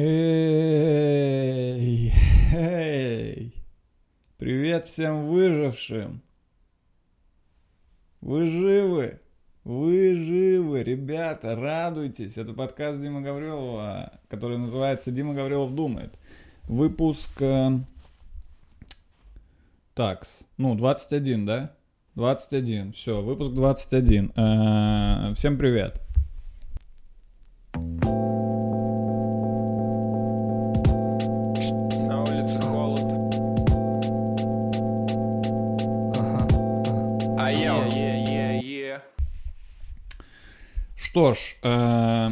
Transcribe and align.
Эй, 0.00 0.14
эй, 2.54 3.52
привет 4.36 4.86
всем 4.86 5.26
выжившим. 5.26 6.22
Вы 8.20 8.48
живы? 8.48 9.18
Вы 9.64 10.14
живы, 10.14 10.84
ребята, 10.84 11.56
радуйтесь. 11.56 12.38
Это 12.38 12.52
подкаст 12.52 13.00
Дима 13.00 13.22
Гаврилова, 13.22 14.20
который 14.28 14.56
называется 14.58 15.10
«Дима 15.10 15.34
Гаврилов 15.34 15.74
думает». 15.74 16.16
Выпуск... 16.68 17.32
Э, 17.42 17.80
такс, 19.94 20.44
ну, 20.58 20.76
21, 20.76 21.44
да? 21.44 21.74
21, 22.14 22.92
все, 22.92 23.20
выпуск 23.20 23.50
21. 23.50 24.32
Э, 24.36 25.34
всем 25.34 25.58
привет. 25.58 26.00
На 26.02 26.07
Что 41.18 41.34
ж, 41.34 41.56
э, 41.64 42.30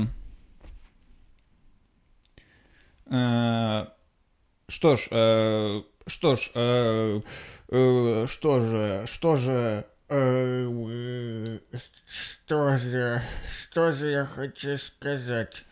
э, 3.11 3.87
что 4.69 4.97
ж, 4.97 5.09
э, 5.11 5.83
что 6.07 6.37
ж, 6.37 6.41
что 8.29 8.61
же, 8.61 9.07
что 9.09 9.37
же, 9.37 9.85
что 12.39 12.79
же, 12.79 13.23
что 13.61 13.91
же 13.91 14.09
я 14.09 14.25
хочу 14.25 14.79
сказать? 14.79 15.65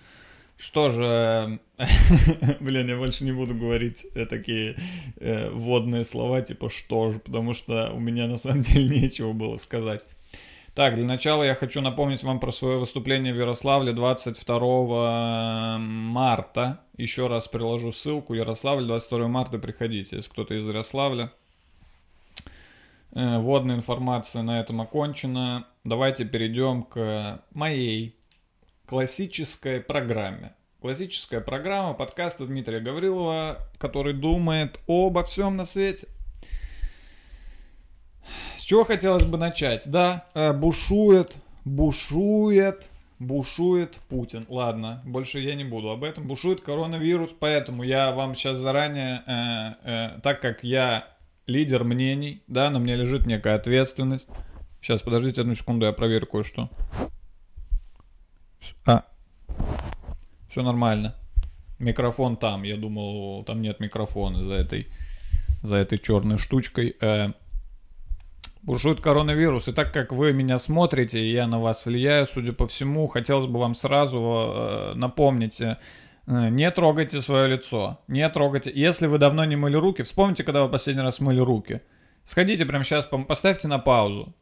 Что 0.56 0.90
же, 0.90 1.60
блин, 2.58 2.88
я 2.88 2.96
больше 2.96 3.22
не 3.22 3.30
буду 3.30 3.54
говорить 3.54 4.08
такие 4.28 4.74
э, 5.20 5.50
вводные 5.50 6.04
слова 6.04 6.42
типа 6.42 6.68
что 6.68 7.12
же, 7.12 7.20
потому 7.20 7.54
что 7.54 7.92
у 7.92 8.00
меня 8.00 8.26
на 8.26 8.38
самом 8.38 8.62
деле 8.62 9.02
нечего 9.02 9.32
было 9.32 9.56
сказать. 9.56 10.04
Так, 10.74 10.96
для 10.96 11.04
начала 11.04 11.44
я 11.44 11.54
хочу 11.54 11.80
напомнить 11.80 12.24
вам 12.24 12.40
про 12.40 12.50
свое 12.50 12.78
выступление 12.78 13.32
в 13.32 13.36
Ярославле 13.36 13.92
22 13.92 15.78
марта. 15.78 16.80
Еще 16.96 17.28
раз 17.28 17.46
приложу 17.46 17.92
ссылку. 17.92 18.34
Ярославль, 18.34 18.84
22 18.84 19.28
марта, 19.28 19.58
приходите, 19.58 20.16
если 20.16 20.28
кто-то 20.28 20.52
из 20.54 20.66
Ярославля. 20.66 21.32
Э, 23.12 23.38
Вводная 23.38 23.76
информация 23.76 24.42
на 24.42 24.58
этом 24.58 24.80
окончена. 24.80 25.68
Давайте 25.84 26.24
перейдем 26.24 26.82
к 26.82 27.40
моей 27.52 28.16
классической 28.86 29.80
программе. 29.80 30.56
Классическая 30.80 31.40
программа 31.40 31.94
подкаста 31.94 32.46
Дмитрия 32.46 32.80
Гаврилова, 32.80 33.58
который 33.78 34.12
думает 34.12 34.80
обо 34.88 35.22
всем 35.22 35.56
на 35.56 35.66
свете. 35.66 36.08
Чего 38.64 38.84
хотелось 38.84 39.24
бы 39.24 39.36
начать? 39.36 39.82
Да, 39.84 40.24
э, 40.32 40.54
бушует, 40.54 41.34
бушует, 41.66 42.88
бушует 43.18 44.00
Путин. 44.08 44.46
Ладно, 44.48 45.02
больше 45.04 45.38
я 45.38 45.54
не 45.54 45.64
буду 45.64 45.90
об 45.90 46.02
этом. 46.02 46.26
Бушует 46.26 46.62
коронавирус, 46.62 47.34
поэтому 47.38 47.82
я 47.82 48.12
вам 48.12 48.34
сейчас 48.34 48.56
заранее, 48.56 49.22
э, 49.26 49.74
э, 49.84 50.20
так 50.22 50.40
как 50.40 50.64
я 50.64 51.08
лидер 51.46 51.84
мнений, 51.84 52.42
да, 52.46 52.70
на 52.70 52.78
мне 52.78 52.96
лежит 52.96 53.26
некая 53.26 53.56
ответственность. 53.56 54.28
Сейчас, 54.80 55.02
подождите 55.02 55.42
одну 55.42 55.54
секунду, 55.54 55.84
я 55.84 55.92
проверю 55.92 56.26
кое-что. 56.26 56.70
А, 58.86 59.04
все 60.48 60.62
нормально. 60.62 61.14
Микрофон 61.78 62.38
там, 62.38 62.62
я 62.62 62.76
думал, 62.76 63.44
там 63.44 63.60
нет 63.60 63.80
микрофона 63.80 64.42
за 64.42 64.54
этой, 64.54 64.86
за 65.62 65.76
этой 65.76 65.98
черной 65.98 66.38
штучкой. 66.38 66.96
Э, 67.00 67.32
бушует 68.64 69.00
коронавирус. 69.00 69.68
И 69.68 69.72
так 69.72 69.92
как 69.92 70.12
вы 70.12 70.32
меня 70.32 70.58
смотрите, 70.58 71.20
и 71.20 71.32
я 71.32 71.46
на 71.46 71.60
вас 71.60 71.84
влияю, 71.84 72.26
судя 72.26 72.52
по 72.52 72.66
всему, 72.66 73.06
хотелось 73.06 73.46
бы 73.46 73.58
вам 73.58 73.74
сразу 73.74 74.18
э, 74.18 74.92
напомнить, 74.94 75.60
э, 75.60 75.76
не 76.26 76.70
трогайте 76.70 77.20
свое 77.20 77.48
лицо, 77.48 78.00
не 78.08 78.28
трогайте. 78.28 78.72
Если 78.74 79.06
вы 79.06 79.18
давно 79.18 79.44
не 79.44 79.56
мыли 79.56 79.76
руки, 79.76 80.02
вспомните, 80.02 80.44
когда 80.44 80.64
вы 80.64 80.70
последний 80.70 81.02
раз 81.02 81.20
мыли 81.20 81.40
руки. 81.40 81.82
Сходите 82.24 82.64
прямо 82.64 82.84
сейчас, 82.84 83.06
поставьте 83.28 83.68
на 83.68 83.78
паузу. 83.78 84.34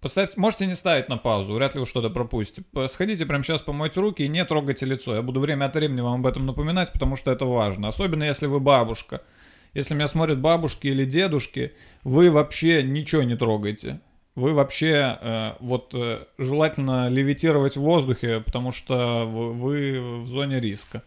Поставьте, 0.00 0.38
можете 0.38 0.66
не 0.66 0.74
ставить 0.74 1.08
на 1.08 1.16
паузу, 1.16 1.54
вряд 1.54 1.74
ли 1.74 1.80
вы 1.80 1.86
что-то 1.86 2.10
пропустите. 2.10 2.64
Сходите 2.88 3.24
прямо 3.26 3.42
сейчас, 3.42 3.62
помойте 3.62 4.00
руки 4.00 4.22
и 4.22 4.28
не 4.28 4.44
трогайте 4.44 4.84
лицо. 4.84 5.14
Я 5.14 5.22
буду 5.22 5.40
время 5.40 5.66
от 5.66 5.74
времени 5.74 6.00
вам 6.00 6.20
об 6.20 6.26
этом 6.26 6.46
напоминать, 6.46 6.92
потому 6.92 7.16
что 7.16 7.30
это 7.30 7.46
важно. 7.46 7.88
Особенно 7.88 8.24
если 8.24 8.46
вы 8.46 8.60
бабушка. 8.60 9.22
Если 9.76 9.94
меня 9.94 10.08
смотрят 10.08 10.40
бабушки 10.40 10.86
или 10.86 11.04
дедушки, 11.04 11.74
вы 12.02 12.30
вообще 12.30 12.82
ничего 12.82 13.22
не 13.24 13.36
трогайте. 13.36 14.00
Вы 14.34 14.54
вообще, 14.54 15.18
э, 15.20 15.52
вот, 15.60 15.90
э, 15.92 16.24
желательно 16.38 17.10
левитировать 17.10 17.76
в 17.76 17.82
воздухе, 17.82 18.40
потому 18.40 18.72
что 18.72 19.26
вы, 19.26 19.52
вы 19.52 20.22
в 20.22 20.26
зоне 20.28 20.60
риска. 20.60 21.02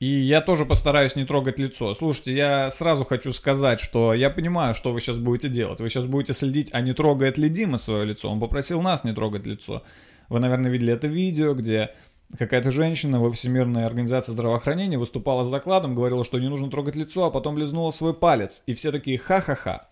И 0.00 0.06
я 0.06 0.40
тоже 0.40 0.66
постараюсь 0.66 1.14
не 1.14 1.24
трогать 1.24 1.60
лицо. 1.60 1.94
Слушайте, 1.94 2.34
я 2.34 2.70
сразу 2.70 3.04
хочу 3.04 3.32
сказать, 3.32 3.78
что 3.78 4.12
я 4.12 4.28
понимаю, 4.28 4.74
что 4.74 4.92
вы 4.92 5.00
сейчас 5.00 5.16
будете 5.16 5.48
делать. 5.48 5.78
Вы 5.78 5.88
сейчас 5.88 6.06
будете 6.06 6.34
следить, 6.34 6.70
а 6.72 6.80
не 6.80 6.92
трогает 6.92 7.38
ли 7.38 7.48
Дима 7.48 7.78
свое 7.78 8.04
лицо. 8.04 8.28
Он 8.28 8.40
попросил 8.40 8.82
нас 8.82 9.04
не 9.04 9.14
трогать 9.14 9.46
лицо. 9.46 9.84
Вы, 10.28 10.40
наверное, 10.40 10.72
видели 10.72 10.92
это 10.92 11.06
видео, 11.06 11.54
где 11.54 11.92
какая-то 12.38 12.70
женщина 12.70 13.20
во 13.20 13.30
Всемирной 13.30 13.84
организации 13.84 14.32
здравоохранения 14.32 14.98
выступала 14.98 15.44
с 15.44 15.50
докладом, 15.50 15.94
говорила, 15.94 16.24
что 16.24 16.38
не 16.38 16.48
нужно 16.48 16.70
трогать 16.70 16.96
лицо, 16.96 17.24
а 17.24 17.30
потом 17.30 17.58
лизнула 17.58 17.90
свой 17.90 18.14
палец. 18.14 18.62
И 18.66 18.74
все 18.74 18.92
такие 18.92 19.18
ха-ха-ха. 19.18 19.88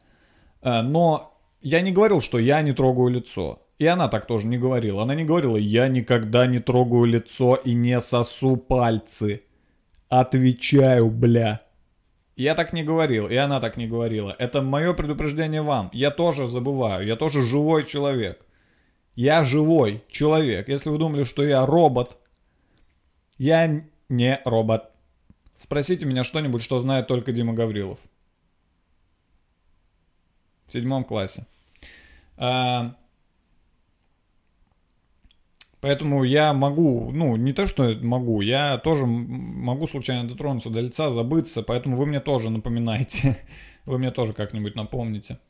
Э, 0.63 0.83
Но 0.83 1.35
я 1.61 1.81
не 1.81 1.93
говорил, 1.93 2.21
что 2.21 2.39
я 2.39 2.63
не 2.63 2.73
трогаю 2.73 3.09
лицо. 3.09 3.63
И 3.79 3.87
она 3.87 4.09
так 4.09 4.27
тоже 4.27 4.47
не 4.47 4.59
говорила. 4.59 5.03
Она 5.03 5.15
не 5.15 5.25
говорила, 5.25 5.57
я 5.57 5.89
никогда 5.89 6.47
не 6.47 6.59
трогаю 6.59 7.05
лицо 7.05 7.57
и 7.57 7.75
не 7.75 8.01
сосу 8.01 8.57
пальцы. 8.57 9.43
Отвечаю, 10.09 11.11
бля. 11.11 11.63
Я 12.37 12.55
так 12.55 12.73
не 12.73 12.83
говорил, 12.83 13.29
и 13.29 13.37
она 13.37 13.61
так 13.61 13.77
не 13.77 13.87
говорила. 13.87 14.35
Это 14.39 14.63
мое 14.63 14.95
предупреждение 14.95 15.63
вам. 15.63 15.91
Я 15.93 16.11
тоже 16.11 16.47
забываю, 16.47 17.07
я 17.07 17.17
тоже 17.17 17.43
живой 17.43 17.85
человек. 17.85 18.45
Я 19.15 19.45
живой 19.45 20.03
человек. 20.11 20.69
Если 20.69 20.89
вы 20.89 20.99
думали, 20.99 21.25
что 21.25 21.45
я 21.45 21.67
робот, 21.67 22.17
я 23.43 23.83
не 24.09 24.41
робот. 24.45 24.91
Спросите 25.59 26.07
меня 26.07 26.23
что-нибудь, 26.23 26.63
что 26.63 26.79
знает 26.81 27.09
только 27.09 27.33
Дима 27.33 27.55
Гаврилов. 27.55 27.99
В 30.67 30.73
седьмом 30.73 31.03
классе. 31.03 31.45
А, 32.37 32.95
Поэтому 35.81 36.23
я 36.23 36.53
могу, 36.53 37.11
ну, 37.13 37.35
не 37.35 37.53
то, 37.53 37.67
что 37.67 37.99
могу, 38.01 38.41
я 38.41 38.79
тоже 38.79 39.05
могу 39.05 39.89
случайно 39.89 40.29
дотронуться 40.29 40.71
до 40.71 40.79
лица, 40.79 41.11
забыться, 41.11 41.65
поэтому 41.65 41.97
вы 41.97 42.07
мне 42.07 42.21
тоже 42.21 42.51
напоминайте. 42.51 43.37
Вы 43.85 43.99
мне 43.99 44.13
тоже 44.13 44.33
как-нибудь 44.33 44.77
напомните. 44.77 45.41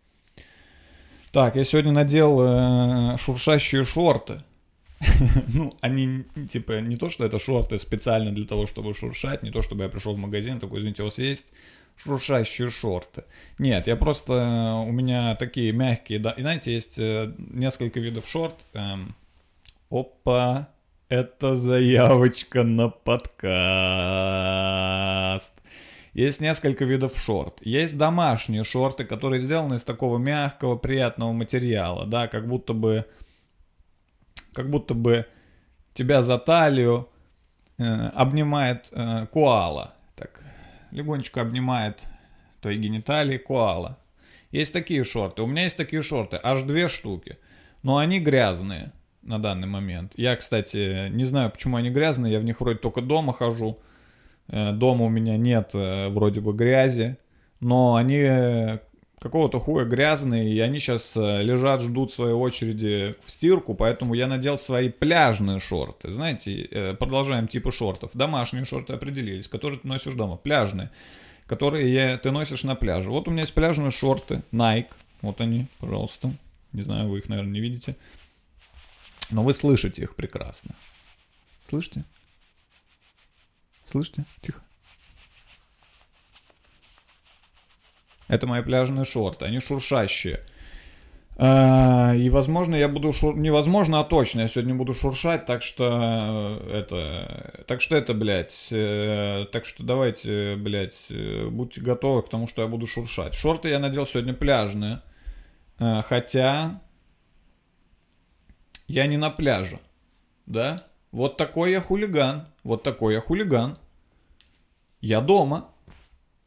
Так, 1.32 1.56
я 1.56 1.64
сегодня 1.64 1.92
надел 1.92 2.40
э, 2.40 3.18
шуршащие 3.18 3.84
шорты. 3.84 4.40
Ну, 5.54 5.72
они, 5.80 6.24
типа, 6.48 6.80
не 6.80 6.96
то, 6.96 7.08
что 7.08 7.24
это 7.24 7.38
шорты 7.38 7.78
специально 7.78 8.32
для 8.32 8.46
того, 8.46 8.66
чтобы 8.66 8.94
шуршать, 8.94 9.42
не 9.42 9.50
то, 9.50 9.62
чтобы 9.62 9.82
я 9.82 9.88
пришел 9.88 10.14
в 10.14 10.18
магазин, 10.18 10.60
такой, 10.60 10.80
извините, 10.80 11.02
у 11.02 11.06
вас 11.06 11.18
есть 11.18 11.52
шуршащие 11.96 12.70
шорты. 12.70 13.24
Нет, 13.58 13.86
я 13.86 13.96
просто, 13.96 14.32
э, 14.34 14.88
у 14.88 14.92
меня 14.92 15.34
такие 15.36 15.72
мягкие, 15.72 16.18
да, 16.18 16.30
и 16.30 16.42
знаете, 16.42 16.72
есть 16.72 16.98
э, 16.98 17.32
несколько 17.38 18.00
видов 18.00 18.26
шорт. 18.28 18.64
эм, 18.74 19.14
Опа, 19.90 20.68
это 21.08 21.54
заявочка 21.56 22.62
на 22.62 22.88
подкаст. 22.88 23.52
Есть 26.14 26.40
несколько 26.40 26.84
видов 26.86 27.18
шорт. 27.18 27.58
Есть 27.60 27.98
домашние 27.98 28.64
шорты, 28.64 29.04
которые 29.04 29.40
сделаны 29.40 29.74
из 29.74 29.84
такого 29.84 30.18
мягкого, 30.18 30.76
приятного 30.76 31.32
материала, 31.32 32.06
да, 32.06 32.28
как 32.28 32.48
будто 32.48 32.72
бы, 32.72 33.04
как 34.54 34.70
будто 34.70 34.94
бы 34.94 35.26
тебя 35.94 36.22
за 36.22 36.38
талию 36.38 37.08
э, 37.78 37.84
обнимает 37.84 38.88
э, 38.92 39.26
коала, 39.32 39.94
так 40.16 40.42
легонечко 40.90 41.40
обнимает 41.40 42.04
твои 42.60 42.76
гениталии 42.76 43.38
коала. 43.38 43.98
Есть 44.50 44.72
такие 44.72 45.02
шорты. 45.04 45.42
У 45.42 45.46
меня 45.46 45.64
есть 45.64 45.76
такие 45.76 46.02
шорты, 46.02 46.38
аж 46.42 46.62
две 46.62 46.88
штуки, 46.88 47.38
но 47.82 47.96
они 47.96 48.20
грязные 48.20 48.92
на 49.22 49.38
данный 49.38 49.66
момент. 49.66 50.12
Я, 50.16 50.36
кстати, 50.36 51.08
не 51.10 51.24
знаю, 51.24 51.50
почему 51.50 51.76
они 51.76 51.90
грязные, 51.90 52.32
я 52.32 52.40
в 52.40 52.44
них 52.44 52.60
вроде 52.60 52.78
только 52.78 53.00
дома 53.00 53.32
хожу. 53.32 53.78
Э, 54.48 54.72
Дома 54.72 55.06
у 55.06 55.08
меня 55.08 55.36
нет 55.36 55.70
э, 55.74 56.08
вроде 56.08 56.40
бы 56.40 56.52
грязи, 56.52 57.16
но 57.60 57.94
они 57.94 58.78
какого-то 59.22 59.60
хуя 59.60 59.84
грязные, 59.84 60.52
и 60.52 60.58
они 60.58 60.80
сейчас 60.80 61.14
лежат, 61.14 61.80
ждут 61.80 62.12
своей 62.12 62.34
очереди 62.34 63.14
в 63.24 63.30
стирку, 63.30 63.74
поэтому 63.74 64.14
я 64.14 64.26
надел 64.26 64.58
свои 64.58 64.88
пляжные 64.88 65.60
шорты. 65.60 66.10
Знаете, 66.10 66.64
э, 66.64 66.94
продолжаем 66.94 67.46
типы 67.46 67.70
шортов. 67.70 68.10
Домашние 68.14 68.64
шорты 68.64 68.94
определились, 68.94 69.46
которые 69.46 69.78
ты 69.78 69.86
носишь 69.86 70.14
дома. 70.14 70.36
Пляжные, 70.36 70.90
которые 71.46 71.94
я, 71.94 72.18
ты 72.18 72.32
носишь 72.32 72.64
на 72.64 72.74
пляже. 72.74 73.10
Вот 73.10 73.28
у 73.28 73.30
меня 73.30 73.42
есть 73.42 73.54
пляжные 73.54 73.92
шорты 73.92 74.42
Nike. 74.50 74.90
Вот 75.20 75.40
они, 75.40 75.66
пожалуйста. 75.78 76.32
Не 76.72 76.82
знаю, 76.82 77.08
вы 77.08 77.18
их, 77.18 77.28
наверное, 77.28 77.52
не 77.52 77.60
видите. 77.60 77.96
Но 79.30 79.44
вы 79.44 79.54
слышите 79.54 80.02
их 80.02 80.16
прекрасно. 80.16 80.74
Слышите? 81.68 82.02
Слышите? 83.86 84.24
Тихо. 84.40 84.61
Это 88.32 88.46
мои 88.46 88.62
пляжные 88.62 89.04
шорты. 89.04 89.44
Они 89.44 89.60
шуршащие. 89.60 90.40
А, 91.36 92.14
И, 92.14 92.30
возможно, 92.30 92.74
я 92.74 92.88
буду 92.88 93.12
шур... 93.12 93.36
Невозможно, 93.36 94.00
а 94.00 94.04
точно. 94.04 94.40
Я 94.40 94.48
сегодня 94.48 94.74
буду 94.74 94.94
шуршать, 94.94 95.44
так 95.44 95.60
что 95.60 96.58
э, 96.64 96.78
это... 96.78 97.64
Так 97.66 97.82
что 97.82 97.94
это, 97.94 98.14
блядь... 98.14 98.68
э, 98.70 99.44
Так 99.52 99.66
что 99.66 99.82
давайте, 99.82 100.56
блядь, 100.56 101.08
э, 101.10 101.46
будьте 101.50 101.82
готовы 101.82 102.22
к 102.22 102.30
тому, 102.30 102.48
что 102.48 102.62
я 102.62 102.68
буду 102.68 102.86
шуршать. 102.86 103.34
Шорты 103.34 103.68
я 103.68 103.78
надел 103.78 104.06
сегодня 104.06 104.32
пляжные. 104.32 105.02
Хотя... 105.78 106.80
Я 108.88 109.06
не 109.08 109.18
на 109.18 109.28
пляже. 109.28 109.78
Да? 110.46 110.78
Вот 111.12 111.36
такой 111.36 111.72
я 111.72 111.82
хулиган. 111.82 112.46
Вот 112.64 112.82
такой 112.82 113.12
я 113.12 113.20
хулиган. 113.20 113.76
Я 115.02 115.20
дома. 115.20 115.68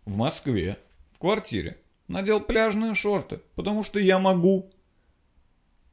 В 0.05 0.17
Москве. 0.17 0.79
В 1.15 1.19
квартире. 1.19 1.77
Надел 2.09 2.41
пляжные 2.41 2.93
шорты. 2.93 3.39
Потому 3.55 3.85
что 3.85 3.99
я 3.99 4.19
могу. 4.19 4.69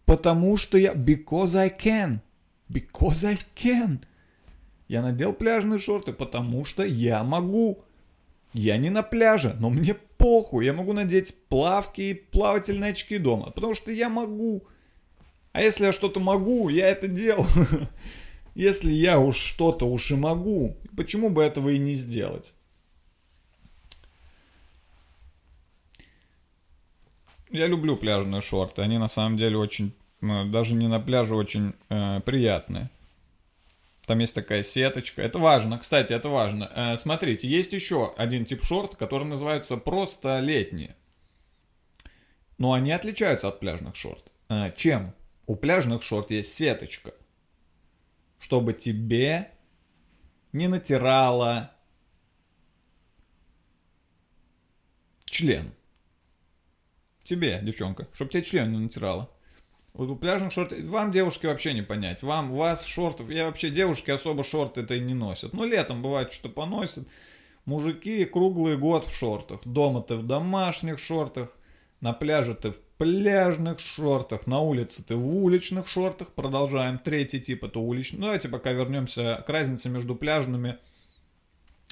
Потому 0.05 0.57
что 0.57 0.77
я... 0.77 0.95
Because 0.95 1.57
I 1.57 1.69
can. 1.71 2.19
Because 2.69 3.25
I 3.25 3.39
can. 3.55 4.05
Я 4.89 5.01
надел 5.01 5.33
пляжные 5.33 5.79
шорты, 5.79 6.13
потому 6.13 6.65
что 6.65 6.83
я 6.83 7.23
могу. 7.23 7.81
Я 8.53 8.77
не 8.79 8.91
на 8.91 9.05
пляже, 9.05 9.57
но 9.61 9.71
мне 9.71 9.95
похуй. 9.95 10.65
Я 10.65 10.73
могу 10.73 10.93
надеть 10.93 11.37
плавки 11.49 12.01
и 12.01 12.15
плавательные 12.15 12.91
очки 12.91 13.19
дома. 13.19 13.53
Потому 13.53 13.75
что 13.75 13.93
я 13.93 14.09
могу. 14.09 14.67
А 15.53 15.63
если 15.63 15.85
я 15.85 15.93
что-то 15.93 16.19
могу, 16.19 16.69
я 16.69 16.89
это 16.89 17.07
делаю. 17.07 17.47
Если 18.57 18.91
я 18.91 19.21
уж 19.21 19.37
что-то 19.37 19.87
уж 19.87 20.11
и 20.11 20.15
могу, 20.15 20.77
почему 20.97 21.31
бы 21.31 21.43
этого 21.43 21.69
и 21.69 21.79
не 21.79 21.95
сделать? 21.95 22.55
Я 27.53 27.67
люблю 27.67 27.97
пляжные 27.97 28.41
шорты. 28.41 28.81
Они 28.81 28.97
на 28.97 29.09
самом 29.09 29.37
деле 29.37 29.59
очень, 29.59 29.95
даже 30.21 30.75
не 30.75 30.89
на 30.89 30.99
пляже, 30.99 31.35
очень 31.35 31.75
э, 31.91 32.21
приятные. 32.25 32.91
Там 34.07 34.19
есть 34.21 34.35
такая 34.35 34.63
сеточка. 34.63 35.21
Это 35.21 35.39
важно, 35.39 35.79
кстати, 35.79 36.15
это 36.15 36.31
важно. 36.31 36.71
Э, 36.75 36.97
смотрите, 36.97 37.47
есть 37.47 37.75
еще 37.75 38.15
один 38.17 38.47
тип 38.47 38.65
шорт, 38.65 38.97
который 38.97 39.27
называется 39.27 39.77
просто 39.77 40.41
летние. 40.41 40.97
Но 42.57 42.73
они 42.73 42.91
отличаются 42.91 43.49
от 43.49 43.61
пляжных 43.61 43.97
шорт. 43.97 44.33
Э, 44.49 44.73
чем? 44.75 45.15
У 45.47 45.55
пляжных 45.55 46.03
шорт 46.03 46.31
есть 46.31 46.55
сеточка. 46.55 47.13
Чтобы 48.39 48.73
тебе 48.73 49.51
не 50.53 50.69
натирало 50.69 51.71
член. 55.27 55.75
Тебе, 57.33 57.61
девчонка, 57.63 58.09
чтобы 58.13 58.31
тебе 58.31 58.43
член 58.43 58.71
не 58.71 58.79
натирало. 58.79 59.31
Вот 59.95 60.11
у 60.11 60.17
пляжных 60.17 60.53
шортов, 60.53 60.79
вам, 60.81 61.13
девушки, 61.13 61.47
вообще 61.47 61.73
не 61.73 61.81
понять. 61.81 62.23
Вам, 62.23 62.53
вас 62.53 62.85
шортов, 62.85 63.31
я 63.31 63.47
вообще, 63.47 63.71
девушки 63.71 64.11
особо 64.11 64.45
шорты 64.45 64.83
это 64.83 64.97
и 64.97 65.01
не 65.01 65.15
носят. 65.15 65.55
Ну, 65.55 65.65
летом 65.65 66.03
бывает, 66.03 66.35
что 66.35 66.51
поносят. 66.51 67.09
Мужики 67.65 68.27
круглый 68.27 68.77
год 68.77 69.07
в 69.07 69.15
шортах. 69.15 69.63
Дома 69.65 70.03
ты 70.03 70.17
в 70.17 70.27
домашних 70.27 70.99
шортах. 70.99 71.49
На 72.03 72.13
пляже 72.13 72.55
ты 72.55 72.73
в 72.73 72.81
пляжных 72.99 73.81
шортах. 73.81 74.47
На 74.47 74.61
улице 74.61 75.03
ты 75.03 75.17
в 75.17 75.27
уличных 75.43 75.89
шортах. 75.89 76.35
Продолжаем. 76.35 76.99
Третий 76.99 77.41
тип 77.41 77.65
это 77.65 77.79
уличный. 77.79 78.19
Ну, 78.19 78.25
давайте 78.27 78.51
пока 78.51 78.73
вернемся 78.73 79.43
к 79.47 79.49
разнице 79.49 79.89
между 79.89 80.15
пляжными 80.15 80.77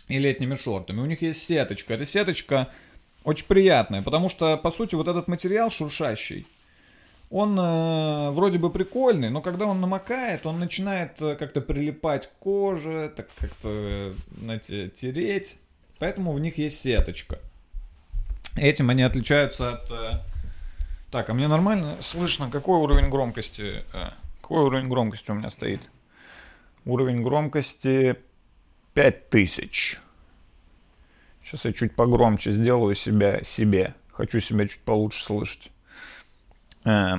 и 0.09 0.19
летними 0.19 0.55
шортами. 0.55 1.01
У 1.01 1.07
них 1.07 1.23
есть 1.23 1.43
сеточка. 1.43 1.95
Эта 1.95 2.05
сеточка 2.05 2.71
очень 3.25 3.47
приятная, 3.47 4.03
потому 4.03 4.29
что, 4.29 4.57
по 4.57 4.71
сути, 4.71 4.95
вот 4.95 5.09
этот 5.09 5.29
материал 5.29 5.71
шуршащий, 5.71 6.47
он 7.31 7.57
э, 7.59 8.31
вроде 8.31 8.59
бы 8.59 8.71
прикольный, 8.71 9.31
но 9.31 9.41
когда 9.41 9.67
он 9.67 9.81
намокает, 9.81 10.47
он 10.47 10.59
начинает 10.59 11.21
э, 11.23 11.37
как-то 11.37 11.61
прилипать 11.61 12.27
к 12.27 12.33
коже, 12.41 13.13
так 13.15 13.29
как-то, 13.39 13.69
э, 13.69 14.15
знаете, 14.41 14.89
тереть. 14.89 15.59
Поэтому 16.01 16.33
в 16.33 16.41
них 16.41 16.59
есть 16.59 16.81
сеточка. 16.81 17.39
Этим 18.57 18.91
они 18.91 19.03
отличаются 19.05 19.75
от... 19.75 19.91
э, 19.93 20.21
Так, 21.13 21.31
а 21.31 21.35
мне 21.35 21.47
нормально 21.47 21.99
слышно, 22.01 22.51
какой 22.51 22.79
уровень 22.81 23.11
громкости? 23.11 23.85
Какой 24.41 24.65
уровень 24.65 24.89
громкости 24.89 25.31
у 25.31 25.35
меня 25.35 25.51
стоит? 25.51 25.81
Уровень 26.85 27.23
громкости 27.23 28.17
5000. 28.95 30.01
Сейчас 31.51 31.65
я 31.65 31.73
чуть 31.73 31.97
погромче 31.97 32.53
сделаю 32.53 32.95
себя 32.95 33.43
себе. 33.43 33.97
Хочу 34.13 34.39
себя 34.39 34.69
чуть 34.69 34.83
получше 34.83 35.25
слышать. 35.25 35.73
Э, 36.85 37.17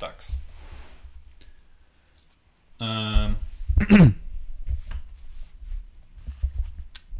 Такс. 0.00 0.40
Э, 2.80 3.28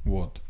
Вот. 0.04 0.40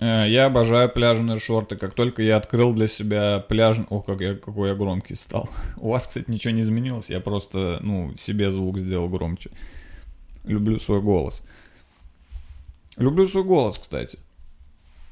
Э, 0.00 0.24
Я 0.26 0.46
обожаю 0.46 0.88
пляжные 0.88 1.38
шорты. 1.38 1.76
Как 1.76 1.92
только 1.92 2.22
я 2.22 2.38
открыл 2.38 2.72
для 2.72 2.88
себя 2.88 3.38
пляжный... 3.40 3.84
О, 3.90 4.00
как 4.00 4.22
я, 4.22 4.34
какой 4.34 4.70
я 4.70 4.74
громкий 4.74 5.14
стал. 5.14 5.50
У 5.76 5.90
вас, 5.90 6.06
кстати, 6.06 6.30
ничего 6.30 6.54
не 6.54 6.62
изменилось. 6.62 7.10
Я 7.10 7.20
просто, 7.20 7.80
ну, 7.82 8.16
себе 8.16 8.50
звук 8.50 8.78
сделал 8.78 9.10
громче. 9.10 9.50
Люблю 10.44 10.78
свой 10.78 11.02
голос. 11.02 11.42
Люблю 12.96 13.26
свой 13.26 13.44
голос, 13.44 13.78
кстати. 13.78 14.18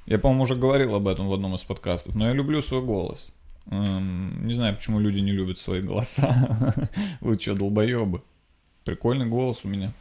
Я, 0.07 0.19
по-моему, 0.19 0.45
уже 0.45 0.55
говорил 0.57 0.95
об 0.95 1.09
этом 1.09 1.29
в 1.29 1.33
одном 1.33 1.55
из 1.55 1.63
подкастов, 1.63 2.15
но 2.15 2.29
я 2.29 2.33
люблю 2.33 2.61
свой 2.63 2.83
голос. 2.83 3.33
Эм, 3.71 4.47
не 4.47 4.55
знаю, 4.55 4.77
почему 4.77 4.99
люди 4.99 5.21
не 5.21 5.33
любят 5.33 5.59
свои 5.59 5.81
голоса. 5.81 6.91
Вы 7.21 7.39
что, 7.39 7.55
долбоебы? 7.55 8.23
Прикольный 8.85 9.27
голос 9.27 9.65
у 9.65 9.69
меня. 9.69 9.93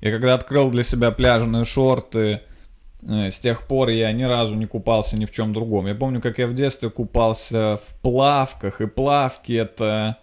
Я 0.00 0.12
когда 0.12 0.34
открыл 0.34 0.70
для 0.70 0.82
себя 0.82 1.10
пляжные 1.10 1.64
шорты, 1.64 2.42
э, 3.02 3.30
с 3.30 3.38
тех 3.38 3.66
пор 3.66 3.88
я 3.88 4.10
ни 4.12 4.22
разу 4.22 4.54
не 4.54 4.66
купался 4.66 5.16
ни 5.16 5.26
в 5.26 5.32
чем 5.32 5.52
другом. 5.52 5.86
Я 5.86 5.94
помню, 5.94 6.20
как 6.20 6.38
я 6.38 6.46
в 6.46 6.54
детстве 6.54 6.90
купался 6.90 7.76
в 7.76 8.00
плавках, 8.00 8.80
и 8.80 8.86
плавки 8.86 9.52
это... 9.52 10.18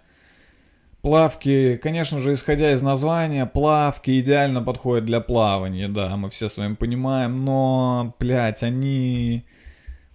Плавки, 1.02 1.76
конечно 1.76 2.20
же, 2.20 2.34
исходя 2.34 2.72
из 2.72 2.82
названия, 2.82 3.46
плавки 3.46 4.18
идеально 4.18 4.62
подходят 4.62 5.04
для 5.04 5.20
плавания, 5.20 5.86
да, 5.88 6.16
мы 6.16 6.28
все 6.28 6.48
с 6.48 6.56
вами 6.56 6.74
понимаем, 6.74 7.44
но, 7.44 8.16
блядь, 8.18 8.64
они... 8.64 9.44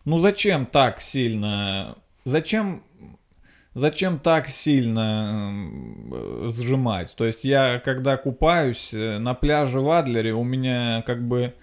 Ну 0.03 0.19
зачем 0.19 0.65
так 0.65 1.01
сильно... 1.01 1.95
Зачем... 2.25 2.83
Зачем 3.75 4.19
так 4.19 4.49
сильно 4.49 5.51
э, 6.11 6.49
сжимать? 6.51 7.15
То 7.15 7.25
есть 7.25 7.43
я, 7.43 7.79
когда 7.83 8.17
купаюсь 8.17 8.93
э, 8.93 9.17
на 9.17 9.33
пляже 9.33 9.79
в 9.79 9.89
Адлере, 9.89 10.33
у 10.33 10.43
меня 10.43 11.01
как 11.07 11.27
бы... 11.27 11.55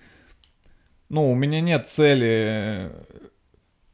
Ну, 1.09 1.31
у 1.31 1.37
меня 1.37 1.61
нет 1.61 1.87
цели 1.87 2.47
э, 2.49 2.91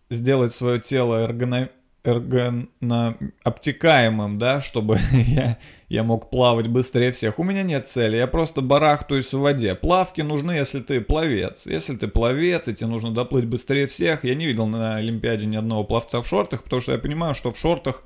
сделать 0.08 0.54
свое 0.54 0.80
тело 0.80 1.24
эргоном 1.24 1.68
обтекаемым, 2.06 4.38
да, 4.38 4.60
чтобы 4.60 4.98
я, 5.12 5.58
я 5.88 6.02
мог 6.02 6.30
плавать 6.30 6.68
быстрее 6.68 7.12
всех. 7.12 7.38
У 7.38 7.44
меня 7.44 7.62
нет 7.62 7.88
цели, 7.88 8.16
я 8.16 8.26
просто 8.26 8.60
барахтаюсь 8.60 9.32
в 9.32 9.40
воде. 9.40 9.74
Плавки 9.74 10.20
нужны, 10.20 10.52
если 10.52 10.80
ты 10.80 11.00
пловец. 11.00 11.66
Если 11.66 11.96
ты 11.96 12.08
пловец, 12.08 12.68
и 12.68 12.74
тебе 12.74 12.88
нужно 12.88 13.12
доплыть 13.12 13.46
быстрее 13.46 13.86
всех. 13.86 14.24
Я 14.24 14.34
не 14.34 14.46
видел 14.46 14.66
на 14.66 14.96
Олимпиаде 14.96 15.46
ни 15.46 15.56
одного 15.56 15.84
пловца 15.84 16.20
в 16.20 16.26
шортах, 16.26 16.62
потому 16.62 16.82
что 16.82 16.92
я 16.92 16.98
понимаю, 16.98 17.34
что 17.34 17.52
в 17.52 17.58
шортах, 17.58 18.02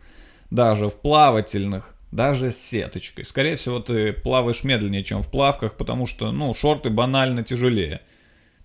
даже 0.50 0.88
в 0.88 0.96
плавательных, 0.96 1.94
даже 2.12 2.50
с 2.50 2.58
сеточкой, 2.58 3.24
скорее 3.24 3.56
всего, 3.56 3.78
ты 3.78 4.12
плаваешь 4.12 4.64
медленнее, 4.64 5.04
чем 5.04 5.22
в 5.22 5.30
плавках, 5.30 5.76
потому 5.76 6.06
что, 6.06 6.32
ну, 6.32 6.52
шорты 6.54 6.90
банально 6.90 7.44
тяжелее. 7.44 8.00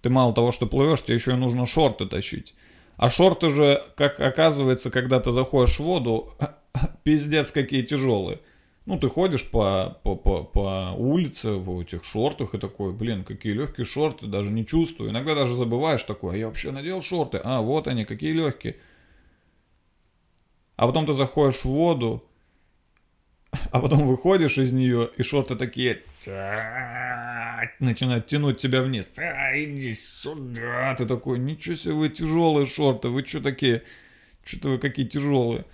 Ты 0.02 0.10
мало 0.10 0.34
того, 0.34 0.52
что 0.52 0.66
плывешь, 0.66 1.04
тебе 1.04 1.16
еще 1.16 1.32
и 1.32 1.36
нужно 1.36 1.66
шорты 1.66 2.06
тащить. 2.06 2.54
А 2.98 3.10
шорты 3.10 3.50
же, 3.50 3.84
как 3.96 4.20
оказывается, 4.20 4.90
когда 4.90 5.20
ты 5.20 5.32
заходишь 5.32 5.78
в 5.78 5.84
воду, 5.84 6.34
пиздец 7.04 7.52
какие 7.52 7.82
тяжелые. 7.82 8.40
Ну, 8.86 9.00
ты 9.00 9.10
ходишь 9.10 9.50
по, 9.50 10.00
по, 10.04 10.16
по, 10.16 10.44
по 10.44 10.94
улице 10.96 11.54
в 11.54 11.80
этих 11.80 12.04
шортах 12.04 12.54
и 12.54 12.60
такой, 12.60 12.94
блин, 12.94 13.24
какие 13.24 13.54
легкие 13.54 13.86
шорты, 13.86 14.28
даже 14.28 14.52
не 14.52 14.66
чувствую. 14.66 15.10
Иногда 15.10 15.34
даже 15.34 15.56
забываешь 15.56 16.04
такой, 16.04 16.36
а 16.36 16.38
я 16.38 16.48
вообще 16.48 16.72
надел 16.72 17.02
шорты, 17.02 17.42
а 17.44 17.62
вот 17.62 17.88
они, 17.88 18.06
какие 18.06 18.32
легкие. 18.32 18.78
А 20.76 20.86
потом 20.86 21.08
ты 21.08 21.14
заходишь 21.14 21.62
в 21.62 21.66
воду, 21.66 22.24
а 23.72 23.80
потом 23.80 24.06
выходишь 24.06 24.58
из 24.58 24.72
нее, 24.72 25.10
и 25.18 25.24
шорты 25.24 25.56
такие 25.56 26.02
начинают 27.80 28.28
тянуть 28.28 28.58
тебя 28.58 28.82
вниз. 28.82 29.12
Иди 29.18 29.94
сюда. 29.94 30.96
Ты 30.96 31.06
такой, 31.06 31.40
ничего 31.40 31.76
себе, 31.76 31.94
вы 31.94 32.10
тяжелые 32.10 32.66
шорты, 32.66 33.10
вы 33.10 33.26
что 33.26 33.42
такие? 33.42 33.84
Что-то 34.44 34.70
вы 34.70 34.78
какие 34.78 35.06
тяжелые. 35.06 35.66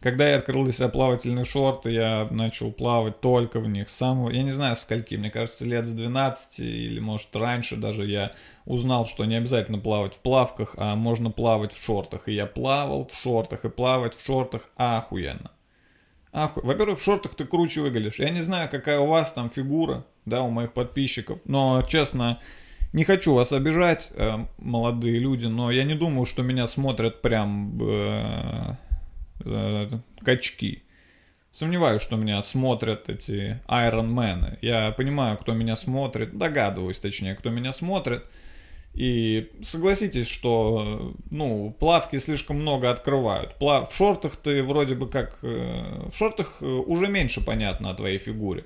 Когда 0.00 0.28
я 0.28 0.36
открыл 0.36 0.64
для 0.64 0.72
себя 0.72 0.88
плавательные 0.88 1.46
шорты, 1.46 1.90
я 1.90 2.28
начал 2.30 2.70
плавать 2.70 3.20
только 3.20 3.60
в 3.60 3.68
них. 3.68 3.88
Самого, 3.88 4.30
я 4.30 4.42
не 4.42 4.50
знаю, 4.50 4.76
скольки, 4.76 5.14
мне 5.14 5.30
кажется, 5.30 5.64
лет 5.64 5.86
с 5.86 5.90
12 5.90 6.60
или, 6.60 7.00
может, 7.00 7.34
раньше 7.34 7.76
даже 7.76 8.06
я 8.06 8.32
узнал, 8.66 9.06
что 9.06 9.24
не 9.24 9.36
обязательно 9.36 9.78
плавать 9.78 10.14
в 10.14 10.18
плавках, 10.18 10.74
а 10.76 10.96
можно 10.96 11.30
плавать 11.30 11.72
в 11.72 11.82
шортах. 11.82 12.28
И 12.28 12.34
я 12.34 12.46
плавал 12.46 13.08
в 13.10 13.14
шортах, 13.14 13.64
и 13.64 13.70
плавать 13.70 14.14
в 14.14 14.24
шортах 14.24 14.68
охуенно. 14.76 15.50
Аху... 16.32 16.60
Во-первых, 16.62 17.00
в 17.00 17.02
шортах 17.02 17.34
ты 17.34 17.46
круче 17.46 17.80
выглядишь. 17.80 18.18
Я 18.18 18.28
не 18.28 18.40
знаю, 18.40 18.68
какая 18.70 19.00
у 19.00 19.06
вас 19.06 19.32
там 19.32 19.48
фигура, 19.48 20.04
да, 20.26 20.42
у 20.42 20.50
моих 20.50 20.74
подписчиков, 20.74 21.40
но, 21.46 21.82
честно, 21.88 22.40
не 22.92 23.04
хочу 23.04 23.32
вас 23.32 23.52
обижать, 23.52 24.12
э, 24.14 24.44
молодые 24.58 25.18
люди, 25.18 25.46
но 25.46 25.70
я 25.70 25.84
не 25.84 25.94
думаю, 25.94 26.26
что 26.26 26.42
меня 26.42 26.66
смотрят 26.66 27.22
прям... 27.22 27.78
Э, 27.80 28.74
э, 29.46 29.88
качки. 30.22 30.82
Сомневаюсь, 31.50 32.02
что 32.02 32.16
меня 32.16 32.42
смотрят 32.42 33.08
эти 33.08 33.60
Man. 33.66 34.58
Я 34.60 34.90
понимаю, 34.92 35.38
кто 35.38 35.54
меня 35.54 35.74
смотрит, 35.74 36.36
догадываюсь, 36.36 36.98
точнее, 36.98 37.34
кто 37.34 37.48
меня 37.50 37.72
смотрит. 37.72 38.24
И 38.96 39.50
согласитесь, 39.62 40.26
что, 40.26 41.14
ну, 41.30 41.74
плавки 41.78 42.18
слишком 42.18 42.60
много 42.60 42.90
открывают. 42.90 43.54
Плав... 43.56 43.92
В 43.92 43.96
шортах 43.96 44.36
ты 44.36 44.62
вроде 44.62 44.94
бы 44.94 45.08
как... 45.08 45.38
Э, 45.42 46.08
в 46.10 46.16
шортах 46.16 46.58
э, 46.62 46.66
уже 46.66 47.08
меньше 47.08 47.44
понятно 47.44 47.90
о 47.90 47.94
твоей 47.94 48.18
фигуре. 48.18 48.64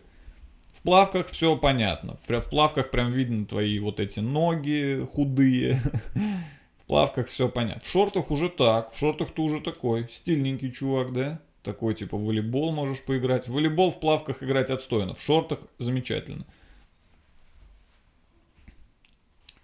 В 0.72 0.82
плавках 0.82 1.26
все 1.26 1.56
понятно. 1.56 2.16
В 2.26 2.48
плавках 2.48 2.90
прям 2.90 3.12
видно 3.12 3.44
твои 3.44 3.80
вот 3.80 3.98
эти 4.00 4.20
ноги 4.20 5.06
худые. 5.12 5.82
плавках 6.90 7.28
все 7.28 7.48
понятно. 7.48 7.82
В 7.82 7.86
шортах 7.86 8.32
уже 8.32 8.48
так, 8.48 8.92
в 8.92 8.98
шортах 8.98 9.30
ты 9.30 9.40
уже 9.42 9.60
такой, 9.60 10.08
стильненький 10.10 10.72
чувак, 10.72 11.12
да? 11.12 11.40
Такой 11.62 11.94
типа 11.94 12.16
в 12.16 12.24
волейбол 12.24 12.72
можешь 12.72 13.04
поиграть. 13.04 13.46
В 13.46 13.52
волейбол 13.52 13.90
в 13.90 14.00
плавках 14.00 14.42
играть 14.42 14.70
отстойно, 14.70 15.14
в 15.14 15.20
шортах 15.20 15.60
замечательно. 15.78 16.44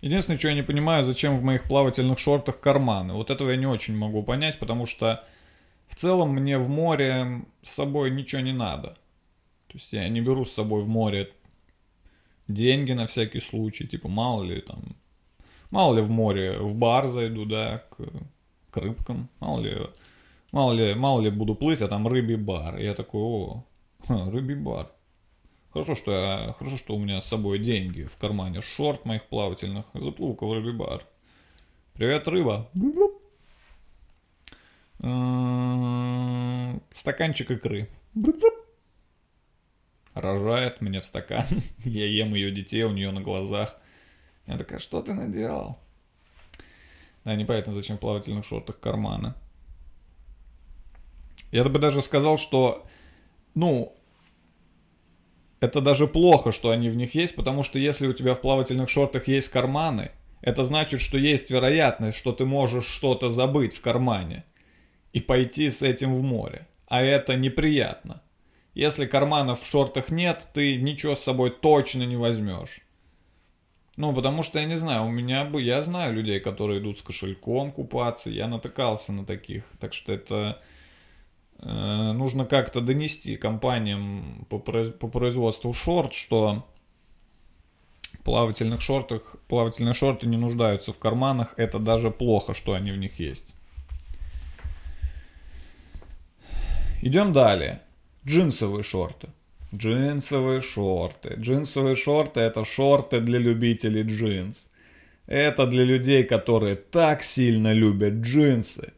Единственное, 0.03 0.39
что 0.39 0.49
я 0.49 0.55
не 0.55 0.63
понимаю, 0.63 1.03
зачем 1.03 1.37
в 1.37 1.43
моих 1.43 1.65
плавательных 1.65 2.21
шортах 2.21 2.61
карманы. 2.61 3.15
Вот 3.15 3.31
этого 3.31 3.51
я 3.51 3.57
не 3.57 3.67
очень 3.67 3.97
могу 3.97 4.23
понять, 4.23 4.61
потому 4.61 4.87
что 4.87 5.25
в 5.89 5.97
целом 5.97 6.31
мне 6.31 6.59
в 6.59 6.69
море 6.69 7.43
с 7.63 7.73
собой 7.73 8.13
ничего 8.13 8.41
не 8.41 8.53
надо. 8.53 8.91
То 9.67 9.75
есть 9.75 9.93
я 9.93 10.09
не 10.09 10.21
беру 10.21 10.45
с 10.45 10.53
собой 10.53 10.85
в 10.85 10.89
море 10.89 11.33
деньги 12.47 12.93
на 12.93 13.09
всякий 13.09 13.41
случай, 13.41 13.85
типа 13.85 14.07
мало 14.09 14.45
ли 14.45 14.61
там 14.61 14.95
Мало 15.71 15.97
ли 15.97 16.03
в 16.03 16.11
море, 16.11 16.59
в 16.59 16.75
бар 16.75 17.07
зайду, 17.07 17.45
да, 17.45 17.79
к, 17.91 17.97
к 18.71 18.77
рыбкам. 18.77 19.29
Мало 19.41 19.61
ли, 19.61 19.87
мало 20.53 20.73
ли, 20.73 20.95
мало 20.95 21.21
ли 21.21 21.31
буду 21.31 21.55
плыть, 21.55 21.83
а 21.83 21.89
там 21.89 22.07
рыбий 22.07 22.37
бар. 22.37 22.79
я 22.79 22.95
такой, 22.95 23.23
о, 23.23 23.65
рыбий 24.09 24.55
бар. 24.55 24.91
Хорошо, 25.73 25.95
что 25.95 26.13
я, 26.13 26.55
хорошо, 26.59 26.79
что 26.79 26.95
у 26.95 26.99
меня 26.99 27.21
с 27.21 27.27
собой 27.27 27.59
деньги 27.59 28.05
в 28.05 28.17
кармане, 28.17 28.63
шорт 28.63 29.05
моих 29.05 29.25
плавательных, 29.25 29.85
заплыл-ка 29.93 30.47
в 30.47 30.53
рыбий 30.53 30.73
бар. 30.73 31.05
Привет, 31.93 32.29
рыба. 32.29 32.69
Стаканчик 36.93 37.51
икры. 37.51 37.89
Рожает 40.15 40.81
мне 40.81 41.01
в 41.01 41.05
стакан. 41.05 41.45
Я 41.85 42.07
ем 42.07 42.35
ее 42.35 42.51
детей 42.51 42.85
у 42.85 42.91
нее 42.91 43.11
на 43.11 43.21
глазах. 43.21 43.79
Я 44.47 44.59
такая, 44.59 44.79
что 44.79 45.03
ты 45.03 45.13
наделал? 45.13 45.79
Да, 47.25 47.35
непонятно, 47.35 47.73
зачем 47.73 47.97
в 47.97 48.01
плавательных 48.01 48.45
шортах 48.45 48.79
карманы. 48.79 49.35
Я 51.51 51.65
бы 51.65 51.79
даже 51.79 52.03
сказал, 52.03 52.39
что, 52.39 52.87
ну, 53.55 53.95
это 55.61 55.81
даже 55.81 56.07
плохо, 56.07 56.53
что 56.53 56.71
они 56.71 56.91
в 56.91 56.97
них 56.97 57.15
есть, 57.15 57.35
потому 57.35 57.63
что 57.63 57.79
если 57.79 58.07
у 58.07 58.13
тебя 58.13 58.35
в 58.35 58.41
плавательных 58.41 58.89
шортах 58.89 59.27
есть 59.27 59.49
карманы, 59.49 60.11
это 60.43 60.65
значит, 60.65 61.01
что 61.01 61.19
есть 61.19 61.51
вероятность, 61.51 62.19
что 62.19 62.33
ты 62.33 62.45
можешь 62.45 62.87
что-то 62.87 63.31
забыть 63.31 63.75
в 63.75 63.81
кармане 63.81 64.45
и 65.13 65.21
пойти 65.21 65.71
с 65.71 65.83
этим 65.83 66.15
в 66.15 66.23
море. 66.23 66.69
А 66.87 67.03
это 67.03 67.35
неприятно. 67.37 68.23
Если 68.75 69.07
карманов 69.07 69.63
в 69.63 69.67
шортах 69.67 70.11
нет, 70.11 70.49
ты 70.53 70.77
ничего 70.77 71.15
с 71.15 71.23
собой 71.23 71.51
точно 71.51 72.05
не 72.05 72.17
возьмешь. 72.17 72.83
Ну, 73.97 74.13
потому 74.15 74.43
что, 74.43 74.59
я 74.59 74.67
не 74.67 74.77
знаю, 74.77 75.07
у 75.07 75.11
меня 75.11 75.45
бы, 75.45 75.63
я 75.63 75.81
знаю 75.81 76.15
людей, 76.15 76.39
которые 76.39 76.81
идут 76.81 76.99
с 76.99 77.03
кошельком 77.03 77.73
купаться, 77.73 78.29
я 78.31 78.47
натыкался 78.47 79.13
на 79.13 79.25
таких, 79.25 79.65
так 79.81 79.95
что 79.95 80.13
это 80.13 80.61
э, 81.61 82.13
нужно 82.13 82.45
как-то 82.45 82.83
донести 82.83 83.37
компаниям 83.37 84.47
по, 84.51 84.59
по 84.59 85.09
производству 85.09 85.73
шорт, 85.73 86.13
что 86.13 86.67
плавательных 88.27 88.83
шортах, 88.83 89.37
плавательные 89.47 89.95
шорты 89.95 90.27
не 90.27 90.37
нуждаются 90.37 90.93
в 90.93 90.99
карманах, 90.99 91.55
это 91.57 91.79
даже 91.79 92.11
плохо, 92.11 92.55
что 92.55 92.75
они 92.75 92.91
в 92.91 92.97
них 92.99 93.21
есть. 93.21 93.55
Идем 97.03 97.33
далее. 97.33 97.83
Джинсовые 98.27 98.83
шорты. 98.83 99.29
Джинсовые 99.75 100.61
шорты. 100.61 101.35
Джинсовые 101.39 101.97
шорты 101.97 102.41
это 102.41 102.65
шорты 102.65 103.21
для 103.21 103.39
любителей 103.39 104.03
джинс. 104.03 104.71
Это 105.27 105.67
для 105.67 105.85
людей, 105.85 106.25
которые 106.25 106.77
так 106.77 107.23
сильно 107.25 107.73
любят 107.73 108.15
джинсы, 108.15 108.93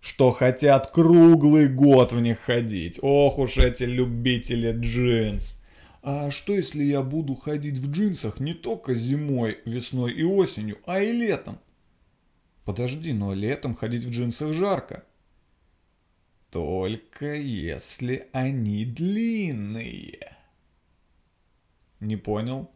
что 0.00 0.30
хотят 0.30 0.90
круглый 0.90 1.68
год 1.68 2.12
в 2.12 2.20
них 2.20 2.40
ходить. 2.40 2.98
Ох 3.00 3.38
уж 3.38 3.56
эти 3.56 3.84
любители 3.84 4.72
джинс. 4.72 5.58
А 6.02 6.30
что 6.30 6.52
если 6.52 6.82
я 6.82 7.00
буду 7.00 7.34
ходить 7.34 7.78
в 7.78 7.90
джинсах 7.90 8.38
не 8.38 8.54
только 8.54 8.94
зимой, 8.94 9.60
весной 9.64 10.12
и 10.12 10.24
осенью, 10.24 10.78
а 10.84 11.00
и 11.00 11.12
летом? 11.12 11.58
Подожди, 12.64 13.12
но 13.12 13.32
летом 13.32 13.74
ходить 13.74 14.04
в 14.04 14.10
джинсах 14.10 14.52
жарко. 14.52 15.04
Только 16.52 17.34
если 17.34 18.28
они 18.32 18.84
длинные. 18.84 20.36
Не 21.98 22.18
понял? 22.18 22.70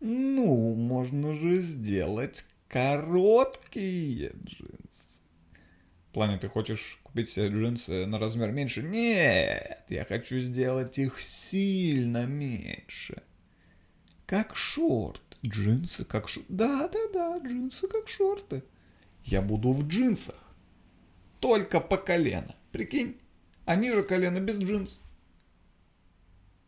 Ну, 0.00 0.74
можно 0.74 1.36
же 1.36 1.60
сделать 1.60 2.44
короткие 2.66 4.32
джинсы. 4.44 5.20
В 6.08 6.12
плане, 6.12 6.38
ты 6.38 6.48
хочешь 6.48 6.98
купить 7.04 7.28
себе 7.28 7.50
джинсы 7.50 8.04
на 8.04 8.18
размер 8.18 8.50
меньше? 8.50 8.82
Нет, 8.82 9.84
я 9.88 10.04
хочу 10.04 10.40
сделать 10.40 10.98
их 10.98 11.20
сильно 11.20 12.26
меньше. 12.26 13.22
Как 14.26 14.56
шорт. 14.56 15.22
Джинсы 15.46 16.04
как 16.04 16.28
шорт. 16.28 16.46
Да-да-да, 16.48 17.38
джинсы 17.38 17.86
как 17.86 18.08
шорты. 18.08 18.64
Я 19.22 19.40
буду 19.40 19.70
в 19.70 19.86
джинсах. 19.86 20.52
Только 21.38 21.78
по 21.78 21.96
колено. 21.96 22.56
Прикинь, 22.74 23.16
а 23.66 23.76
ниже 23.76 24.02
колена 24.02 24.40
без 24.40 24.58
джинс. 24.58 25.00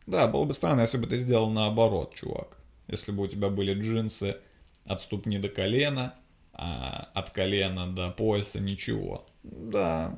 Да, 0.05 0.29
было 0.29 0.45
бы 0.45 0.53
странно, 0.53 0.79
если 0.79 0.97
бы 0.97 1.05
ты 1.05 1.17
сделал 1.17 1.49
наоборот, 1.49 2.15
чувак. 2.15 2.57
Если 2.87 3.11
бы 3.11 3.23
у 3.23 3.27
тебя 3.27 3.49
были 3.49 3.73
джинсы 3.73 4.37
от 4.85 5.01
ступни 5.01 5.37
до 5.37 5.49
колена, 5.49 6.15
а 6.53 7.09
от 7.13 7.31
колена 7.31 7.93
до 7.93 8.11
пояса 8.11 8.61
ничего. 8.61 9.27
Да. 9.43 10.17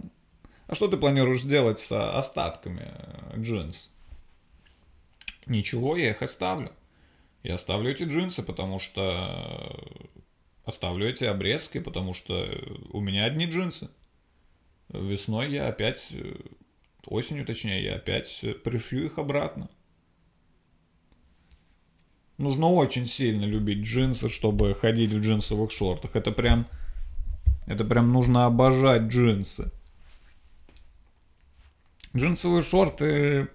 А 0.68 0.76
что 0.76 0.90
ты 0.90 0.98
планируешь 0.98 1.42
делать 1.42 1.80
с 1.80 1.92
остатками 1.92 2.94
джинс? 3.36 3.90
Ничего, 5.48 5.98
я 5.98 6.12
их 6.12 6.22
оставлю. 6.22 6.72
Я 7.42 7.56
оставлю 7.56 7.90
эти 7.90 8.04
джинсы, 8.04 8.44
потому 8.44 8.78
что... 8.78 9.76
Оставлю 10.66 11.10
эти 11.10 11.24
обрезки, 11.24 11.80
потому 11.80 12.14
что 12.14 12.48
у 12.92 13.02
меня 13.02 13.26
одни 13.26 13.48
джинсы 13.48 13.90
весной 14.90 15.52
я 15.52 15.68
опять, 15.68 16.08
э, 16.12 16.36
осенью 17.06 17.46
точнее, 17.46 17.84
я 17.84 17.96
опять 17.96 18.44
пришью 18.64 19.06
их 19.06 19.18
обратно. 19.18 19.70
Нужно 22.38 22.70
очень 22.72 23.06
сильно 23.06 23.44
любить 23.44 23.80
джинсы, 23.80 24.30
чтобы 24.30 24.74
ходить 24.74 25.12
в 25.12 25.20
джинсовых 25.20 25.72
шортах. 25.72 26.16
Это 26.16 26.32
прям, 26.32 26.68
это 27.68 27.84
прям 27.84 28.14
нужно 28.14 28.46
обожать 28.46 29.04
джинсы. 29.04 29.72
Джинсовые 32.16 32.64
шорты 32.64 33.50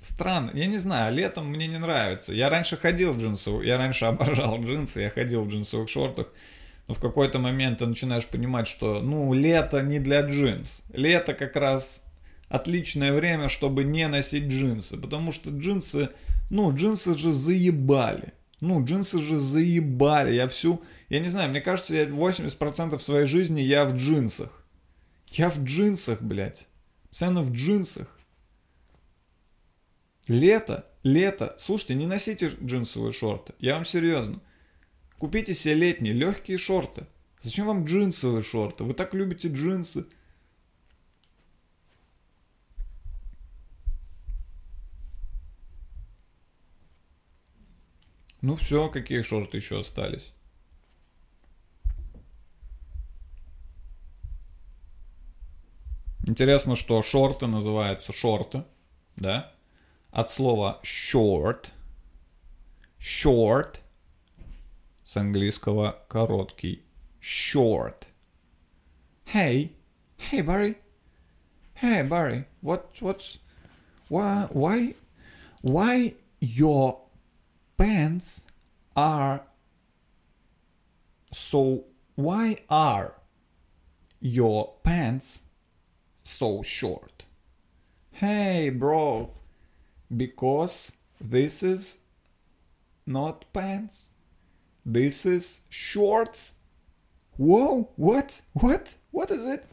странно. 0.00 0.50
Я 0.54 0.66
не 0.66 0.78
знаю, 0.78 1.14
летом 1.14 1.46
мне 1.46 1.66
не 1.66 1.78
нравится. 1.78 2.32
Я 2.32 2.48
раньше 2.48 2.76
ходил 2.76 3.12
в 3.12 3.18
джинсовых, 3.18 3.64
я 3.64 3.78
раньше 3.78 4.04
обожал 4.06 4.62
джинсы, 4.62 5.00
я 5.00 5.10
ходил 5.10 5.44
в 5.44 5.48
джинсовых 5.48 5.88
шортах. 5.88 6.28
Но 6.92 6.96
в 6.96 7.00
какой-то 7.00 7.38
момент 7.38 7.78
ты 7.78 7.86
начинаешь 7.86 8.26
понимать, 8.26 8.68
что, 8.68 9.00
ну, 9.00 9.32
лето 9.32 9.80
не 9.80 9.98
для 9.98 10.20
джинс. 10.20 10.82
Лето 10.92 11.32
как 11.32 11.56
раз 11.56 12.04
отличное 12.50 13.14
время, 13.14 13.48
чтобы 13.48 13.82
не 13.82 14.06
носить 14.08 14.48
джинсы. 14.48 14.98
Потому 14.98 15.32
что 15.32 15.48
джинсы, 15.48 16.10
ну, 16.50 16.70
джинсы 16.74 17.16
же 17.16 17.32
заебали. 17.32 18.34
Ну, 18.60 18.84
джинсы 18.84 19.22
же 19.22 19.38
заебали. 19.38 20.34
Я 20.34 20.48
всю, 20.48 20.82
я 21.08 21.20
не 21.20 21.28
знаю, 21.28 21.48
мне 21.48 21.62
кажется, 21.62 21.94
я 21.94 22.04
80% 22.04 22.98
своей 22.98 23.26
жизни 23.26 23.62
я 23.62 23.86
в 23.86 23.96
джинсах. 23.96 24.62
Я 25.28 25.48
в 25.48 25.64
джинсах, 25.64 26.20
блядь. 26.20 26.68
Постоянно 27.08 27.40
в 27.40 27.52
джинсах. 27.52 28.18
Лето, 30.28 30.84
лето. 31.02 31.56
Слушайте, 31.58 31.94
не 31.94 32.04
носите 32.04 32.52
джинсовые 32.62 33.14
шорты. 33.14 33.54
Я 33.60 33.76
вам 33.76 33.86
серьезно. 33.86 34.42
Купите 35.22 35.54
себе 35.54 35.74
летние 35.74 36.12
легкие 36.12 36.58
шорты. 36.58 37.06
Зачем 37.42 37.68
вам 37.68 37.84
джинсовые 37.84 38.42
шорты? 38.42 38.82
Вы 38.82 38.92
так 38.92 39.14
любите 39.14 39.46
джинсы. 39.46 40.04
Ну 48.40 48.56
все, 48.56 48.88
какие 48.88 49.22
шорты 49.22 49.58
еще 49.58 49.78
остались? 49.78 50.32
Интересно, 56.26 56.74
что 56.74 57.00
шорты 57.00 57.46
называются 57.46 58.12
шорты, 58.12 58.64
да? 59.14 59.52
От 60.10 60.32
слова 60.32 60.80
short. 60.82 61.68
Short. 62.98 63.81
С 65.11 65.17
английского 65.17 65.97
короткий. 66.07 66.83
Short. 67.21 68.07
Hey. 69.25 69.71
Hey, 70.17 70.41
Barry. 70.41 70.75
Hey, 71.75 72.01
Barry. 72.01 72.45
What, 72.61 72.95
what's... 72.99 73.39
Why, 74.09 74.47
why, 74.51 74.95
why 75.61 76.13
your 76.39 77.01
pants 77.77 78.43
are 78.95 79.43
so... 81.31 81.83
Why 82.15 82.63
are 82.69 83.15
your 84.19 84.73
pants 84.83 85.41
so 86.23 86.63
short? 86.63 87.23
Hey, 88.11 88.69
bro, 88.69 89.29
because 90.15 90.93
this 91.21 91.61
is 91.61 91.99
not 93.05 93.45
pants. 93.53 94.09
This 94.84 95.24
is 95.24 95.60
shorts. 95.68 96.54
Whoa, 97.36 97.90
what? 97.96 98.42
What? 98.52 98.94
What 99.10 99.30
is 99.30 99.48
it? 99.48 99.64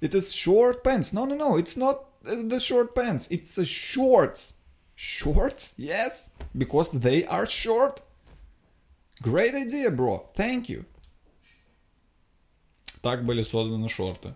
It 0.00 0.14
is 0.14 0.32
short 0.32 0.82
pants. 0.82 1.12
No, 1.12 1.24
no, 1.24 1.34
no, 1.34 1.56
it's 1.56 1.76
not 1.76 2.04
uh, 2.26 2.36
the 2.44 2.60
short 2.60 2.94
pants. 2.94 3.28
It's 3.30 3.56
a 3.58 3.64
shorts. 3.64 4.54
Shorts? 4.94 5.74
Yes, 5.76 6.30
because 6.56 6.90
they 6.92 7.24
are 7.26 7.46
short. 7.46 8.00
Great 9.22 9.54
idea, 9.54 9.90
bro. 9.90 10.28
Thank 10.34 10.68
you. 10.68 10.84
Так 13.02 13.24
были 13.24 13.42
созданы 13.42 13.88
шорты. 13.88 14.34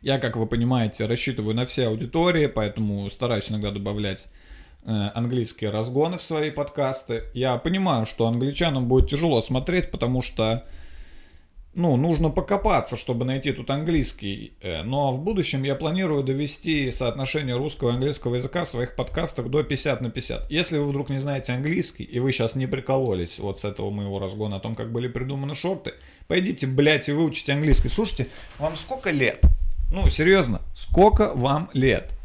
Я, 0.00 0.18
как 0.18 0.36
вы 0.36 0.46
понимаете, 0.46 1.06
рассчитываю 1.06 1.54
на 1.54 1.64
все 1.64 1.88
аудитории, 1.88 2.46
поэтому 2.46 3.10
стараюсь 3.10 3.50
иногда 3.50 3.70
добавлять 3.70 4.26
э, 4.26 4.45
английские 4.86 5.70
разгоны 5.70 6.16
в 6.16 6.22
свои 6.22 6.50
подкасты. 6.50 7.24
Я 7.34 7.56
понимаю, 7.56 8.06
что 8.06 8.26
англичанам 8.26 8.86
будет 8.86 9.10
тяжело 9.10 9.40
смотреть, 9.40 9.90
потому 9.90 10.22
что 10.22 10.64
ну, 11.76 11.94
нужно 11.96 12.30
покопаться, 12.30 12.96
чтобы 12.96 13.26
найти 13.26 13.52
тут 13.52 13.68
английский. 13.68 14.54
Э, 14.62 14.82
Но 14.82 15.12
в 15.12 15.20
будущем 15.20 15.62
я 15.62 15.74
планирую 15.74 16.24
довести 16.24 16.90
соотношение 16.90 17.54
русского 17.54 17.90
и 17.90 17.92
английского 17.92 18.36
языка 18.36 18.64
в 18.64 18.68
своих 18.68 18.96
подкастах 18.96 19.50
до 19.50 19.62
50 19.62 20.00
на 20.00 20.10
50. 20.10 20.50
Если 20.50 20.78
вы 20.78 20.86
вдруг 20.86 21.10
не 21.10 21.18
знаете 21.18 21.52
английский, 21.52 22.04
и 22.04 22.18
вы 22.18 22.32
сейчас 22.32 22.54
не 22.54 22.66
прикололись 22.66 23.38
вот 23.38 23.60
с 23.60 23.66
этого 23.66 23.90
моего 23.90 24.18
разгона 24.18 24.56
о 24.56 24.60
том, 24.60 24.74
как 24.74 24.90
были 24.90 25.06
придуманы 25.06 25.54
шорты, 25.54 25.92
пойдите, 26.28 26.66
блядь, 26.66 27.10
и 27.10 27.12
выучите 27.12 27.52
английский. 27.52 27.90
Слушайте, 27.90 28.28
вам 28.58 28.74
сколько 28.74 29.10
лет? 29.10 29.44
Ну, 29.92 30.08
серьезно, 30.08 30.62
сколько 30.72 31.32
вам 31.34 31.68
лет? 31.74 32.15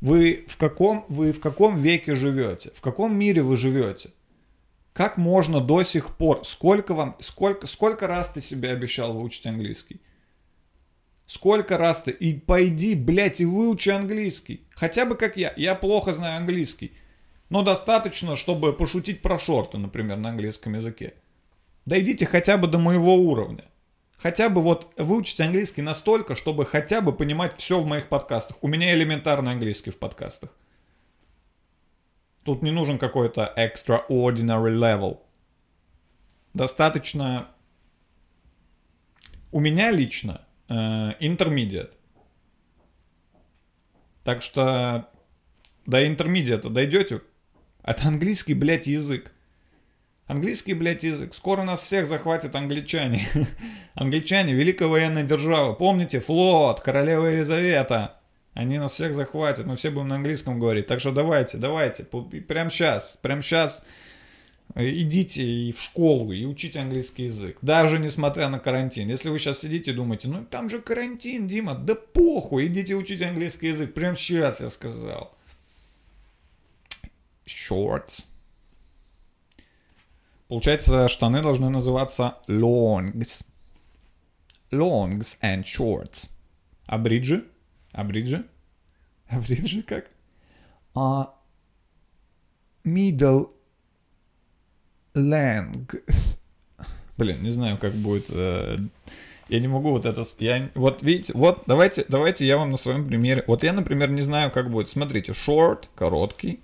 Вы 0.00 0.44
в 0.48 0.56
каком, 0.56 1.04
вы 1.08 1.32
в 1.32 1.40
каком 1.40 1.78
веке 1.78 2.14
живете? 2.16 2.70
В 2.74 2.80
каком 2.80 3.16
мире 3.16 3.42
вы 3.42 3.56
живете? 3.56 4.10
Как 4.92 5.16
можно 5.16 5.60
до 5.60 5.82
сих 5.82 6.16
пор? 6.16 6.44
Сколько 6.44 6.94
вам, 6.94 7.16
сколько, 7.20 7.66
сколько 7.66 8.06
раз 8.06 8.30
ты 8.30 8.40
себе 8.40 8.70
обещал 8.70 9.14
выучить 9.14 9.46
английский? 9.46 10.00
Сколько 11.26 11.76
раз 11.76 12.02
ты? 12.02 12.12
И 12.12 12.34
пойди, 12.34 12.94
блядь, 12.94 13.40
и 13.40 13.44
выучи 13.44 13.90
английский. 13.90 14.62
Хотя 14.70 15.04
бы 15.04 15.16
как 15.16 15.36
я. 15.36 15.52
Я 15.56 15.74
плохо 15.74 16.12
знаю 16.12 16.38
английский. 16.38 16.92
Но 17.48 17.62
достаточно, 17.62 18.36
чтобы 18.36 18.72
пошутить 18.72 19.22
про 19.22 19.38
шорты, 19.38 19.78
например, 19.78 20.16
на 20.18 20.30
английском 20.30 20.74
языке. 20.74 21.14
Дойдите 21.84 22.26
хотя 22.26 22.56
бы 22.56 22.66
до 22.66 22.78
моего 22.78 23.16
уровня. 23.16 23.64
Хотя 24.16 24.48
бы 24.48 24.62
вот 24.62 24.92
выучить 24.96 25.40
английский 25.40 25.82
настолько, 25.82 26.34
чтобы 26.34 26.64
хотя 26.64 27.00
бы 27.02 27.12
понимать 27.12 27.58
все 27.58 27.80
в 27.80 27.86
моих 27.86 28.08
подкастах. 28.08 28.56
У 28.62 28.68
меня 28.68 28.94
элементарный 28.94 29.52
английский 29.52 29.90
в 29.90 29.98
подкастах. 29.98 30.50
Тут 32.42 32.62
не 32.62 32.70
нужен 32.70 32.98
какой-то 32.98 33.52
extraordinary 33.56 34.74
level. 34.74 35.20
Достаточно... 36.54 37.48
У 39.52 39.60
меня 39.60 39.90
лично 39.90 40.46
э, 40.68 40.74
intermediate. 41.20 41.92
Так 44.24 44.42
что 44.42 45.10
до 45.84 46.06
интермедиата 46.06 46.70
дойдете. 46.70 47.22
Это 47.82 48.08
английский, 48.08 48.54
блядь, 48.54 48.86
язык. 48.86 49.32
Английский, 50.26 50.74
блядь, 50.74 51.04
язык. 51.04 51.34
Скоро 51.34 51.62
нас 51.62 51.82
всех 51.82 52.06
захватят 52.06 52.56
англичане. 52.56 53.28
англичане, 53.94 54.54
великая 54.54 54.88
военная 54.88 55.22
держава. 55.22 55.72
Помните, 55.74 56.18
флот, 56.20 56.80
королева 56.80 57.26
Елизавета. 57.26 58.20
Они 58.52 58.78
нас 58.78 58.92
всех 58.92 59.14
захватят, 59.14 59.66
мы 59.66 59.76
все 59.76 59.90
будем 59.90 60.08
на 60.08 60.16
английском 60.16 60.58
говорить. 60.58 60.86
Так 60.86 60.98
что 60.98 61.12
давайте, 61.12 61.58
давайте, 61.58 62.04
прямо 62.04 62.70
сейчас, 62.70 63.18
прямо 63.20 63.42
сейчас 63.42 63.84
идите 64.74 65.42
и 65.44 65.72
в 65.72 65.80
школу 65.80 66.32
и 66.32 66.44
учите 66.44 66.80
английский 66.80 67.24
язык. 67.24 67.58
Даже 67.62 67.98
несмотря 67.98 68.48
на 68.48 68.58
карантин. 68.58 69.08
Если 69.08 69.28
вы 69.28 69.38
сейчас 69.38 69.60
сидите 69.60 69.90
и 69.92 69.94
думаете, 69.94 70.28
ну 70.28 70.44
там 70.44 70.70
же 70.70 70.80
карантин, 70.80 71.46
Дима, 71.46 71.74
да 71.74 71.94
похуй, 71.94 72.66
идите 72.66 72.94
учите 72.94 73.26
английский 73.26 73.68
язык. 73.68 73.94
Прямо 73.94 74.16
сейчас 74.16 74.60
я 74.60 74.70
сказал. 74.70 75.36
Shorts. 77.46 78.24
Получается, 80.48 81.08
штаны 81.08 81.42
должны 81.42 81.70
называться 81.70 82.38
longs. 82.48 83.44
Longs 84.70 85.38
and 85.42 85.64
shorts. 85.64 86.28
А 86.86 86.98
бриджи? 86.98 87.44
А 87.92 88.04
бриджи? 88.04 88.44
А 89.28 89.40
бриджи 89.40 89.82
как? 89.82 90.06
А 90.94 91.34
middle 92.84 93.50
lang. 95.14 95.88
Блин, 97.16 97.42
не 97.42 97.50
знаю, 97.50 97.78
как 97.78 97.92
будет. 97.94 98.26
Э, 98.30 98.76
я 99.48 99.60
не 99.60 99.68
могу 99.68 99.90
вот 99.90 100.06
это... 100.06 100.22
Я, 100.38 100.70
вот 100.74 101.02
видите, 101.02 101.32
вот 101.34 101.62
давайте, 101.66 102.04
давайте 102.08 102.46
я 102.46 102.58
вам 102.58 102.70
на 102.70 102.76
своем 102.76 103.06
примере... 103.06 103.42
Вот 103.46 103.64
я, 103.64 103.72
например, 103.72 104.10
не 104.10 104.22
знаю, 104.22 104.50
как 104.50 104.70
будет. 104.70 104.88
Смотрите, 104.88 105.32
short, 105.32 105.86
короткий, 105.94 106.60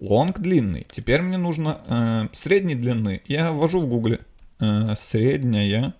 long, 0.00 0.34
длинный. 0.38 0.86
Теперь 0.90 1.22
мне 1.22 1.38
нужно 1.38 1.80
э, 1.86 2.28
средней 2.32 2.74
длины. 2.74 3.22
Я 3.26 3.52
ввожу 3.52 3.80
в 3.80 3.88
гугле 3.88 4.20
э, 4.58 4.94
средняя 4.96 5.94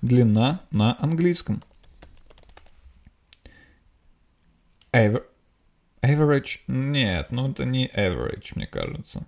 длина 0.00 0.60
на 0.70 0.96
английском. 1.00 1.62
Aver... 4.92 5.22
Average? 6.02 6.60
Нет, 6.68 7.32
ну 7.32 7.50
это 7.50 7.64
не 7.64 7.88
average, 7.88 8.52
мне 8.54 8.66
кажется. 8.66 9.26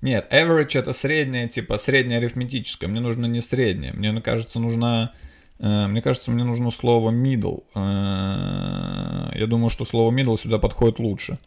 Нет, 0.00 0.32
average 0.32 0.78
это 0.78 0.92
среднее, 0.92 1.48
типа 1.48 1.76
среднее 1.76 2.18
арифметическое. 2.18 2.88
Мне 2.88 3.00
нужно 3.00 3.26
не 3.26 3.40
среднее. 3.40 3.92
Мне 3.92 4.20
кажется, 4.20 4.60
нужно... 4.60 5.12
Э, 5.58 5.86
мне 5.86 6.02
кажется, 6.02 6.30
мне 6.30 6.44
нужно 6.44 6.70
слово 6.70 7.10
middle. 7.10 7.64
Э, 7.74 9.36
я 9.36 9.46
думаю, 9.46 9.70
что 9.70 9.84
слово 9.84 10.12
middle 10.12 10.36
сюда 10.38 10.58
подходит 10.58 10.98
лучше. 10.98 11.38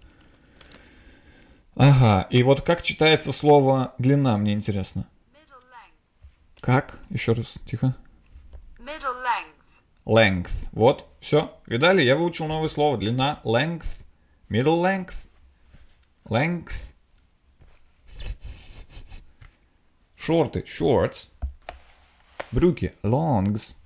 Ага, 1.75 2.27
и 2.29 2.43
вот 2.43 2.62
как 2.62 2.81
читается 2.81 3.31
слово 3.31 3.93
длина, 3.97 4.38
мне 4.38 4.53
интересно. 4.53 5.07
Length. 5.34 6.60
Как? 6.60 6.99
Еще 7.10 7.34
раз, 7.34 7.55
тихо. 7.65 7.95
Middle 8.77 9.23
length. 9.23 9.62
Length. 10.05 10.67
Вот, 10.73 11.07
все. 11.19 11.57
Видали? 11.67 12.01
Я 12.01 12.15
выучил 12.15 12.47
новое 12.47 12.67
слово. 12.67 12.97
Длина. 12.97 13.39
Length. 13.43 14.03
Middle 14.49 14.81
length. 14.81 15.29
Length. 16.25 16.93
Шорты. 20.17 20.65
Shorts. 20.67 21.29
Брюки. 22.51 22.93
Longs. 23.03 23.77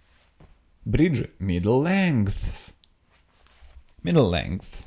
Бриджи. 0.86 1.32
Middle 1.40 1.84
lengths. 1.84 2.74
Middle 4.02 4.30
length. 4.30 4.86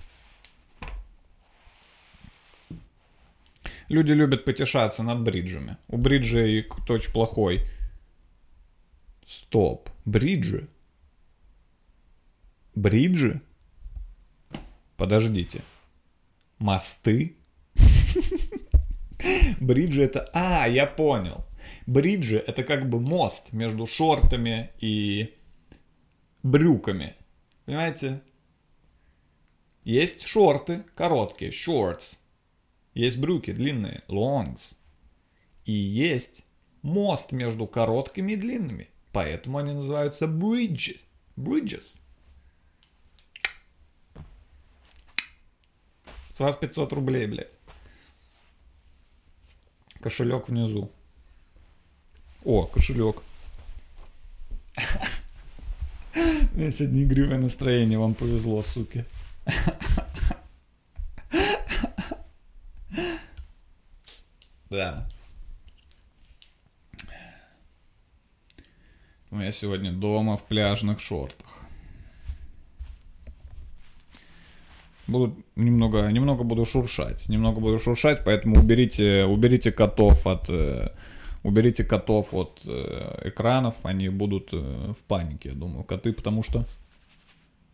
Люди 3.88 4.12
любят 4.12 4.44
потешаться 4.44 5.03
над 5.03 5.22
бриджами. 5.22 5.79
У 5.88 5.96
бриджей 5.96 6.68
очень 6.88 7.12
плохой. 7.12 7.66
Стоп. 9.24 9.90
Бриджи? 10.05 10.68
Бриджи? 12.74 13.40
Подождите. 14.96 15.62
Мосты? 16.59 17.37
Бриджи 19.61 20.03
это... 20.03 20.29
А, 20.33 20.68
я 20.68 20.87
понял. 20.87 21.46
Бриджи 21.87 22.37
это 22.37 22.62
как 22.64 22.88
бы 22.88 23.01
мост 23.01 23.53
между 23.53 23.87
шортами 23.87 24.70
и 24.81 25.35
брюками. 26.42 27.16
Понимаете? 27.64 28.20
Есть 29.85 30.27
шорты 30.27 30.85
короткие, 30.94 31.51
shorts. 31.51 32.18
Есть 32.98 33.18
брюки 33.18 33.52
длинные, 33.52 34.02
longs. 34.08 34.74
И 35.64 35.70
есть 35.70 36.42
мост 36.82 37.30
между 37.30 37.68
короткими 37.68 38.32
и 38.32 38.37
длинными. 38.37 38.88
Поэтому 39.12 39.58
они 39.58 39.72
называются 39.72 40.26
bridges. 40.26 41.04
Bridges. 41.37 42.00
С 46.28 46.40
вас 46.40 46.56
500 46.56 46.92
рублей, 46.92 47.28
блядь. 47.28 47.56
Кошелек 50.00 50.48
внизу. 50.48 50.90
О, 52.44 52.66
кошелек. 52.66 53.22
У 56.16 56.56
меня 56.58 56.72
сегодня 56.72 57.04
игривое 57.04 57.38
настроение, 57.38 57.96
вам 57.96 58.14
повезло, 58.14 58.61
суки. 58.64 59.04
Да. 64.79 65.09
Ну, 69.33 69.43
я 69.43 69.51
сегодня 69.51 69.91
дома 69.91 70.37
в 70.37 70.45
пляжных 70.45 71.01
шортах. 71.01 71.67
Буду 75.09 75.37
немного, 75.57 76.09
немного 76.12 76.45
буду 76.45 76.64
шуршать, 76.64 77.29
немного 77.29 77.61
буду 77.61 77.81
шуршать, 77.81 78.23
поэтому 78.25 78.61
уберите, 78.61 79.25
уберите 79.25 79.73
котов 79.73 80.25
от, 80.29 80.49
э, 80.49 80.91
уберите 81.43 81.83
котов 81.83 82.33
от 82.33 82.61
э, 82.64 83.23
экранов, 83.25 83.75
они 83.83 84.09
будут 84.11 84.51
э, 84.53 84.93
в 84.93 85.03
панике, 85.09 85.49
я 85.49 85.55
думаю, 85.57 85.83
коты, 85.83 86.12
потому 86.12 86.45
что, 86.45 86.67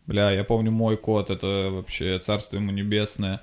бля, 0.07 0.31
я 0.31 0.43
помню 0.43 0.71
мой 0.71 0.97
кот, 0.97 1.29
это 1.29 1.69
вообще 1.71 2.17
царство 2.17 2.55
ему 2.55 2.71
небесное, 2.71 3.41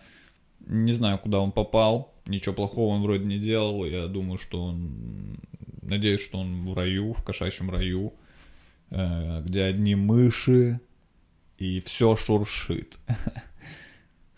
не 0.66 0.92
знаю, 0.92 1.18
куда 1.18 1.38
он 1.38 1.52
попал, 1.52 2.11
ничего 2.26 2.54
плохого 2.54 2.94
он 2.94 3.02
вроде 3.02 3.24
не 3.24 3.38
делал, 3.38 3.84
я 3.84 4.06
думаю, 4.06 4.38
что 4.38 4.62
он, 4.62 5.36
надеюсь, 5.82 6.22
что 6.22 6.38
он 6.38 6.70
в 6.70 6.74
раю, 6.74 7.12
в 7.12 7.22
кошачьем 7.22 7.70
раю, 7.70 8.12
э, 8.90 9.42
где 9.44 9.64
одни 9.64 9.94
мыши 9.94 10.80
и 11.58 11.80
все 11.80 12.16
шуршит. 12.16 12.96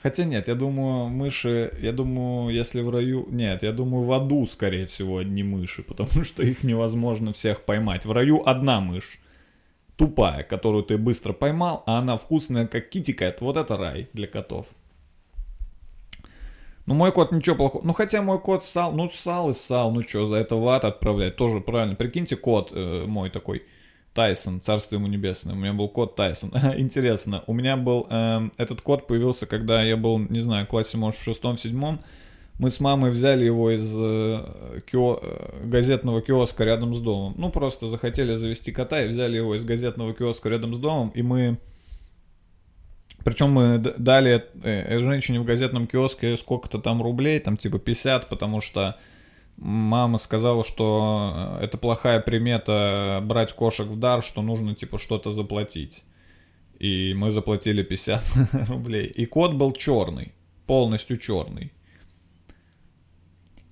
Хотя 0.05 0.25
нет, 0.25 0.49
я 0.49 0.55
думаю, 0.55 1.09
мыши, 1.09 1.73
я 1.81 1.90
думаю, 1.90 2.55
если 2.55 2.83
в 2.83 2.90
раю... 2.90 3.27
Нет, 3.31 3.62
я 3.62 3.73
думаю, 3.73 4.05
в 4.05 4.12
аду, 4.12 4.44
скорее 4.44 4.85
всего, 4.85 5.16
одни 5.16 5.42
мыши, 5.42 5.83
потому 5.88 6.25
что 6.25 6.42
их 6.42 6.62
невозможно 6.62 7.33
всех 7.33 7.64
поймать. 7.64 8.05
В 8.05 8.12
раю 8.12 8.42
одна 8.47 8.81
мышь, 8.81 9.18
тупая, 9.97 10.42
которую 10.42 10.85
ты 10.85 10.99
быстро 10.99 11.33
поймал, 11.33 11.83
а 11.87 11.99
она 11.99 12.18
вкусная, 12.18 12.66
как 12.66 12.90
китикет. 12.90 13.40
Вот 13.40 13.57
это 13.57 13.79
рай 13.79 14.09
для 14.12 14.27
котов. 14.27 14.66
Ну, 16.87 16.94
мой 16.94 17.12
кот 17.12 17.33
ничего 17.33 17.57
плохого. 17.57 17.85
Ну, 17.85 17.92
хотя 17.92 18.20
мой 18.23 18.38
кот 18.38 18.64
ссал, 18.64 18.92
ну, 18.92 19.09
ссал 19.09 19.51
и 19.51 19.55
ссал, 19.55 19.90
ну 19.92 20.03
что, 20.03 20.27
за 20.27 20.37
это 20.37 20.57
в 20.57 20.68
ад 20.68 20.85
отправлять, 20.85 21.37
тоже 21.37 21.61
правильно. 21.61 21.94
Прикиньте, 21.94 22.37
кот 22.37 22.73
э, 22.73 23.05
мой 23.07 23.31
такой, 23.31 23.62
Тайсон, 24.14 24.61
царство 24.61 24.94
ему 24.94 25.09
небесное. 25.09 25.55
У 25.55 25.59
меня 25.59 25.73
был 25.73 25.88
кот 25.88 26.14
Тайсон. 26.14 26.53
Интересно, 26.77 27.42
у 27.47 27.53
меня 27.53 27.77
был... 27.77 28.07
Э, 28.09 28.49
этот 28.59 28.81
кот 28.81 29.07
появился, 29.07 29.47
когда 29.47 29.83
я 29.83 29.97
был, 29.97 30.18
не 30.18 30.40
знаю, 30.40 30.66
в 30.66 30.68
классе, 30.68 30.97
может, 30.97 31.20
в 31.20 31.25
шестом-седьмом. 31.25 32.01
Мы 32.61 32.70
с 32.70 32.79
мамой 32.79 33.11
взяли 33.11 33.44
его 33.44 33.73
из 33.73 33.92
э, 33.92 34.81
кио, 34.88 35.18
э, 35.20 35.66
газетного 35.66 36.23
киоска 36.23 36.64
рядом 36.64 36.94
с 36.94 37.01
домом. 37.01 37.35
Ну, 37.37 37.51
просто 37.51 37.88
захотели 37.88 38.37
завести 38.37 38.70
кота 38.70 39.03
и 39.03 39.09
взяли 39.09 39.37
его 39.37 39.57
из 39.57 39.64
газетного 39.64 40.14
киоска 40.14 40.49
рядом 40.49 40.73
с 40.73 40.79
домом. 40.79 41.11
И 41.14 41.23
мы... 41.23 41.59
Причем 43.25 43.53
мы 43.53 43.79
дали 43.79 44.45
э, 44.63 45.01
женщине 45.01 45.41
в 45.41 45.45
газетном 45.45 45.87
киоске 45.87 46.37
сколько-то 46.37 46.79
там 46.79 47.03
рублей, 47.03 47.41
там 47.41 47.57
типа 47.57 47.79
50, 47.79 48.29
потому 48.29 48.61
что 48.61 48.97
мама 49.57 50.19
сказала, 50.19 50.63
что 50.63 51.57
э, 51.61 51.65
это 51.65 51.79
плохая 51.79 52.21
примета 52.21 53.21
брать 53.25 53.55
кошек 53.55 53.87
в 53.87 53.99
дар, 53.99 54.23
что 54.23 54.43
нужно 54.43 54.75
типа 54.75 54.99
что-то 54.99 55.33
заплатить. 55.33 56.03
И 56.79 57.15
мы 57.17 57.31
заплатили 57.31 57.83
50 57.83 58.23
рублей. 58.69 59.07
И 59.07 59.25
кот 59.25 59.55
был 59.55 59.73
черный, 59.73 60.35
полностью 60.67 61.17
черный. 61.17 61.73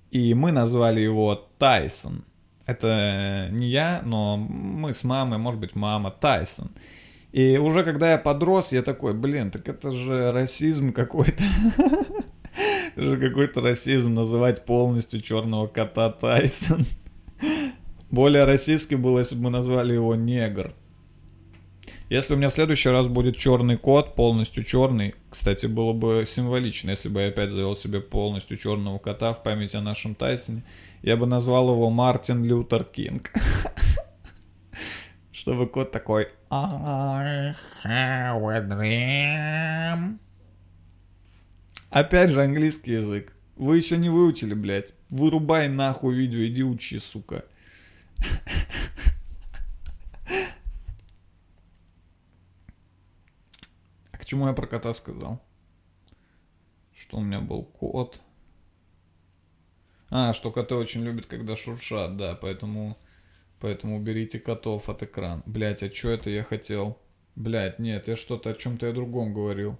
И 0.09 0.33
мы 0.33 0.51
назвали 0.51 1.01
его 1.01 1.47
Тайсон. 1.59 2.23
Это 2.65 3.49
не 3.51 3.67
я, 3.67 4.01
но 4.03 4.37
мы 4.37 4.93
с 4.93 5.03
мамой, 5.03 5.37
может 5.37 5.59
быть, 5.59 5.75
мама 5.75 6.09
Тайсон. 6.09 6.71
И 7.33 7.57
уже 7.57 7.83
когда 7.83 8.11
я 8.11 8.19
подрос, 8.19 8.71
я 8.71 8.83
такой, 8.83 9.15
блин, 9.15 9.49
так 9.49 9.67
это 9.67 9.91
же 9.91 10.31
расизм 10.31 10.93
какой-то. 10.93 11.43
Это 12.95 13.05
же 13.07 13.17
какой-то 13.17 13.61
расизм 13.61 14.13
называть 14.13 14.63
полностью 14.65 15.19
черного 15.19 15.65
кота 15.65 16.11
Тайсон. 16.11 16.85
Более 18.11 18.45
российский 18.45 18.95
было, 18.95 19.17
если 19.17 19.33
бы 19.33 19.45
мы 19.45 19.49
назвали 19.49 19.93
его 19.93 20.13
негр. 20.13 20.71
Если 22.09 22.35
у 22.35 22.37
меня 22.37 22.51
в 22.51 22.53
следующий 22.53 22.89
раз 22.89 23.07
будет 23.07 23.35
черный 23.35 23.77
кот, 23.77 24.13
полностью 24.13 24.63
черный, 24.63 25.15
кстати, 25.31 25.65
было 25.65 25.93
бы 25.93 26.25
символично, 26.27 26.91
если 26.91 27.09
бы 27.09 27.21
я 27.21 27.29
опять 27.29 27.49
завел 27.49 27.75
себе 27.75 28.01
полностью 28.01 28.57
черного 28.57 28.99
кота 28.99 29.33
в 29.33 29.41
память 29.41 29.73
о 29.73 29.81
нашем 29.81 30.13
Тайсоне, 30.13 30.61
я 31.01 31.17
бы 31.17 31.25
назвал 31.25 31.71
его 31.71 31.89
Мартин 31.89 32.45
Лютер 32.45 32.83
Кинг. 32.83 33.31
Чтобы 35.43 35.67
кот 35.67 35.91
такой 35.91 36.29
I 36.49 37.53
have 37.83 38.49
a 38.49 38.61
dream. 38.61 40.17
Опять 41.89 42.29
же 42.29 42.41
английский 42.41 42.93
язык. 42.93 43.35
Вы 43.57 43.75
еще 43.75 43.97
не 43.97 44.09
выучили, 44.09 44.53
блядь. 44.53 44.93
Вырубай 45.09 45.67
нахуй 45.67 46.15
видео, 46.15 46.45
иди 46.45 46.63
учи, 46.63 46.97
сука. 46.97 47.43
А 54.13 54.17
к 54.17 54.23
чему 54.23 54.47
я 54.47 54.53
про 54.53 54.65
кота 54.65 54.93
сказал? 54.93 55.43
Что 56.95 57.17
у 57.17 57.21
меня 57.21 57.41
был 57.41 57.63
кот. 57.65 58.21
А, 60.09 60.31
что 60.31 60.51
коты 60.51 60.75
очень 60.75 61.03
любят, 61.03 61.25
когда 61.25 61.57
шуршат, 61.57 62.15
да, 62.15 62.33
поэтому... 62.33 62.97
Поэтому 63.63 63.95
уберите 63.95 64.39
котов 64.39 64.89
от 64.89 65.03
экрана. 65.03 65.41
Блять, 65.45 65.83
а 65.83 65.89
что 65.89 66.09
это 66.09 66.29
я 66.29 66.43
хотел? 66.43 66.97
Блять, 67.37 67.79
нет, 67.79 68.09
я 68.09 68.17
что-то 68.17 68.49
о 68.49 68.53
чем-то 68.53 68.87
я 68.87 68.91
другом 68.91 69.33
говорил. 69.33 69.77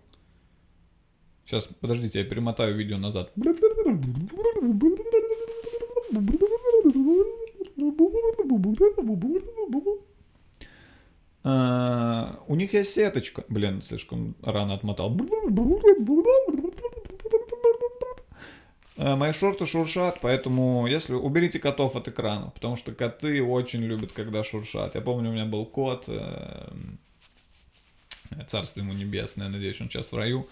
Сейчас, 1.43 1.67
подождите, 1.81 2.19
я 2.19 2.25
перемотаю 2.25 2.77
видео 2.77 2.97
назад. 2.97 3.33
А, 11.43 12.39
у 12.47 12.55
них 12.55 12.73
есть 12.73 12.93
сеточка. 12.93 13.43
Блин, 13.49 13.81
слишком 13.81 14.37
рано 14.41 14.75
отмотал. 14.75 15.09
А, 18.97 19.15
Мои 19.15 19.33
шорты 19.33 19.65
шуршат, 19.65 20.19
поэтому 20.21 20.85
если 20.87 21.13
уберите 21.13 21.59
котов 21.59 21.95
от 21.95 22.07
экрана, 22.07 22.51
потому 22.51 22.75
что 22.75 22.91
коты 22.93 23.41
очень 23.43 23.81
любят, 23.83 24.11
когда 24.11 24.43
шуршат. 24.43 24.95
Я 24.95 25.01
помню, 25.01 25.29
у 25.29 25.33
меня 25.33 25.45
был 25.45 25.65
кот, 25.65 26.05
э, 26.07 26.69
царство 28.47 28.81
ему 28.81 28.93
небесное, 28.93 29.49
надеюсь, 29.49 29.81
он 29.81 29.89
сейчас 29.89 30.11
в 30.11 30.15
раю. 30.17 30.47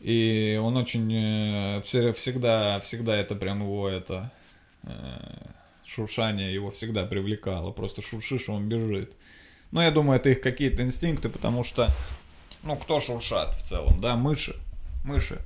И 0.00 0.60
он 0.62 0.76
очень 0.76 1.10
э, 1.12 1.82
все- 1.82 2.12
всегда, 2.12 2.80
всегда 2.80 3.16
это 3.16 3.34
прям 3.34 3.62
его 3.62 3.88
это 3.88 4.30
э, 4.82 4.90
шуршание 5.84 6.52
его 6.52 6.70
всегда 6.70 7.04
привлекало. 7.04 7.70
Просто 7.70 8.02
шуршишь, 8.02 8.48
он 8.48 8.68
бежит. 8.68 9.12
Но 9.70 9.82
я 9.82 9.90
думаю, 9.90 10.18
это 10.18 10.28
их 10.28 10.40
какие-то 10.40 10.82
инстинкты, 10.82 11.28
потому 11.28 11.64
что, 11.64 11.88
ну, 12.62 12.76
кто 12.76 13.00
шуршат 13.00 13.54
в 13.54 13.62
целом, 13.62 14.00
да, 14.00 14.16
мыши, 14.16 14.54
мыши. 15.04 15.40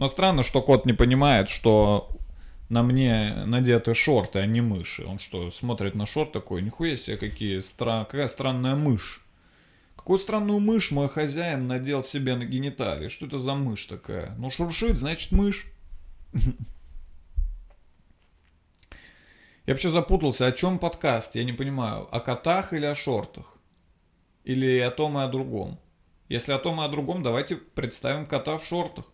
Но 0.00 0.08
странно, 0.08 0.42
что 0.42 0.62
кот 0.62 0.86
не 0.86 0.94
понимает, 0.94 1.50
что 1.50 2.08
на 2.70 2.82
мне 2.82 3.44
надеты 3.44 3.92
шорты, 3.92 4.38
а 4.38 4.46
не 4.46 4.62
мыши. 4.62 5.04
Он 5.04 5.18
что, 5.18 5.50
смотрит 5.50 5.94
на 5.94 6.06
шорт 6.06 6.32
такой, 6.32 6.62
нихуя 6.62 6.96
себе, 6.96 7.18
какие 7.18 7.60
стра... 7.60 8.06
какая 8.06 8.26
странная 8.26 8.76
мышь. 8.76 9.22
Какую 9.96 10.18
странную 10.18 10.58
мышь 10.58 10.90
мой 10.90 11.10
хозяин 11.10 11.68
надел 11.68 12.02
себе 12.02 12.34
на 12.34 12.46
гениталии? 12.46 13.08
Что 13.08 13.26
это 13.26 13.38
за 13.38 13.54
мышь 13.54 13.84
такая? 13.84 14.34
Ну, 14.38 14.50
шуршит, 14.50 14.96
значит 14.96 15.32
мышь. 15.32 15.66
Я 19.66 19.74
вообще 19.74 19.90
запутался, 19.90 20.46
о 20.46 20.52
чем 20.52 20.78
подкаст, 20.78 21.34
я 21.34 21.44
не 21.44 21.52
понимаю, 21.52 22.08
о 22.10 22.20
котах 22.20 22.72
или 22.72 22.86
о 22.86 22.94
шортах? 22.94 23.54
Или 24.44 24.78
о 24.78 24.90
том 24.90 25.18
и 25.18 25.22
о 25.22 25.28
другом? 25.28 25.78
Если 26.30 26.52
о 26.52 26.58
том 26.58 26.80
и 26.80 26.84
о 26.86 26.88
другом, 26.88 27.22
давайте 27.22 27.56
представим 27.56 28.24
кота 28.24 28.56
в 28.56 28.64
шортах. 28.64 29.04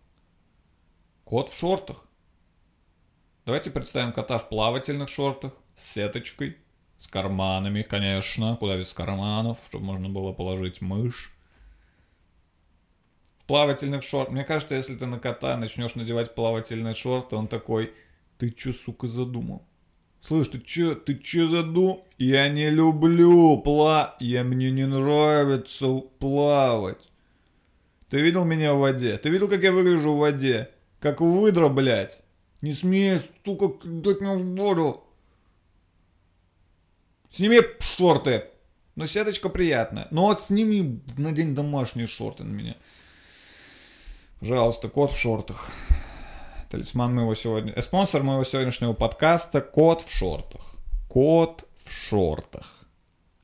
Кот 1.27 1.51
в 1.51 1.59
шортах. 1.59 2.07
Давайте 3.47 3.73
представим 3.73 4.13
кота 4.13 4.39
в 4.39 4.49
плавательных 4.49 5.09
шортах, 5.09 5.55
с 5.75 5.95
сеточкой, 5.95 6.57
с 6.99 7.09
карманами, 7.09 7.83
конечно, 7.83 8.57
куда 8.61 8.77
без 8.77 8.95
карманов, 8.95 9.59
чтобы 9.67 9.87
можно 9.87 10.09
было 10.09 10.31
положить 10.31 10.81
мышь. 10.81 11.33
В 13.41 13.45
плавательных 13.47 14.05
шортах. 14.05 14.35
Мне 14.35 14.45
кажется, 14.45 14.77
если 14.77 14.95
ты 14.95 15.07
на 15.07 15.19
кота 15.19 15.57
начнешь 15.57 15.97
надевать 15.97 16.33
плавательные 16.37 16.95
шорты, 16.95 17.35
он 17.35 17.49
такой, 17.49 17.93
ты 18.39 18.51
чё, 18.51 18.73
сука, 18.73 19.09
задумал? 19.09 19.67
Слышь, 20.21 20.47
ты 20.47 20.61
чё, 20.61 20.95
ты 20.95 21.17
чё 21.17 21.49
задумал? 21.49 22.07
Я 22.19 22.49
не 22.49 22.71
люблю 22.71 23.59
пла... 23.59 24.15
Я 24.21 24.45
мне 24.45 24.71
не 24.71 24.87
нравится 24.87 25.89
плавать. 26.21 27.11
Ты 28.11 28.21
видел 28.21 28.45
меня 28.45 28.75
в 28.75 28.79
воде? 28.79 29.19
Ты 29.19 29.29
видел, 29.29 29.49
как 29.49 29.65
я 29.65 29.73
выгляжу 29.73 30.13
в 30.13 30.19
воде? 30.19 30.71
Как 31.07 31.21
выдра, 31.21 31.69
блядь. 31.69 32.25
Не 32.63 32.73
смей, 32.73 33.21
сука, 33.45 33.71
дать 33.85 34.21
мне 34.21 34.35
в 34.35 34.57
воду. 34.57 35.05
Сними 37.31 37.61
шорты. 37.79 38.47
Ну, 38.97 39.07
сеточка 39.07 39.49
приятная. 39.49 40.09
Ну, 40.11 40.23
вот 40.23 40.41
сними 40.41 41.01
на 41.17 41.31
день 41.31 41.55
домашние 41.55 42.09
шорты 42.09 42.43
на 42.43 42.51
меня. 42.51 42.77
Пожалуйста, 44.41 44.89
кот 44.89 45.13
в 45.13 45.17
шортах. 45.17 45.71
Талисман 46.73 47.15
моего 47.15 47.37
сегодня... 47.37 47.73
э, 47.77 47.83
Спонсор 47.83 48.25
моего 48.25 48.43
сегодняшнего 48.43 48.93
подкаста 48.93 49.61
Кот 49.61 50.03
в 50.03 50.11
шортах. 50.11 50.75
Кот 51.09 51.69
в 51.85 51.89
шортах. 51.89 52.85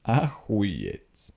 Охуеть. 0.02 1.30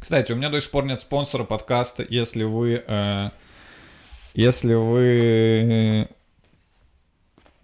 Кстати, 0.00 0.32
у 0.32 0.34
меня 0.34 0.50
до 0.50 0.60
сих 0.60 0.72
пор 0.72 0.86
нет 0.86 1.00
спонсора 1.00 1.44
подкаста. 1.44 2.04
Если 2.08 2.42
вы... 2.42 2.82
э, 2.84 3.30
если 4.38 4.74
вы... 4.74 6.08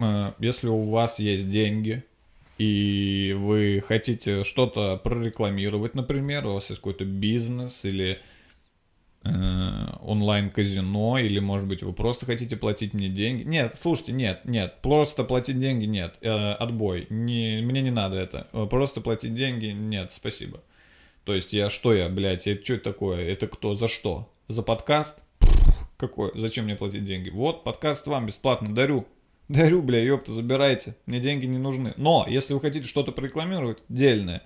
э, 0.00 0.32
если 0.40 0.66
у 0.66 0.90
вас 0.90 1.20
есть 1.20 1.48
деньги, 1.48 2.02
и 2.58 3.32
вы 3.38 3.80
хотите 3.86 4.42
что-то 4.42 4.96
прорекламировать, 4.96 5.94
например, 5.94 6.46
у 6.46 6.54
вас 6.54 6.70
есть 6.70 6.80
какой-то 6.80 7.04
бизнес 7.04 7.84
или 7.84 8.18
э, 9.22 9.30
онлайн-казино, 10.02 11.18
или, 11.18 11.38
может 11.38 11.68
быть, 11.68 11.84
вы 11.84 11.92
просто 11.92 12.26
хотите 12.26 12.56
платить 12.56 12.92
мне 12.92 13.08
деньги. 13.08 13.44
Нет, 13.44 13.76
слушайте, 13.80 14.10
нет, 14.10 14.40
нет, 14.44 14.78
просто 14.82 15.22
платить 15.22 15.60
деньги 15.60 15.84
нет, 15.84 16.18
э, 16.22 16.28
отбой, 16.54 17.06
не, 17.08 17.60
мне 17.62 17.82
не 17.82 17.92
надо 17.92 18.16
это, 18.16 18.48
Э, 18.52 18.66
просто 18.68 19.00
платить 19.00 19.34
деньги 19.36 19.66
нет, 19.66 20.12
спасибо. 20.12 20.60
То 21.24 21.34
есть 21.34 21.52
я 21.52 21.70
что 21.70 21.94
я, 21.94 22.08
блядь, 22.08 22.48
это 22.48 22.64
что 22.64 22.74
это 22.74 22.84
такое, 22.84 23.28
это 23.28 23.46
кто, 23.46 23.74
за 23.74 23.86
что? 23.86 24.28
За 24.48 24.62
подкаст? 24.62 25.23
Какой, 25.96 26.32
зачем 26.34 26.64
мне 26.64 26.74
платить 26.74 27.04
деньги? 27.04 27.30
Вот, 27.30 27.62
подкаст 27.62 28.06
вам 28.06 28.26
бесплатно 28.26 28.74
дарю. 28.74 29.06
Дарю, 29.48 29.82
бля, 29.82 30.02
ёпта, 30.02 30.32
забирайте. 30.32 30.96
Мне 31.06 31.20
деньги 31.20 31.46
не 31.46 31.58
нужны. 31.58 31.94
Но, 31.96 32.26
если 32.28 32.54
вы 32.54 32.60
хотите 32.60 32.88
что-то 32.88 33.12
прорекламировать, 33.12 33.78
дельное. 33.88 34.42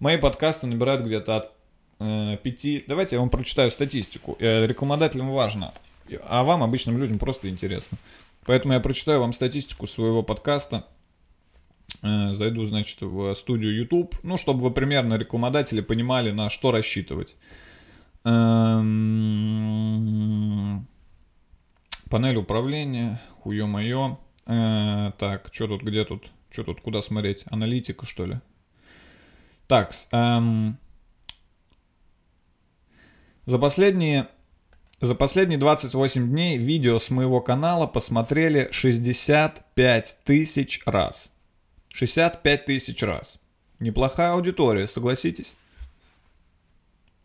Мои 0.00 0.18
подкасты 0.18 0.66
набирают 0.66 1.06
где-то 1.06 1.36
от 1.36 1.52
э, 2.00 2.36
5... 2.42 2.86
Давайте 2.88 3.16
я 3.16 3.20
вам 3.20 3.30
прочитаю 3.30 3.70
статистику. 3.70 4.36
Э, 4.38 4.66
рекламодателям 4.66 5.30
важно, 5.30 5.72
а 6.24 6.44
вам, 6.44 6.62
обычным 6.62 6.98
людям, 6.98 7.18
просто 7.18 7.48
интересно. 7.48 7.96
Поэтому 8.44 8.74
я 8.74 8.80
прочитаю 8.80 9.20
вам 9.20 9.32
статистику 9.32 9.86
своего 9.86 10.22
подкаста. 10.22 10.86
Э, 12.02 12.34
Зайду, 12.34 12.66
значит, 12.66 13.00
в 13.00 13.32
студию 13.34 13.74
YouTube. 13.74 14.14
Ну, 14.22 14.36
чтобы 14.36 14.60
вы 14.60 14.70
примерно 14.70 15.14
рекламодатели 15.14 15.80
понимали, 15.80 16.32
на 16.32 16.50
что 16.50 16.70
рассчитывать. 16.70 17.36
Эм, 18.26 19.86
Панель 22.10 22.36
управления, 22.36 23.22
хуё 23.40 23.68
моё. 23.68 24.18
Э, 24.46 25.12
так, 25.16 25.50
что 25.52 25.68
тут, 25.68 25.84
где 25.84 26.04
тут? 26.04 26.32
Что 26.50 26.64
тут, 26.64 26.80
куда 26.80 27.02
смотреть? 27.02 27.44
Аналитика, 27.46 28.04
что 28.04 28.26
ли? 28.26 28.40
Так, 29.68 29.92
эм, 30.10 30.76
за 33.46 33.60
последние 33.60 34.28
за 35.00 35.14
последние 35.14 35.58
28 35.58 36.28
дней 36.28 36.58
видео 36.58 36.98
с 36.98 37.10
моего 37.10 37.40
канала 37.40 37.86
посмотрели 37.86 38.68
65 38.72 40.18
тысяч 40.24 40.82
раз. 40.84 41.30
65 41.94 42.64
тысяч 42.64 43.00
раз. 43.04 43.38
Неплохая 43.78 44.32
аудитория, 44.32 44.88
согласитесь? 44.88 45.54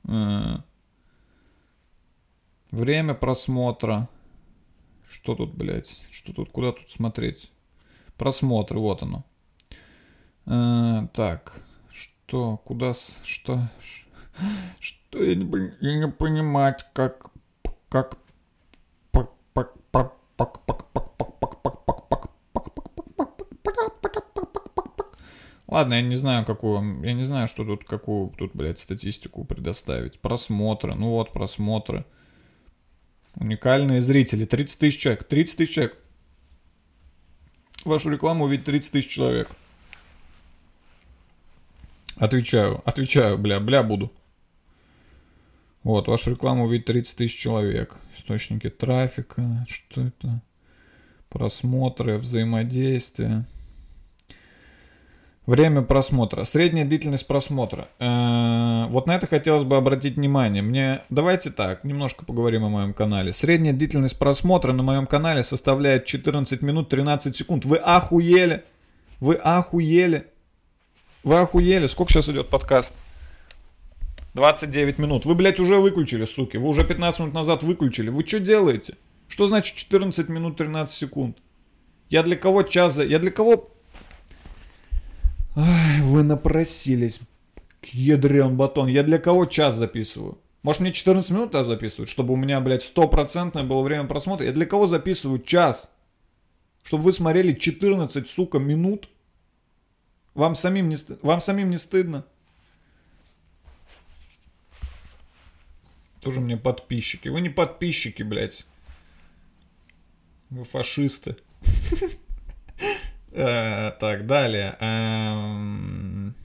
Э, 0.07 0.57
Время 2.71 3.13
просмотра. 3.13 4.07
Что 5.10 5.36
тут, 5.36 5.53
блядь? 5.53 5.99
Что 6.10 6.34
тут? 6.34 6.51
Куда 6.51 6.71
тут 6.71 6.89
смотреть? 6.89 7.51
Просмотры, 8.17 8.79
вот 8.79 9.03
оно. 9.03 9.25
Э, 10.45 11.07
так, 11.13 11.62
что, 11.91 12.57
куда, 12.63 12.93
что, 13.23 13.69
что 14.79 15.23
я 15.23 15.36
не, 15.36 15.73
я 15.81 15.95
не 15.99 16.07
понимать, 16.07 16.86
как, 16.93 17.29
как. 17.89 18.17
Ладно, 25.67 25.93
я 25.93 26.01
не 26.01 26.17
знаю, 26.17 26.45
какую, 26.45 27.01
я 27.01 27.13
не 27.13 27.23
знаю, 27.23 27.47
что 27.47 27.63
тут, 27.63 27.86
какую 27.86 28.29
тут, 28.31 28.51
блядь, 28.53 28.79
статистику 28.79 29.45
предоставить. 29.45 30.19
Просмотры, 30.19 30.95
ну 30.95 31.12
вот, 31.12 31.31
просмотры. 31.31 32.05
Уникальные 33.35 34.01
зрители. 34.01 34.45
30 34.45 34.79
тысяч 34.79 34.99
человек. 34.99 35.23
30 35.23 35.57
тысяч 35.57 35.73
человек. 35.73 35.97
Вашу 37.85 38.09
рекламу 38.09 38.45
увидит 38.45 38.65
30 38.65 38.91
тысяч 38.91 39.09
человек. 39.09 39.49
Отвечаю, 42.17 42.81
отвечаю, 42.85 43.37
бля, 43.37 43.59
бля 43.59 43.81
буду. 43.81 44.11
Вот, 45.81 46.07
вашу 46.07 46.31
рекламу 46.31 46.65
увидит 46.65 46.85
30 46.85 47.17
тысяч 47.17 47.39
человек. 47.39 47.97
Источники 48.15 48.69
трафика, 48.69 49.65
что 49.67 50.01
это? 50.01 50.41
Просмотры, 51.29 52.19
взаимодействие. 52.19 53.45
Время 55.47 55.82
просмотра. 55.82 56.43
Средняя 56.43 56.86
длительность 56.86 57.25
просмотра. 57.25 57.89
Э, 57.99 58.86
Вот 58.89 59.08
на 59.08 59.15
это 59.15 59.25
хотелось 59.25 59.63
бы 59.63 59.75
обратить 59.75 60.15
внимание. 60.17 60.62
Мне 60.62 61.01
давайте 61.10 61.49
так, 61.49 61.84
немножко 61.84 62.25
поговорим 62.25 62.65
о 62.65 62.69
моем 62.69 62.93
канале. 62.93 63.34
Средняя 63.34 63.73
длительность 63.73 64.19
просмотра 64.19 64.71
на 64.73 64.84
моем 64.84 65.08
канале 65.08 65.43
составляет 65.43 66.06
14 66.06 66.62
минут 66.62 66.89
13 66.89 67.36
секунд. 67.36 67.65
Вы 67.65 67.77
охуели? 67.77 68.63
Вы 69.19 69.36
охуели? 69.36 70.27
Вы 71.23 71.39
охуели? 71.39 71.88
Сколько 71.88 72.13
сейчас 72.13 72.30
идет 72.30 72.49
подкаст? 72.49 72.93
29 74.36 74.99
минут. 74.99 75.25
Вы, 75.25 75.34
блядь, 75.36 75.60
уже 75.60 75.77
выключили, 75.77 76.25
суки. 76.25 76.58
Вы 76.58 76.67
уже 76.67 76.86
15 76.86 77.19
минут 77.19 77.34
назад 77.34 77.63
выключили. 77.63 78.10
Вы 78.10 78.25
что 78.25 78.39
делаете? 78.39 78.95
Что 79.27 79.47
значит 79.47 79.75
14 79.75 80.30
минут 80.30 80.58
13 80.58 80.93
секунд? 80.93 81.38
Я 82.10 82.21
для 82.23 82.36
кого 82.36 82.62
час... 82.63 82.97
Я 82.97 83.17
для 83.19 83.32
кого... 83.32 83.71
Ай, 85.55 86.01
вы 86.01 86.23
напросились. 86.23 87.19
Ядрен 87.83 88.55
батон. 88.55 88.87
Я 88.87 89.03
для 89.03 89.17
кого 89.19 89.45
час 89.45 89.75
записываю? 89.75 90.37
Может 90.63 90.81
мне 90.81 90.93
14 90.93 91.31
минут 91.31 91.55
а 91.55 91.63
записывать, 91.63 92.09
чтобы 92.09 92.33
у 92.33 92.37
меня, 92.37 92.61
блядь, 92.61 92.83
стопроцентное 92.83 93.63
было 93.63 93.81
время 93.81 94.05
просмотра? 94.05 94.45
Я 94.45 94.51
для 94.51 94.65
кого 94.65 94.87
записываю 94.87 95.39
час? 95.39 95.89
Чтобы 96.83 97.03
вы 97.03 97.13
смотрели 97.13 97.53
14, 97.53 98.27
сука, 98.27 98.59
минут? 98.59 99.09
Вам 100.35 100.55
самим 100.55 100.87
не, 100.87 100.97
Вам 101.21 101.41
самим 101.41 101.69
не 101.69 101.77
стыдно? 101.77 102.25
Тоже 106.21 106.39
мне 106.39 106.55
подписчики. 106.55 107.27
Вы 107.27 107.41
не 107.41 107.49
подписчики, 107.49 108.21
блядь. 108.21 108.65
Вы 110.51 110.63
фашисты. 110.63 111.35
Э, 113.31 113.91
Так, 113.99 114.25
далее. 114.25 114.75
Эм, 114.79 116.35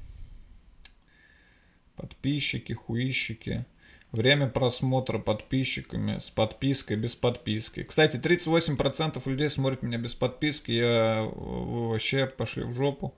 Подписчики, 1.97 2.73
хуищики. 2.73 3.65
Время 4.13 4.47
просмотра 4.49 5.19
подписчиками, 5.19 6.19
с 6.19 6.31
подпиской, 6.31 6.97
без 6.97 7.15
подписки. 7.15 7.83
Кстати, 7.83 8.17
38% 8.17 9.21
людей 9.27 9.51
смотрят 9.51 9.83
меня 9.83 9.99
без 9.99 10.15
подписки. 10.15 10.71
Я 10.71 11.29
вообще 11.35 12.27
пошли 12.27 12.63
в 12.65 12.73
жопу. 12.75 13.15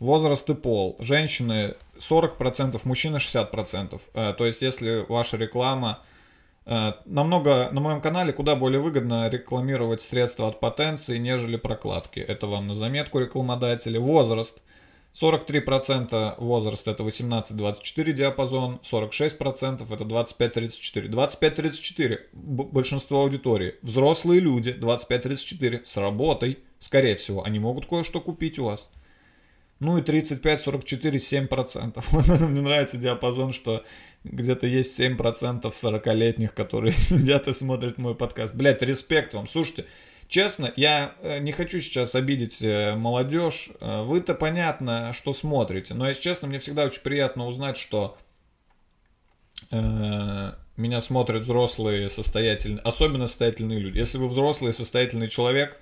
Возраст 0.00 0.48
и 0.50 0.54
пол. 0.54 0.96
Женщины 0.98 1.74
40%, 1.98 2.80
мужчины 2.84 3.16
60%. 3.16 4.00
Э, 4.14 4.34
То 4.36 4.46
есть, 4.46 4.62
если 4.62 5.06
ваша 5.08 5.36
реклама... 5.36 6.02
э, 6.66 6.92
Намного 7.06 7.68
на 7.72 7.80
моем 7.80 8.00
канале 8.00 8.32
куда 8.32 8.56
более 8.56 8.80
выгодно 8.80 9.28
рекламировать 9.28 10.00
средства 10.02 10.48
от 10.48 10.60
потенции, 10.60 11.18
нежели 11.18 11.56
прокладки. 11.56 12.20
Это 12.20 12.46
вам 12.46 12.66
на 12.66 12.74
заметку 12.74 13.18
рекламодатели. 13.18 13.98
Возраст. 13.98 14.60
43% 15.18 16.34
возраст 16.38 16.86
это 16.86 17.02
18-24 17.02 18.12
диапазон, 18.12 18.80
46% 18.82 19.94
это 19.94 20.04
25-34. 20.04 21.08
25-34 21.08 22.18
б- 22.32 22.64
большинство 22.64 23.22
аудитории. 23.22 23.76
Взрослые 23.82 24.40
люди 24.40 24.76
25-34 24.78 25.84
с 25.84 25.96
работой, 25.96 26.58
скорее 26.78 27.16
всего, 27.16 27.44
они 27.44 27.58
могут 27.58 27.86
кое-что 27.86 28.20
купить 28.20 28.58
у 28.58 28.64
вас. 28.64 28.90
Ну 29.78 29.98
и 29.98 30.02
35-44 30.02 31.48
7%. 31.48 32.46
Мне 32.48 32.60
нравится 32.60 32.96
диапазон, 32.96 33.52
что 33.52 33.84
где-то 34.24 34.66
есть 34.66 34.98
7% 34.98 35.62
40-летних, 35.62 36.54
которые 36.54 36.92
сидят 36.96 37.46
и 37.48 37.52
смотрят 37.52 37.98
мой 37.98 38.14
подкаст. 38.14 38.54
Блять, 38.54 38.80
респект 38.82 39.34
вам. 39.34 39.46
Слушайте, 39.46 39.86
честно, 40.28 40.72
я 40.76 41.14
э, 41.20 41.38
не 41.40 41.52
хочу 41.52 41.80
сейчас 41.80 42.14
обидеть 42.14 42.62
э, 42.62 42.94
молодежь. 42.94 43.70
Э, 43.80 44.02
Вы-то 44.02 44.34
понятно, 44.34 45.12
что 45.12 45.34
смотрите. 45.34 45.92
Но, 45.92 46.08
если 46.08 46.22
честно, 46.22 46.48
мне 46.48 46.58
всегда 46.58 46.84
очень 46.86 47.02
приятно 47.02 47.46
узнать, 47.46 47.76
что 47.76 48.18
меня 49.70 51.00
смотрят 51.00 51.42
взрослые, 51.42 52.10
состоятельные, 52.10 52.82
особенно 52.82 53.26
состоятельные 53.26 53.78
люди. 53.78 53.98
Если 53.98 54.18
вы 54.18 54.28
взрослый, 54.28 54.72
состоятельный 54.74 55.28
человек, 55.28 55.80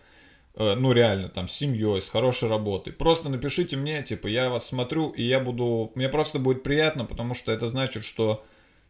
ну 0.56 0.92
реально, 0.92 1.28
там, 1.28 1.48
с 1.48 1.52
семьей, 1.52 2.00
с 2.00 2.08
хорошей 2.08 2.48
работой, 2.48 2.92
просто 2.92 3.28
напишите 3.28 3.76
мне, 3.76 4.02
типа, 4.02 4.28
я 4.28 4.50
вас 4.50 4.66
смотрю, 4.66 5.10
и 5.10 5.22
я 5.22 5.40
буду... 5.40 5.92
Мне 5.94 6.08
просто 6.08 6.38
будет 6.38 6.62
приятно, 6.62 7.04
потому 7.04 7.34
что 7.34 7.50
это 7.52 7.68
значит, 7.68 8.04
что 8.04 8.44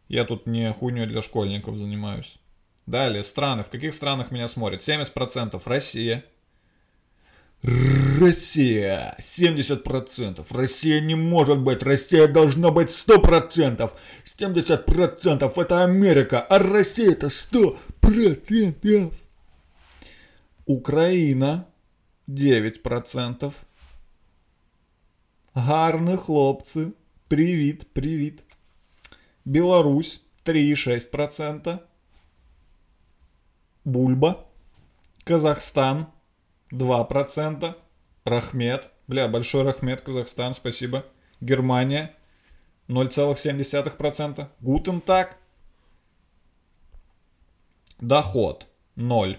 я 0.07 0.25
тут 0.25 0.45
не 0.45 0.71
хуйней 0.71 1.07
для 1.07 1.21
школьников 1.21 1.77
занимаюсь. 1.77 2.37
Далее, 2.85 3.23
страны. 3.23 3.63
В 3.63 3.69
каких 3.69 3.93
странах 3.93 4.31
меня 4.31 4.47
смотрят? 4.47 4.87
70% 4.87 5.59
Россия. 5.65 6.23
Россия. 7.63 9.15
70%. 9.19 10.45
Россия 10.51 11.01
не 11.01 11.15
может 11.15 11.57
быть. 11.59 11.81
Россия 11.81 12.27
должна 12.27 12.69
быть 12.69 12.89
100%. 12.89 13.91
70% 14.37 15.53
это 15.55 15.83
Америка, 15.83 16.41
а 16.41 16.59
Россия 16.59 17.13
это 17.13 17.27
100%. 17.27 19.13
Украина 20.66 21.64
9%. 22.28 23.52
Гарні 25.54 26.16
хлопці. 26.16 26.86
Привіт, 27.28 27.86
привіт. 27.92 28.42
Беларусь 29.44 30.20
3,6%. 30.44 31.78
Бульба. 33.84 34.44
Казахстан 35.24 36.06
2%. 36.72 37.74
Рахмет. 38.24 38.90
Бля, 39.08 39.28
большой 39.28 39.62
Рахмет, 39.64 40.00
Казахстан, 40.00 40.54
спасибо. 40.54 41.04
Германия 41.40 42.14
0,7%. 42.88 44.46
Гутен 44.60 45.00
так. 45.00 45.36
Доход 48.00 48.66
0. 48.96 49.38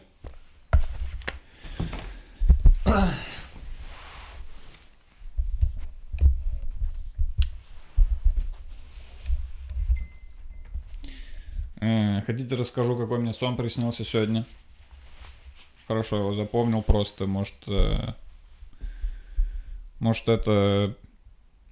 Расскажу, 12.56 12.96
какой 12.96 13.18
мне 13.18 13.32
сон 13.32 13.56
приснился 13.56 14.04
сегодня? 14.04 14.46
Хорошо, 15.86 16.16
его 16.16 16.34
запомнил 16.34 16.82
просто. 16.82 17.26
Может, 17.26 17.54
э, 17.66 18.14
может 20.00 20.28
это... 20.28 20.96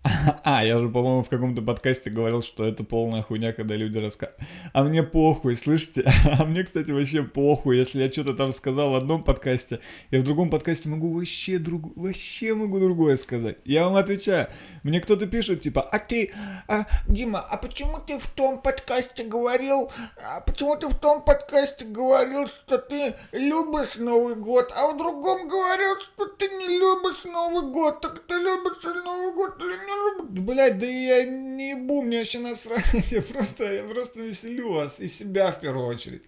А, 0.45 0.65
я 0.65 0.79
же, 0.79 0.89
по-моему, 0.89 1.23
в 1.23 1.29
каком-то 1.29 1.63
подкасте 1.63 2.11
говорил, 2.11 2.43
что 2.43 2.65
это 2.65 2.85
полная 2.85 3.23
хуйня, 3.23 3.53
когда 3.53 3.75
люди 3.75 3.99
рассказывают. 3.99 4.43
А 4.73 4.83
мне 4.85 5.03
похуй, 5.03 5.57
слышите? 5.57 6.05
А 6.39 6.45
мне, 6.45 6.63
кстати, 6.63 6.91
вообще 6.91 7.23
похуй, 7.23 7.79
если 7.79 8.03
я 8.03 8.09
что-то 8.09 8.35
там 8.35 8.53
сказал 8.53 8.91
в 8.91 8.95
одном 8.95 9.23
подкасте, 9.23 9.81
я 10.11 10.21
в 10.21 10.25
другом 10.25 10.51
подкасте 10.51 10.89
могу 10.89 11.13
вообще 11.13 11.59
друг... 11.59 11.97
вообще 11.97 12.55
могу 12.55 12.81
другое 12.81 13.17
сказать. 13.17 13.57
Я 13.65 13.85
вам 13.85 13.97
отвечаю. 13.97 14.49
Мне 14.83 15.01
кто-то 15.01 15.27
пишет, 15.27 15.63
типа, 15.63 15.83
А 15.83 15.99
ты, 15.99 16.33
а, 16.69 16.87
Дима, 17.09 17.41
а 17.41 17.57
почему 17.57 17.99
ты 18.07 18.19
в 18.19 18.27
том 18.27 18.61
подкасте 18.61 19.25
говорил, 19.25 19.91
а 20.17 20.41
почему 20.41 20.77
ты 20.77 20.89
в 20.89 20.99
том 20.99 21.23
подкасте 21.23 21.85
говорил, 21.85 22.49
что 22.49 22.79
ты 22.79 23.15
любишь 23.33 23.97
Новый 23.97 24.35
год, 24.35 24.73
а 24.77 24.93
в 24.93 24.99
другом 24.99 25.49
говорил, 25.49 25.97
что 26.01 26.27
ты 26.27 26.49
не 26.49 26.79
любишь 26.79 27.25
Новый 27.25 27.71
год, 27.71 28.01
так 28.01 28.27
ты 28.27 28.35
любишь 28.35 28.83
Новый 28.85 29.33
год 29.33 29.57
или 29.61 29.69
не 29.69 29.87
любишь? 29.87 29.94
Блять, 30.23 30.79
да 30.79 30.87
я 30.87 31.25
не 31.25 31.71
ебу, 31.71 32.03
мне 32.03 32.19
вообще 32.19 32.39
насрать, 32.39 32.85
я 33.13 33.23
просто, 33.23 33.73
я 33.73 33.85
просто 33.85 34.23
веселю 34.23 34.73
вас 34.73 35.01
и 35.01 35.09
себя 35.09 35.53
в 35.53 35.61
первую 35.61 35.87
очередь. 35.87 36.23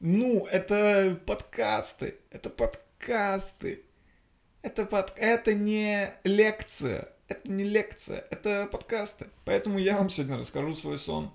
Ну, 0.00 0.46
это 0.46 1.20
подкасты, 1.26 2.16
это 2.30 2.48
подкасты. 2.48 3.82
Это, 4.62 4.84
под... 4.84 5.12
это 5.16 5.54
не 5.54 6.10
лекция, 6.24 7.08
это 7.28 7.50
не 7.50 7.64
лекция, 7.64 8.24
это 8.30 8.68
подкасты. 8.70 9.26
Поэтому 9.44 9.78
я 9.78 9.96
вам 9.96 10.10
сегодня 10.10 10.36
расскажу 10.36 10.74
свой 10.74 10.98
сон. 10.98 11.32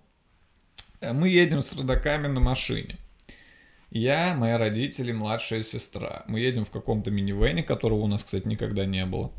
Э, 1.01 1.13
Мы 1.13 1.29
едем 1.29 1.61
с 1.61 1.73
родаками 1.73 2.27
на 2.27 2.39
машине. 2.39 2.97
Я, 3.89 4.35
мои 4.35 4.53
родители, 4.53 5.11
младшая 5.11 5.63
сестра. 5.63 6.23
Мы 6.27 6.39
едем 6.39 6.65
в 6.65 6.71
каком-то 6.71 7.11
минивэне, 7.11 7.63
которого 7.63 8.01
у 8.01 8.07
нас, 8.07 8.23
кстати, 8.23 8.47
никогда 8.47 8.85
не 8.85 9.05
было. 9.05 9.31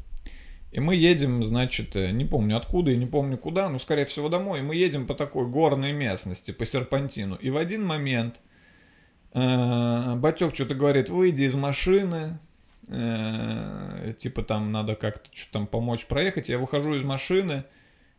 И 0.73 0.81
мы 0.81 0.95
едем, 0.95 1.43
значит, 1.43 1.97
э, 1.97 2.11
не 2.11 2.25
помню 2.25 2.57
откуда 2.57 2.91
и 2.91 2.97
не 2.97 3.07
помню 3.07 3.39
куда, 3.39 3.69
но, 3.69 3.79
скорее 3.79 4.05
всего, 4.05 4.29
домой. 4.29 4.59
И 4.59 4.63
мы 4.63 4.75
едем 4.75 5.07
по 5.07 5.15
такой 5.15 5.47
горной 5.47 5.93
местности, 5.93 6.51
по 6.51 6.67
серпантину. 6.67 7.37
И 7.37 7.51
в 7.51 7.57
один 7.57 7.85
момент 7.85 8.41
э, 9.33 10.15
Батек 10.17 10.55
что-то 10.55 10.75
говорит, 10.75 11.09
выйди 11.09 11.45
из 11.45 11.55
машины, 11.55 12.39
э, 12.89 14.15
типа 14.19 14.43
там 14.43 14.73
надо 14.73 14.97
как-то 14.97 15.31
что 15.35 15.53
там 15.53 15.67
помочь 15.67 16.07
проехать. 16.07 16.49
Я 16.49 16.59
выхожу 16.59 16.95
из 16.95 17.03
машины, 17.03 17.65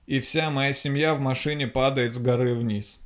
и 0.05 0.19
вся 0.19 0.49
моя 0.49 0.73
семья 0.73 1.13
в 1.13 1.19
машине 1.19 1.67
падает 1.67 2.15
с 2.15 2.17
горы 2.17 2.55
вниз. 2.55 2.99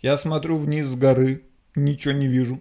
Я 0.00 0.16
смотрю 0.16 0.58
вниз 0.58 0.86
с 0.86 0.94
горы, 0.94 1.42
ничего 1.74 2.12
не 2.14 2.26
вижу. 2.26 2.60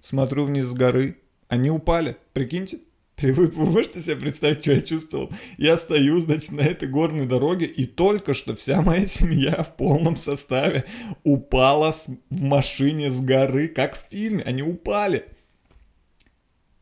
Смотрю 0.00 0.44
вниз 0.44 0.66
с 0.66 0.72
горы, 0.72 1.18
они 1.48 1.70
упали, 1.70 2.16
прикиньте. 2.32 2.78
Вы, 3.20 3.32
вы 3.48 3.66
можете 3.66 4.00
себе 4.02 4.16
представить, 4.16 4.60
что 4.60 4.72
я 4.72 4.82
чувствовал? 4.82 5.30
Я 5.56 5.76
стою, 5.78 6.20
значит, 6.20 6.52
на 6.52 6.60
этой 6.60 6.86
горной 6.88 7.26
дороге, 7.26 7.66
и 7.66 7.86
только 7.86 8.34
что 8.34 8.54
вся 8.54 8.82
моя 8.82 9.06
семья 9.06 9.62
в 9.62 9.76
полном 9.76 10.16
составе 10.16 10.84
упала 11.24 11.92
с- 11.92 12.08
в 12.30 12.42
машине 12.42 13.10
с 13.10 13.20
горы, 13.20 13.68
как 13.68 13.96
в 13.96 14.08
фильме. 14.10 14.42
Они 14.42 14.62
упали. 14.62 15.26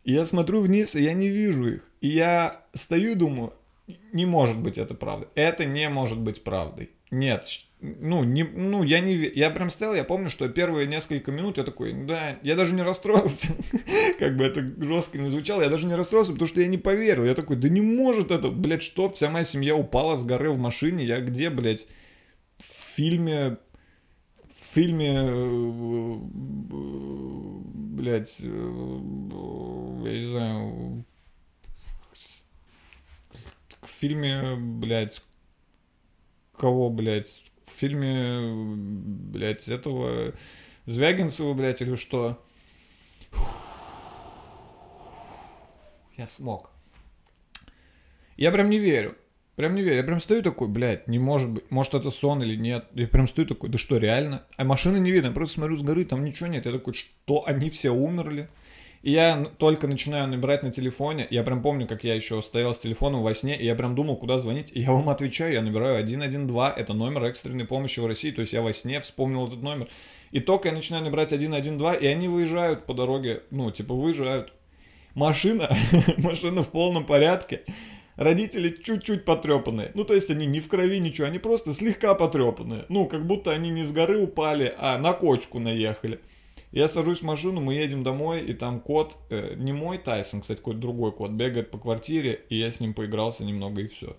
И 0.02 0.12
я 0.12 0.24
смотрю 0.24 0.60
вниз, 0.60 0.94
и 0.96 1.02
я 1.02 1.12
не 1.14 1.28
вижу 1.28 1.66
их. 1.68 1.90
И 2.00 2.08
я 2.08 2.62
стою 2.74 3.12
и 3.12 3.14
думаю, 3.14 3.54
не 4.12 4.26
может 4.26 4.58
быть 4.58 4.76
это 4.76 4.94
правдой. 4.94 5.28
Это 5.34 5.64
не 5.64 5.88
может 5.88 6.18
быть 6.18 6.42
правдой. 6.44 6.90
Нет, 7.10 7.46
ну, 8.00 8.24
не, 8.24 8.44
ну, 8.44 8.82
я 8.82 9.00
не, 9.00 9.14
я 9.14 9.50
прям 9.50 9.68
стоял, 9.68 9.94
я 9.94 10.04
помню, 10.04 10.30
что 10.30 10.48
первые 10.48 10.86
несколько 10.86 11.30
минут 11.30 11.58
я 11.58 11.64
такой, 11.64 11.92
да, 11.92 12.38
я 12.42 12.56
даже 12.56 12.74
не 12.74 12.82
расстроился, 12.82 13.48
как 14.18 14.36
бы 14.36 14.44
это 14.44 14.66
жестко 14.82 15.18
не 15.18 15.28
звучало, 15.28 15.60
я 15.60 15.68
даже 15.68 15.86
не 15.86 15.94
расстроился, 15.94 16.32
потому 16.32 16.48
что 16.48 16.62
я 16.62 16.66
не 16.66 16.78
поверил, 16.78 17.24
я 17.24 17.34
такой, 17.34 17.56
да 17.56 17.68
не 17.68 17.82
может 17.82 18.30
это, 18.30 18.48
блядь, 18.50 18.82
что, 18.82 19.10
вся 19.10 19.28
моя 19.28 19.44
семья 19.44 19.76
упала 19.76 20.16
с 20.16 20.24
горы 20.24 20.50
в 20.50 20.58
машине, 20.58 21.04
я 21.04 21.20
где, 21.20 21.50
блядь, 21.50 21.86
в 22.56 22.94
фильме, 22.96 23.58
в 24.42 24.74
фильме, 24.74 25.16
э, 25.20 26.18
блядь, 27.94 28.36
э, 28.40 29.00
я 30.04 30.12
не 30.12 30.26
знаю, 30.26 31.04
в 33.82 33.88
фильме, 33.88 34.56
блядь, 34.56 35.22
кого, 36.56 36.88
блядь, 36.88 37.42
в 37.74 37.78
фильме, 37.78 38.52
блядь, 38.76 39.68
этого 39.68 40.32
Звягинцева, 40.86 41.54
блядь, 41.54 41.80
или 41.80 41.94
что? 41.94 42.42
Я 46.16 46.26
смог. 46.26 46.70
Я 48.36 48.52
прям 48.52 48.70
не 48.70 48.78
верю. 48.78 49.16
Прям 49.56 49.74
не 49.74 49.82
верю. 49.82 49.98
Я 49.98 50.04
прям 50.04 50.20
стою 50.20 50.42
такой, 50.42 50.68
блядь, 50.68 51.08
не 51.08 51.18
может 51.18 51.50
быть. 51.50 51.70
Может 51.70 51.94
это 51.94 52.10
сон 52.10 52.42
или 52.42 52.56
нет. 52.56 52.86
Я 52.94 53.06
прям 53.06 53.28
стою 53.28 53.46
такой, 53.46 53.70
да 53.70 53.78
что, 53.78 53.96
реально? 53.98 54.44
А 54.56 54.64
машины 54.64 54.98
не 54.98 55.10
видно. 55.10 55.28
Я 55.28 55.32
просто 55.32 55.54
смотрю 55.54 55.76
с 55.76 55.82
горы, 55.82 56.04
там 56.04 56.24
ничего 56.24 56.48
нет. 56.48 56.66
Я 56.66 56.72
такой, 56.72 56.94
что, 56.94 57.46
они 57.46 57.70
все 57.70 57.90
умерли? 57.90 58.48
И 59.04 59.10
я 59.10 59.44
только 59.58 59.86
начинаю 59.86 60.26
набирать 60.28 60.62
на 60.62 60.72
телефоне. 60.72 61.26
Я 61.28 61.42
прям 61.42 61.60
помню, 61.60 61.86
как 61.86 62.04
я 62.04 62.14
еще 62.14 62.40
стоял 62.40 62.72
с 62.72 62.78
телефоном 62.78 63.22
во 63.22 63.34
сне, 63.34 63.54
и 63.54 63.66
я 63.66 63.74
прям 63.74 63.94
думал, 63.94 64.16
куда 64.16 64.38
звонить. 64.38 64.72
И 64.72 64.80
я 64.80 64.92
вам 64.92 65.10
отвечаю, 65.10 65.52
я 65.52 65.60
набираю 65.60 66.02
112, 66.08 66.78
это 66.78 66.94
номер 66.94 67.24
экстренной 67.24 67.66
помощи 67.66 68.00
в 68.00 68.06
России. 68.06 68.30
То 68.30 68.40
есть 68.40 68.54
я 68.54 68.62
во 68.62 68.72
сне 68.72 69.00
вспомнил 69.00 69.46
этот 69.46 69.62
номер. 69.62 69.88
И 70.30 70.40
только 70.40 70.68
я 70.68 70.74
начинаю 70.74 71.04
набирать 71.04 71.28
112, 71.28 72.02
и 72.02 72.06
они 72.06 72.28
выезжают 72.28 72.86
по 72.86 72.94
дороге, 72.94 73.42
ну, 73.50 73.70
типа, 73.70 73.92
выезжают. 73.92 74.54
Машина, 75.14 75.68
машина 76.16 76.62
в 76.62 76.70
полном 76.70 77.04
порядке. 77.04 77.60
Родители 78.16 78.70
чуть-чуть 78.70 79.26
потрепанные. 79.26 79.92
Ну, 79.92 80.04
то 80.04 80.14
есть 80.14 80.30
они 80.30 80.46
не 80.46 80.60
в 80.60 80.68
крови, 80.68 80.98
ничего, 80.98 81.26
они 81.26 81.38
просто 81.38 81.74
слегка 81.74 82.14
потрепанные. 82.14 82.86
Ну, 82.88 83.06
как 83.06 83.26
будто 83.26 83.50
они 83.50 83.68
не 83.68 83.82
с 83.82 83.92
горы 83.92 84.22
упали, 84.22 84.74
а 84.78 84.96
на 84.96 85.12
кочку 85.12 85.58
наехали. 85.58 86.20
Я 86.74 86.88
сажусь 86.88 87.20
в 87.20 87.22
машину, 87.22 87.60
мы 87.60 87.74
едем 87.74 88.02
домой, 88.02 88.40
и 88.40 88.52
там 88.52 88.80
кот, 88.80 89.16
э, 89.30 89.54
не 89.54 89.72
мой 89.72 89.96
Тайсон, 89.96 90.40
кстати, 90.40 90.58
какой-то 90.58 90.80
другой 90.80 91.12
кот, 91.12 91.30
бегает 91.30 91.70
по 91.70 91.78
квартире, 91.78 92.40
и 92.48 92.58
я 92.58 92.72
с 92.72 92.80
ним 92.80 92.94
поигрался 92.94 93.44
немного, 93.44 93.82
и 93.82 93.86
все. 93.86 94.16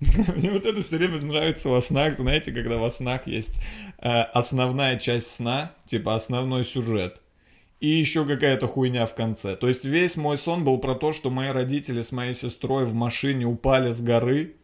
Мне 0.34 0.50
вот 0.50 0.64
это 0.64 0.80
все 0.82 0.96
время 0.96 1.20
нравится 1.20 1.68
во 1.68 1.82
снах, 1.82 2.16
знаете, 2.16 2.52
когда 2.52 2.78
во 2.78 2.88
снах 2.88 3.26
есть 3.26 3.60
э, 3.98 4.08
основная 4.08 4.98
часть 4.98 5.26
сна, 5.26 5.74
типа 5.84 6.14
основной 6.14 6.64
сюжет, 6.64 7.20
и 7.80 7.88
еще 7.88 8.24
какая-то 8.24 8.66
хуйня 8.66 9.04
в 9.04 9.14
конце. 9.14 9.54
То 9.54 9.68
есть 9.68 9.84
весь 9.84 10.16
мой 10.16 10.38
сон 10.38 10.64
был 10.64 10.78
про 10.78 10.94
то, 10.94 11.12
что 11.12 11.28
мои 11.28 11.50
родители 11.50 12.00
с 12.00 12.12
моей 12.12 12.32
сестрой 12.32 12.86
в 12.86 12.94
машине 12.94 13.44
упали 13.44 13.90
с 13.90 14.00
горы, 14.00 14.56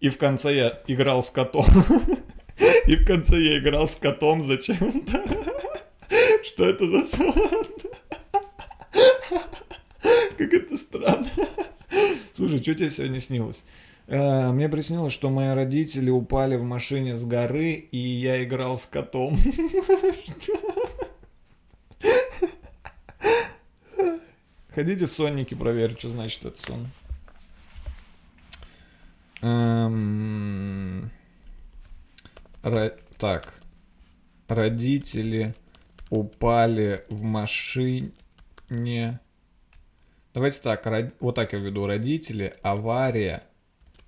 и 0.00 0.08
в 0.08 0.16
конце 0.16 0.56
я 0.56 0.82
играл 0.86 1.22
с 1.22 1.28
котом. 1.28 1.66
И 2.86 2.96
в 2.96 3.04
конце 3.04 3.36
я 3.36 3.58
играл 3.58 3.88
с 3.88 3.96
котом 3.96 4.42
зачем-то. 4.42 5.24
Что 6.44 6.66
это 6.68 6.86
за 6.86 7.04
сон? 7.04 7.34
Как 10.36 10.52
это 10.52 10.76
странно. 10.76 11.30
Слушай, 12.34 12.58
что 12.62 12.74
тебе 12.74 12.90
сегодня 12.90 13.18
снилось? 13.18 13.64
Э, 14.08 14.50
Мне 14.52 14.68
приснилось, 14.68 15.14
что 15.14 15.30
мои 15.30 15.54
родители 15.54 16.10
упали 16.10 16.56
в 16.56 16.62
машине 16.62 17.16
с 17.16 17.24
горы, 17.24 17.72
и 17.72 17.96
я 17.98 18.44
играл 18.44 18.76
с 18.76 18.84
котом. 18.84 19.38
Ходите 24.74 25.06
в 25.06 25.12
сонники, 25.12 25.54
проверьте, 25.54 26.00
что 26.00 26.08
значит 26.10 26.44
этот 26.44 26.58
сон. 26.58 26.88
Эм, 29.40 31.10
Так. 33.18 33.60
Родители 34.48 35.54
упали 36.18 37.04
в 37.08 37.22
машине. 37.22 38.12
Давайте 40.32 40.60
так, 40.60 40.84
род- 40.86 41.14
вот 41.20 41.34
так 41.34 41.52
я 41.52 41.58
веду. 41.58 41.86
Родители, 41.86 42.54
авария, 42.62 43.42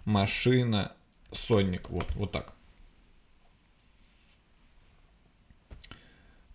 машина, 0.04 0.92
сонник. 1.32 1.90
Вот, 1.90 2.06
вот 2.14 2.32
так. 2.32 2.54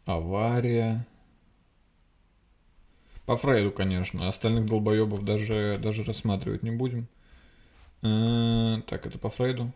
Авария. 0.06 1.06
По 3.26 3.38
Фрейду, 3.38 3.72
конечно. 3.72 4.28
Остальных 4.28 4.66
долбоебов 4.66 5.24
даже, 5.24 5.78
даже 5.80 6.04
рассматривать 6.04 6.64
не 6.64 6.72
будем. 6.72 7.08
Э, 8.02 8.82
Так, 8.88 9.06
это 9.06 9.18
по 9.18 9.30
Фрейду. 9.30 9.72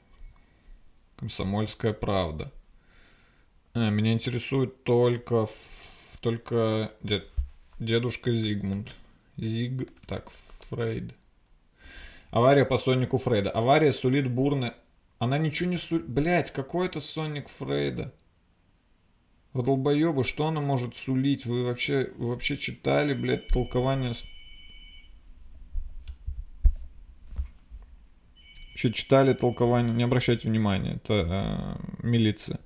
Комсомольская 1.18 1.94
правда. 1.94 2.52
А, 3.76 3.90
меня 3.90 4.14
интересует 4.14 4.84
только, 4.84 5.48
только 6.22 6.94
дед, 7.04 7.30
дедушка 7.78 8.34
Зигмунд. 8.34 8.96
Зиг... 9.36 9.90
Так, 10.08 10.32
Фрейд. 10.70 11.14
Авария 12.32 12.64
по 12.64 12.78
соннику 12.78 13.18
Фрейда. 13.18 13.52
Авария 13.52 13.92
сулит 13.92 14.32
бурны... 14.32 14.74
Она 15.20 15.38
ничего 15.38 15.70
не 15.70 15.78
сулит... 15.78 16.08
Блять, 16.08 16.52
какой 16.52 16.88
это 16.88 17.02
сонник 17.02 17.50
Фрейда? 17.50 18.14
Вы 19.52 19.64
долбоебы, 19.64 20.24
что 20.24 20.48
она 20.48 20.62
может 20.62 20.96
сулить? 20.96 21.46
Вы 21.46 21.66
вообще, 21.66 22.12
вы 22.16 22.30
вообще 22.30 22.58
читали, 22.58 23.14
блядь, 23.14 23.50
толкование... 23.50 24.14
Вообще 28.70 28.94
читали 28.94 29.34
толкование... 29.34 29.94
Не 29.94 30.04
обращайте 30.04 30.48
внимания, 30.48 30.94
это 31.04 31.78
э, 31.84 32.08
милиция. 32.08 32.60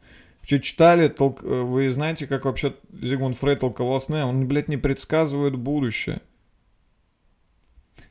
Вообще 0.49 0.63
читали, 0.63 1.09
толк... 1.09 1.43
э, 1.43 1.47
вы 1.47 1.91
знаете, 1.91 2.25
как 2.25 2.45
вообще 2.45 2.73
Зигмунд 2.91 3.37
Фрейд 3.37 3.59
толковал 3.59 4.01
сны? 4.01 4.23
Он, 4.23 4.47
блядь, 4.47 4.67
не 4.67 4.77
предсказывает 4.77 5.55
будущее. 5.55 6.21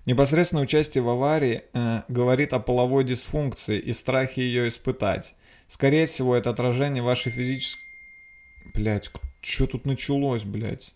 Непосредственное 0.06 0.62
участие 0.62 1.02
в 1.02 1.08
аварии 1.08 1.64
э, 1.72 2.02
говорит 2.06 2.52
о 2.52 2.60
половой 2.60 3.02
дисфункции 3.02 3.80
и 3.80 3.92
страхе 3.92 4.42
ее 4.42 4.68
испытать. 4.68 5.34
Скорее 5.66 6.06
всего, 6.06 6.36
это 6.36 6.50
отражение 6.50 7.02
вашей 7.02 7.32
физической... 7.32 7.82
Блять, 8.72 9.10
что 9.40 9.66
тут 9.66 9.84
началось, 9.84 10.44
блять? 10.44 10.94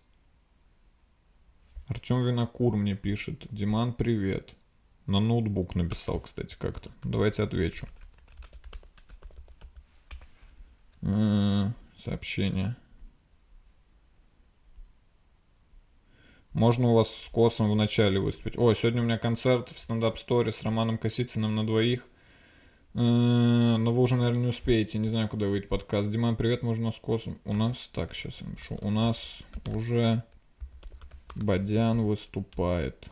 Артем 1.88 2.24
Винокур 2.24 2.76
мне 2.76 2.95
пишет. 2.95 3.49
Диман, 3.51 3.95
привет. 3.95 4.55
На 5.07 5.18
ноутбук 5.18 5.74
написал, 5.74 6.20
кстати, 6.20 6.55
как-то. 6.57 6.93
Давайте 7.03 7.43
отвечу. 7.43 7.88
Сообщение. 11.03 12.76
Можно 16.53 16.90
у 16.90 16.94
вас 16.94 17.09
с 17.09 17.28
Косом 17.28 17.70
в 17.70 17.76
начале 17.76 18.20
выступить. 18.20 18.59
Ой, 18.59 18.76
сегодня 18.76 19.00
у 19.00 19.05
меня 19.05 19.18
концерт 19.18 19.70
в 19.70 19.78
стендап-сторе 19.78 20.53
с 20.53 20.62
Романом 20.62 20.98
Косицыным 20.98 21.55
на 21.55 21.66
двоих. 21.66 22.07
Э, 22.94 22.98
Но 22.98 23.92
вы 23.92 24.03
уже, 24.03 24.16
наверное, 24.16 24.42
не 24.42 24.48
успеете. 24.48 24.98
Не 24.98 25.09
знаю, 25.09 25.28
куда 25.28 25.46
выйдет 25.46 25.68
подкаст. 25.68 26.11
Диман, 26.11 26.36
привет, 26.36 26.62
можно 26.62 26.90
с 26.90 26.98
Косом. 26.98 27.38
У 27.44 27.55
нас, 27.55 27.88
так, 27.92 28.14
сейчас 28.14 28.40
я 28.42 28.48
напишу. 28.48 28.76
У 28.82 28.90
нас 28.90 29.38
уже 29.74 30.22
Бадян 31.34 32.03
выступает. 32.03 33.11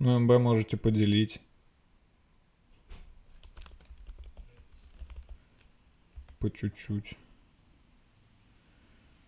Ну, 0.00 0.18
МБ 0.18 0.40
можете 0.40 0.78
поделить. 0.78 1.42
По 6.38 6.50
чуть-чуть. 6.50 7.18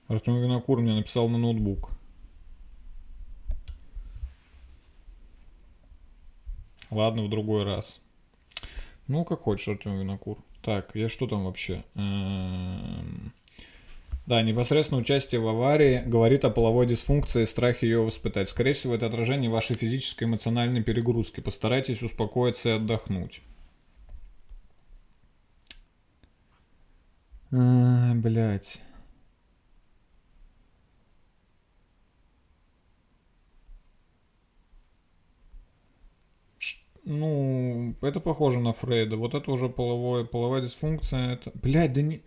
Артем 0.09 0.41
Винокур 0.41 0.81
мне 0.81 0.95
написал 0.95 1.29
на 1.29 1.37
ноутбук. 1.37 1.91
Ладно, 6.91 7.25
в 7.25 7.29
другой 7.29 7.65
раз. 7.65 8.01
Ну, 9.09 9.27
как 9.27 9.41
хочешь, 9.41 9.69
Артем 9.69 9.99
Винокур. 9.99 10.39
Так, 10.63 10.95
я 10.95 11.11
что 11.11 11.27
там 11.27 11.45
вообще? 11.45 11.85
Эм, 11.97 13.31
Да, 14.25 14.41
непосредственно 14.43 15.01
участие 15.01 15.41
в 15.41 15.49
аварии 15.49 16.03
говорит 16.07 16.45
о 16.45 16.51
половой 16.51 16.87
дисфункции 16.87 17.43
и 17.43 17.47
страхе 17.47 17.89
ее 17.89 18.03
воспитать. 18.03 18.49
Скорее 18.49 18.73
всего, 18.73 18.95
это 18.95 19.07
отражение 19.07 19.51
вашей 19.51 19.75
физической 19.75 20.25
и 20.25 20.27
эмоциональной 20.27 20.83
перегрузки. 20.83 21.41
Постарайтесь 21.41 22.03
успокоиться 22.03 22.69
и 22.69 22.73
отдохнуть. 22.73 23.43
А, 27.51 28.15
блять. 28.15 28.81
Ну, 37.05 37.97
это 38.01 38.21
похоже 38.21 38.61
на 38.61 38.73
Фрейда. 38.73 39.17
Вот 39.17 39.35
это 39.35 39.51
уже 39.51 39.69
половое, 39.69 40.25
половая 40.25 40.63
дисфункция. 40.63 41.35
Это... 41.35 41.51
Блядь, 41.55 41.93
да 41.93 42.03
не... 42.03 42.23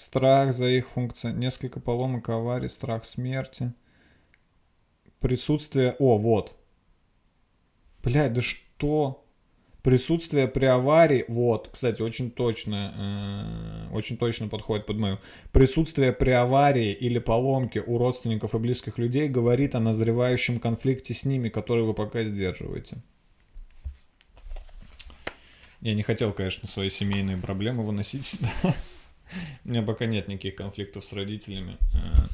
Страх 0.00 0.54
за 0.54 0.64
их 0.64 0.88
функция. 0.88 1.30
Несколько 1.30 1.78
поломок 1.78 2.30
аварий, 2.30 2.70
страх 2.70 3.04
смерти. 3.04 3.74
Присутствие... 5.18 5.94
О, 5.98 6.16
вот. 6.16 6.56
Блядь, 8.02 8.32
да 8.32 8.40
что? 8.40 9.26
Присутствие 9.82 10.48
при 10.48 10.64
аварии, 10.64 11.26
вот, 11.28 11.68
кстати, 11.70 12.00
очень 12.00 12.30
точно, 12.30 13.90
э, 13.90 13.94
очень 13.94 14.16
точно 14.16 14.48
подходит 14.48 14.86
под 14.86 14.96
мою. 14.96 15.18
Присутствие 15.52 16.14
при 16.14 16.30
аварии 16.30 16.94
или 16.94 17.18
поломке 17.18 17.82
у 17.82 17.98
родственников 17.98 18.54
и 18.54 18.58
близких 18.58 18.96
людей 18.96 19.28
говорит 19.28 19.74
о 19.74 19.80
назревающем 19.80 20.60
конфликте 20.60 21.12
с 21.12 21.26
ними, 21.26 21.50
который 21.50 21.84
вы 21.84 21.92
пока 21.92 22.24
сдерживаете. 22.24 23.02
Я 25.82 25.92
не 25.92 26.02
хотел, 26.02 26.32
конечно, 26.32 26.66
свои 26.66 26.88
семейные 26.88 27.36
проблемы 27.36 27.84
выносить. 27.84 28.40
У 29.64 29.70
меня 29.70 29.82
пока 29.82 30.06
нет 30.06 30.28
никаких 30.28 30.56
конфликтов 30.56 31.04
с 31.04 31.12
родителями. 31.12 31.78
Э, 31.94 32.28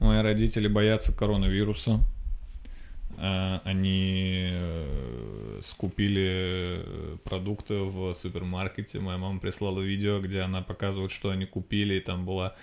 Мои 0.00 0.22
родители 0.22 0.68
боятся 0.68 1.12
коронавируса. 1.12 2.00
Э, 3.18 3.60
Они 3.64 4.48
э, 4.52 5.60
скупили 5.62 6.84
продукты 7.24 7.74
в 7.74 8.14
супермаркете. 8.14 9.00
Моя 9.00 9.18
мама 9.18 9.40
прислала 9.40 9.80
видео, 9.80 10.20
где 10.20 10.40
она 10.40 10.62
показывает, 10.62 11.10
что 11.10 11.30
они 11.30 11.46
купили. 11.46 11.94
И 11.94 12.00
там 12.00 12.24
была 12.26 12.56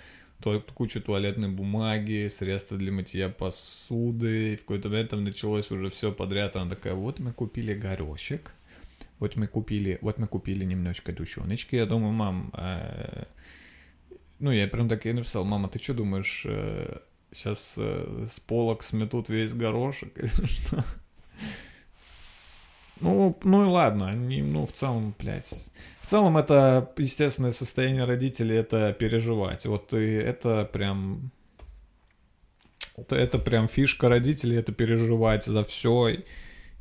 куча 0.74 1.00
туалетной 1.00 1.48
бумаги, 1.48 2.28
средства 2.28 2.76
для 2.78 2.92
мытья 2.92 3.28
посуды. 3.28 4.54
И 4.54 4.56
в 4.56 4.60
какой-то 4.60 4.88
момент 4.88 5.10
там 5.10 5.24
началось 5.24 5.70
уже 5.70 5.90
все 5.90 6.12
подряд. 6.12 6.56
Она 6.56 6.70
такая, 6.70 6.94
вот 6.94 7.18
мы 7.20 7.32
купили 7.32 7.74
горошек. 7.74 8.52
Вот 9.18 9.36
мы 9.36 9.46
купили, 9.46 9.98
вот 10.02 10.18
мы 10.18 10.26
купили 10.26 10.64
немножко 10.64 11.12
душоночки. 11.12 11.76
Я 11.76 11.86
думаю, 11.86 12.12
мам, 12.12 12.52
э, 12.56 13.24
ну 14.38 14.50
я 14.50 14.68
прям 14.68 14.88
так 14.88 15.06
и 15.06 15.12
написал, 15.12 15.44
мама, 15.44 15.68
ты 15.68 15.78
что 15.78 15.94
думаешь, 15.94 16.46
сейчас 17.32 17.74
с 17.76 18.40
полок 18.46 18.82
сметут 18.82 19.28
весь 19.28 19.54
горошек 19.54 20.16
или 20.18 20.46
что? 20.46 20.84
Ну, 23.00 23.36
ну 23.42 23.64
и 23.64 23.66
ладно, 23.66 24.08
они, 24.08 24.42
ну, 24.42 24.66
в 24.66 24.72
целом, 24.72 25.14
блядь. 25.18 25.70
В 26.00 26.10
целом, 26.10 26.38
это 26.38 26.90
естественное 26.96 27.52
состояние 27.52 28.04
родителей, 28.04 28.56
это 28.56 28.92
переживать. 28.92 29.66
Вот 29.66 29.92
и 29.92 30.12
это 30.12 30.64
прям... 30.64 31.30
Это, 32.96 33.16
это 33.16 33.38
прям 33.38 33.68
фишка 33.68 34.08
родителей, 34.08 34.56
это 34.56 34.72
переживать 34.72 35.44
за 35.44 35.62
все 35.64 36.22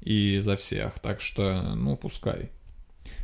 и 0.02 0.38
за 0.40 0.56
всех. 0.56 1.00
Так 1.00 1.22
что, 1.22 1.62
ну, 1.76 1.98
пускай. 1.98 2.52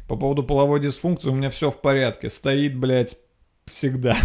По 0.08 0.16
поводу 0.18 0.44
половой 0.44 0.80
дисфункции 0.80 1.30
у 1.30 1.36
меня 1.36 1.50
все 1.50 1.72
в 1.72 1.82
порядке. 1.82 2.30
Стоит, 2.30 2.76
блядь, 2.76 3.18
всегда. 3.66 4.18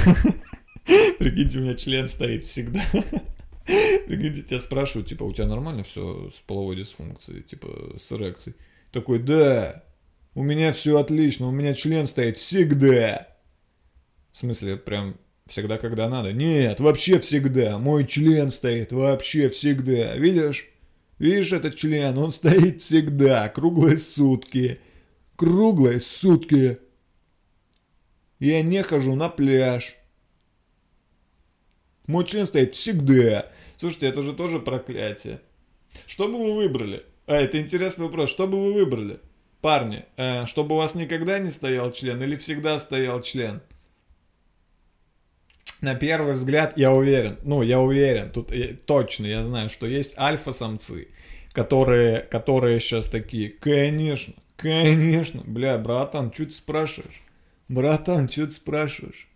Прикиньте, 1.19 1.59
у 1.59 1.63
меня 1.63 1.75
член 1.75 2.09
стоит 2.09 2.45
всегда. 2.45 2.83
Прикиньте, 4.07 4.43
тебя 4.43 4.61
спрашивают, 4.61 5.09
типа, 5.09 5.25
у 5.25 5.33
тебя 5.33 5.47
нормально 5.47 5.83
все 5.83 6.31
с 6.35 6.41
половой 6.41 6.77
дисфункцией, 6.77 7.43
типа, 7.43 7.97
с 7.99 8.13
эрекцией? 8.13 8.57
Такой, 8.93 9.19
да, 9.19 9.85
у 10.35 10.43
меня 10.43 10.73
все 10.73 10.99
отлично, 10.99 11.49
у 11.49 11.51
меня 11.51 11.75
член 11.75 12.07
стоит 12.07 12.37
всегда. 12.37 13.29
В 14.33 14.39
смысле, 14.39 14.77
прям 14.77 15.17
всегда, 15.47 15.79
когда 15.79 16.09
надо? 16.09 16.33
Нет, 16.33 16.81
вообще 16.81 17.19
всегда. 17.19 17.79
Мой 17.79 18.07
член 18.07 18.51
стоит 18.51 18.93
вообще 18.93 19.49
всегда. 19.49 20.15
Видишь? 20.17 20.69
Видишь 21.19 21.53
этот 21.53 21.77
член? 21.77 22.19
Он 22.19 22.31
стоит 22.31 22.83
всегда, 22.83 23.49
круглые 23.49 23.97
сутки. 23.97 24.81
Круглые 25.37 26.01
сутки. 26.01 26.79
Я 28.39 28.63
не 28.63 28.83
хожу 28.83 29.15
на 29.15 29.29
пляж. 29.29 29.97
Мой 32.07 32.25
член 32.25 32.47
стоит 32.47 32.75
всегда. 32.75 33.51
Слушайте, 33.79 34.07
это 34.07 34.23
же 34.23 34.33
тоже 34.33 34.61
проклятие. 34.61 35.41
Что 36.07 36.29
бы 36.29 36.39
вы 36.39 36.55
выбрали? 36.55 37.05
А, 37.27 37.37
это 37.37 37.61
интересный 37.61 38.07
вопрос. 38.07 38.31
Что 38.31 38.47
бы 38.47 38.63
вы 38.63 38.75
выбрали? 38.75 39.21
Парни, 39.61 40.05
э, 40.17 40.47
чтобы 40.47 40.75
у 40.75 40.79
вас 40.79 40.95
никогда 40.95 41.39
не 41.39 41.51
стоял 41.51 41.91
член 41.91 42.23
или 42.23 42.37
всегда 42.37 42.79
стоял 42.79 43.23
член? 43.23 43.63
На 45.87 45.95
первый 45.95 46.33
взгляд, 46.33 46.77
я 46.77 46.93
уверен, 46.93 47.39
ну, 47.45 47.63
я 47.63 47.79
уверен, 47.79 48.31
тут 48.33 48.51
я- 48.51 48.75
точно 48.87 49.27
я 49.27 49.45
знаю, 49.45 49.69
что 49.69 49.87
есть 49.87 50.19
альфа-самцы, 50.19 51.07
которые, 51.53 52.23
которые 52.23 52.81
сейчас 52.81 53.07
такие, 53.07 53.51
конечно, 53.51 54.35
конечно, 54.57 55.45
бля, 55.47 55.79
братан, 55.79 56.33
что 56.33 56.47
ты 56.47 56.51
спрашиваешь? 56.51 57.23
Братан, 57.69 58.29
что 58.29 58.47
ты 58.47 58.51
спрашиваешь? 58.51 59.29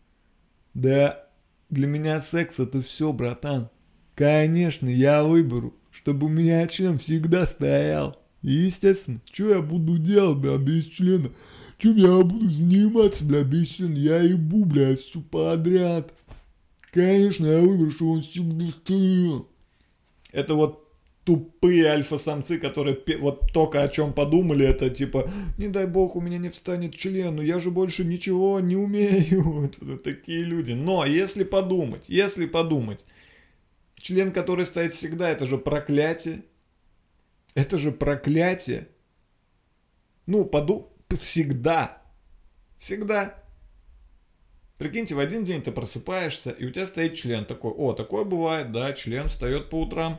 Да, 0.74 1.24
для 1.68 1.86
меня 1.86 2.20
секс 2.20 2.58
это 2.58 2.82
все, 2.82 3.12
братан. 3.12 3.70
Конечно, 4.16 4.88
я 4.88 5.22
выберу, 5.22 5.72
чтобы 5.92 6.26
у 6.26 6.30
меня 6.30 6.66
член 6.66 6.98
всегда 6.98 7.46
стоял. 7.46 8.18
И, 8.42 8.50
естественно, 8.50 9.20
что 9.30 9.50
я 9.50 9.62
буду 9.62 9.98
делать, 9.98 10.38
бля, 10.38 10.58
без 10.58 10.86
члена? 10.86 11.30
Чем 11.78 11.96
я 11.96 12.24
буду 12.24 12.50
заниматься, 12.50 13.24
бля, 13.24 13.44
без 13.44 13.68
члена? 13.68 13.94
Я 13.94 14.18
ебу, 14.18 14.64
бля, 14.64 14.96
все 14.96 15.20
подряд. 15.20 16.12
Конечно, 16.92 17.46
я 17.46 17.60
выберу, 17.60 17.90
что 17.90 18.10
он 18.10 18.22
всегда. 18.22 19.44
Это 20.32 20.54
вот 20.54 20.90
тупые 21.24 21.86
альфа-самцы, 21.86 22.58
которые 22.58 22.98
вот 23.20 23.52
только 23.52 23.82
о 23.82 23.88
чем 23.88 24.12
подумали, 24.12 24.66
это 24.66 24.90
типа, 24.90 25.30
не 25.58 25.68
дай 25.68 25.86
бог, 25.86 26.16
у 26.16 26.20
меня 26.20 26.38
не 26.38 26.48
встанет 26.48 26.94
член, 26.96 27.36
ну 27.36 27.42
я 27.42 27.60
же 27.60 27.70
больше 27.70 28.04
ничего 28.04 28.58
не 28.60 28.76
умею. 28.76 29.70
Такие 30.04 30.42
люди. 30.44 30.72
Но 30.72 31.04
если 31.04 31.44
подумать, 31.44 32.08
если 32.08 32.46
подумать, 32.46 33.06
член, 33.94 34.32
который 34.32 34.66
стоит 34.66 34.92
всегда, 34.92 35.30
это 35.30 35.46
же 35.46 35.58
проклятие. 35.58 36.42
Это 37.54 37.78
же 37.78 37.92
проклятие. 37.92 38.88
Ну, 40.26 40.44
поду... 40.44 40.88
Всегда. 41.18 42.02
Всегда. 42.78 43.39
Прикиньте, 44.80 45.14
в 45.14 45.20
один 45.20 45.44
день 45.44 45.60
ты 45.60 45.72
просыпаешься, 45.72 46.52
и 46.52 46.64
у 46.64 46.70
тебя 46.70 46.86
стоит 46.86 47.14
член 47.14 47.44
такой. 47.44 47.70
О, 47.70 47.92
такое 47.92 48.24
бывает, 48.24 48.72
да, 48.72 48.94
член 48.94 49.28
встает 49.28 49.68
по 49.68 49.82
утрам. 49.82 50.18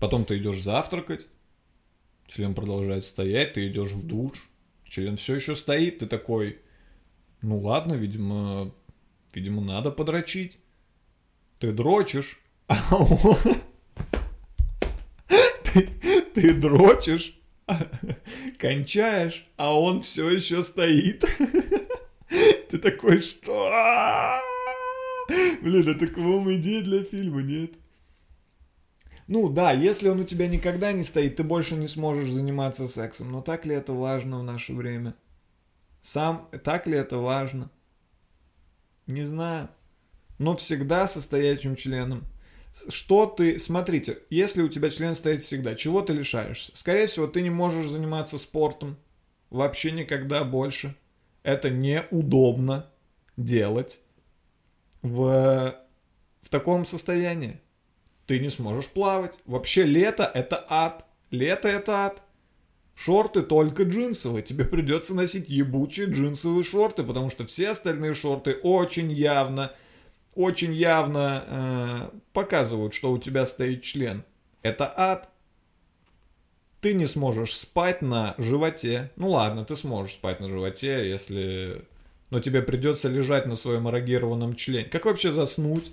Потом 0.00 0.24
ты 0.24 0.38
идешь 0.38 0.62
завтракать. 0.62 1.28
Член 2.26 2.54
продолжает 2.54 3.04
стоять, 3.04 3.52
ты 3.52 3.68
идешь 3.68 3.90
в 3.90 4.06
душ. 4.06 4.38
Член 4.84 5.18
все 5.18 5.34
еще 5.34 5.54
стоит, 5.54 5.98
ты 5.98 6.06
такой, 6.06 6.60
ну 7.42 7.58
ладно, 7.58 7.92
видимо, 7.92 8.72
видимо, 9.34 9.60
надо 9.60 9.90
подрочить. 9.90 10.56
Ты 11.58 11.72
дрочишь, 11.72 12.40
а 12.68 12.96
он... 12.96 13.36
Ты, 15.74 15.88
ты 16.34 16.54
дрочишь, 16.54 17.38
кончаешь, 18.58 19.46
а 19.58 19.78
он 19.78 20.00
все 20.00 20.30
еще 20.30 20.62
стоит. 20.62 21.26
Ты 22.72 22.78
такой, 22.78 23.20
что? 23.20 23.70
Блин, 25.60 25.88
это 25.88 26.06
к 26.06 26.16
вам 26.16 26.50
идея 26.54 26.82
для 26.82 27.04
фильма, 27.04 27.42
нет? 27.42 27.72
Ну 29.26 29.50
да, 29.50 29.72
если 29.72 30.08
он 30.08 30.20
у 30.20 30.24
тебя 30.24 30.48
никогда 30.48 30.92
не 30.92 31.02
стоит, 31.02 31.36
ты 31.36 31.44
больше 31.44 31.76
не 31.76 31.86
сможешь 31.86 32.30
заниматься 32.30 32.88
сексом. 32.88 33.30
Но 33.30 33.42
так 33.42 33.66
ли 33.66 33.74
это 33.74 33.92
важно 33.92 34.38
в 34.38 34.42
наше 34.42 34.72
время? 34.72 35.14
Сам, 36.00 36.48
так 36.64 36.86
ли 36.86 36.96
это 36.96 37.18
важно? 37.18 37.70
Не 39.06 39.24
знаю. 39.24 39.68
Но 40.38 40.56
всегда 40.56 41.06
со 41.06 41.20
стоячим 41.20 41.76
членом. 41.76 42.24
Что 42.88 43.26
ты... 43.26 43.58
Смотрите, 43.58 44.20
если 44.30 44.62
у 44.62 44.68
тебя 44.68 44.88
член 44.88 45.14
стоит 45.14 45.42
всегда, 45.42 45.74
чего 45.74 46.00
ты 46.00 46.14
лишаешься? 46.14 46.72
Скорее 46.74 47.06
всего, 47.06 47.26
ты 47.26 47.42
не 47.42 47.50
можешь 47.50 47.90
заниматься 47.90 48.38
спортом. 48.38 48.96
Вообще 49.50 49.92
никогда 49.92 50.42
больше. 50.42 50.96
Это 51.42 51.70
неудобно 51.70 52.90
делать 53.36 54.00
в, 55.02 55.76
в 56.42 56.48
таком 56.48 56.86
состоянии. 56.86 57.60
Ты 58.26 58.38
не 58.38 58.50
сможешь 58.50 58.88
плавать. 58.88 59.38
Вообще 59.46 59.84
лето 59.84 60.30
это 60.32 60.64
ад. 60.68 61.04
Лето 61.30 61.68
это 61.68 62.06
ад. 62.06 62.22
Шорты 62.94 63.42
только 63.42 63.82
джинсовые. 63.82 64.42
Тебе 64.42 64.64
придется 64.64 65.14
носить 65.14 65.48
ебучие 65.48 66.06
джинсовые 66.06 66.62
шорты, 66.62 67.02
потому 67.02 67.30
что 67.30 67.46
все 67.46 67.70
остальные 67.70 68.14
шорты 68.14 68.54
очень 68.62 69.10
явно, 69.10 69.72
очень 70.34 70.72
явно 70.72 71.44
э, 71.46 72.18
показывают, 72.32 72.94
что 72.94 73.10
у 73.10 73.18
тебя 73.18 73.46
стоит 73.46 73.82
член. 73.82 74.24
Это 74.62 74.92
ад. 74.96 75.31
Ты 76.82 76.94
не 76.94 77.06
сможешь 77.06 77.54
спать 77.56 78.02
на 78.02 78.34
животе. 78.38 79.12
Ну 79.14 79.30
ладно, 79.30 79.64
ты 79.64 79.76
сможешь 79.76 80.14
спать 80.14 80.40
на 80.40 80.48
животе, 80.48 81.08
если... 81.08 81.84
Но 82.30 82.40
тебе 82.40 82.60
придется 82.60 83.08
лежать 83.08 83.46
на 83.46 83.54
своем 83.54 83.88
эрогированном 83.88 84.56
члене. 84.56 84.88
Как 84.88 85.04
вообще 85.04 85.30
заснуть? 85.30 85.92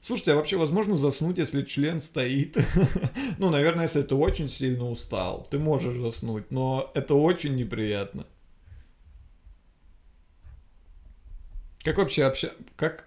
Слушайте, 0.00 0.32
а 0.32 0.36
вообще 0.36 0.56
возможно 0.56 0.96
заснуть, 0.96 1.36
если 1.36 1.60
член 1.60 2.00
стоит? 2.00 2.56
ну, 3.38 3.50
наверное, 3.50 3.84
если 3.84 4.00
ты 4.00 4.14
очень 4.14 4.48
сильно 4.48 4.88
устал, 4.88 5.46
ты 5.50 5.58
можешь 5.58 5.96
заснуть, 5.96 6.50
но 6.50 6.90
это 6.94 7.14
очень 7.14 7.54
неприятно. 7.54 8.26
Как 11.82 11.98
вообще 11.98 12.24
обща... 12.24 12.54
Как... 12.76 13.06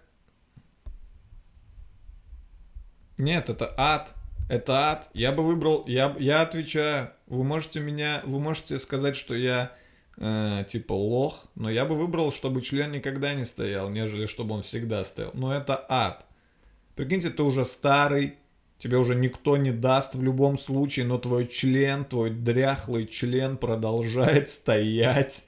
Нет, 3.18 3.50
это 3.50 3.74
ад. 3.78 4.14
Это 4.50 4.92
ад. 4.92 5.10
Я 5.14 5.32
бы 5.32 5.44
выбрал, 5.44 5.84
я, 5.88 6.16
я 6.20 6.42
отвечаю. 6.42 7.12
Вы 7.28 7.44
можете 7.44 7.80
меня, 7.80 8.22
вы 8.26 8.40
можете 8.40 8.80
сказать, 8.80 9.16
что 9.16 9.36
я 9.36 9.74
э, 10.18 10.64
типа 10.68 10.94
лох, 10.94 11.46
но 11.56 11.70
я 11.70 11.86
бы 11.86 11.96
выбрал, 11.96 12.32
чтобы 12.32 12.62
член 12.62 12.92
никогда 12.92 13.34
не 13.34 13.44
стоял, 13.44 13.90
нежели 13.90 14.26
чтобы 14.26 14.56
он 14.56 14.62
всегда 14.62 15.04
стоял. 15.04 15.32
Но 15.34 15.54
это 15.54 15.86
ад. 15.90 16.26
Прикиньте, 16.96 17.30
ты 17.30 17.44
уже 17.44 17.66
старый, 17.66 18.36
тебе 18.80 18.98
уже 18.98 19.16
никто 19.16 19.58
не 19.58 19.72
даст 19.72 20.16
в 20.16 20.24
любом 20.24 20.58
случае, 20.58 21.06
но 21.06 21.18
твой 21.18 21.48
член, 21.48 22.06
твой 22.06 22.30
дряхлый 22.30 23.06
член 23.06 23.58
продолжает 23.58 24.50
стоять. 24.50 25.46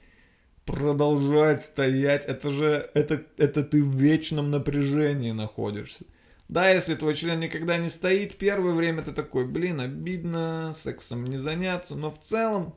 Продолжает 0.66 1.62
стоять. 1.62 2.26
Это 2.26 2.50
же, 2.50 2.90
это, 2.94 3.24
это 3.38 3.64
ты 3.64 3.82
в 3.82 3.96
вечном 3.96 4.50
напряжении 4.50 5.32
находишься. 5.32 6.04
Да, 6.50 6.68
если 6.68 6.96
твой 6.96 7.14
член 7.14 7.38
никогда 7.38 7.76
не 7.76 7.88
стоит, 7.88 8.36
первое 8.36 8.72
время 8.72 9.02
ты 9.02 9.12
такой, 9.12 9.46
блин, 9.46 9.80
обидно, 9.80 10.72
сексом 10.74 11.24
не 11.24 11.38
заняться, 11.38 11.94
но 11.94 12.10
в 12.10 12.18
целом 12.18 12.74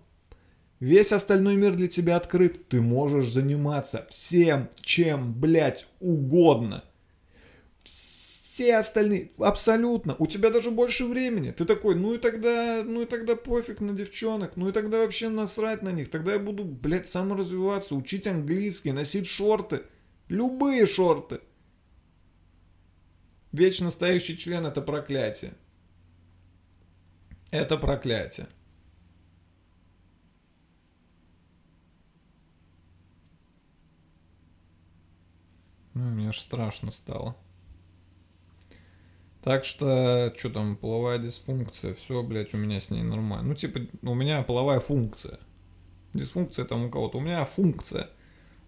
весь 0.79 1.11
остальной 1.11 1.55
мир 1.55 1.73
для 1.73 1.87
тебя 1.87 2.17
открыт. 2.17 2.69
Ты 2.69 2.81
можешь 2.81 3.31
заниматься 3.31 4.05
всем, 4.11 4.69
чем, 4.81 5.33
блядь, 5.33 5.87
угодно. 5.99 6.83
Все 7.83 8.75
остальные, 8.75 9.31
абсолютно, 9.39 10.15
у 10.19 10.27
тебя 10.27 10.51
даже 10.51 10.69
больше 10.69 11.05
времени. 11.05 11.49
Ты 11.49 11.65
такой, 11.65 11.95
ну 11.95 12.13
и 12.13 12.19
тогда, 12.19 12.83
ну 12.85 13.01
и 13.01 13.05
тогда 13.07 13.35
пофиг 13.35 13.79
на 13.81 13.93
девчонок, 13.93 14.55
ну 14.55 14.69
и 14.69 14.71
тогда 14.71 14.99
вообще 14.99 15.29
насрать 15.29 15.81
на 15.81 15.89
них. 15.89 16.11
Тогда 16.11 16.33
я 16.33 16.39
буду, 16.39 16.63
блядь, 16.63 17.07
саморазвиваться, 17.07 17.95
учить 17.95 18.27
английский, 18.27 18.91
носить 18.91 19.25
шорты. 19.25 19.81
Любые 20.27 20.85
шорты. 20.85 21.39
Вечно 23.53 23.91
стоящий 23.91 24.35
член 24.35 24.65
это 24.65 24.81
проклятие. 24.81 25.53
Это 27.51 27.77
проклятие. 27.77 28.47
Ну, 35.93 36.01
мне 36.05 36.29
аж 36.29 36.39
страшно 36.39 36.89
стало. 36.89 37.35
Так 39.43 39.65
что, 39.65 40.33
что 40.35 40.49
там, 40.49 40.75
половая 40.75 41.19
дисфункция, 41.19 41.93
все, 41.93 42.23
блядь, 42.23 42.55
у 42.55 42.57
меня 42.57 42.79
с 42.79 42.89
ней 42.89 43.03
нормально. 43.03 43.49
Ну, 43.49 43.53
типа, 43.53 43.81
у 44.01 44.15
меня 44.15 44.41
половая 44.41 44.79
функция. 44.79 45.37
Дисфункция 46.15 46.65
там 46.65 46.85
у 46.85 46.89
кого-то. 46.89 47.19
У 47.19 47.21
меня 47.21 47.45
функция. 47.45 48.09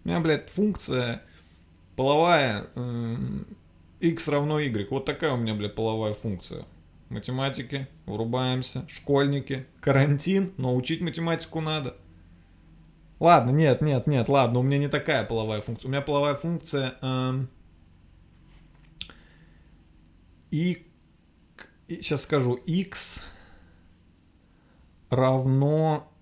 У 0.04 0.08
меня, 0.08 0.20
блядь, 0.20 0.48
функция 0.48 1.22
половая 1.96 2.68
эм, 2.76 3.48
x 4.00 4.28
равно 4.28 4.60
y. 4.60 4.88
Вот 4.90 5.04
такая 5.04 5.32
у 5.32 5.36
меня, 5.36 5.54
блядь, 5.54 5.74
половая 5.74 6.14
функция. 6.14 6.64
Математики, 7.08 7.86
врубаемся, 8.06 8.86
школьники, 8.88 9.66
карантин, 9.80 10.52
но 10.56 10.74
учить 10.74 11.00
математику 11.00 11.60
надо. 11.60 11.96
Ладно, 13.20 13.50
нет, 13.50 13.80
нет, 13.80 14.06
нет, 14.06 14.28
ладно, 14.28 14.58
у 14.58 14.62
меня 14.62 14.78
не 14.78 14.88
такая 14.88 15.24
половая 15.24 15.60
функция. 15.60 15.88
У 15.88 15.90
меня 15.90 16.02
половая 16.02 16.34
функция 16.34 16.96
эм, 17.00 17.48
и, 20.50 20.86
и 21.88 22.02
сейчас 22.02 22.22
скажу 22.22 22.54
x 22.54 23.20
равно 25.10 26.12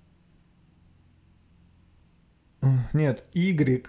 нет 2.92 3.24
y 3.34 3.86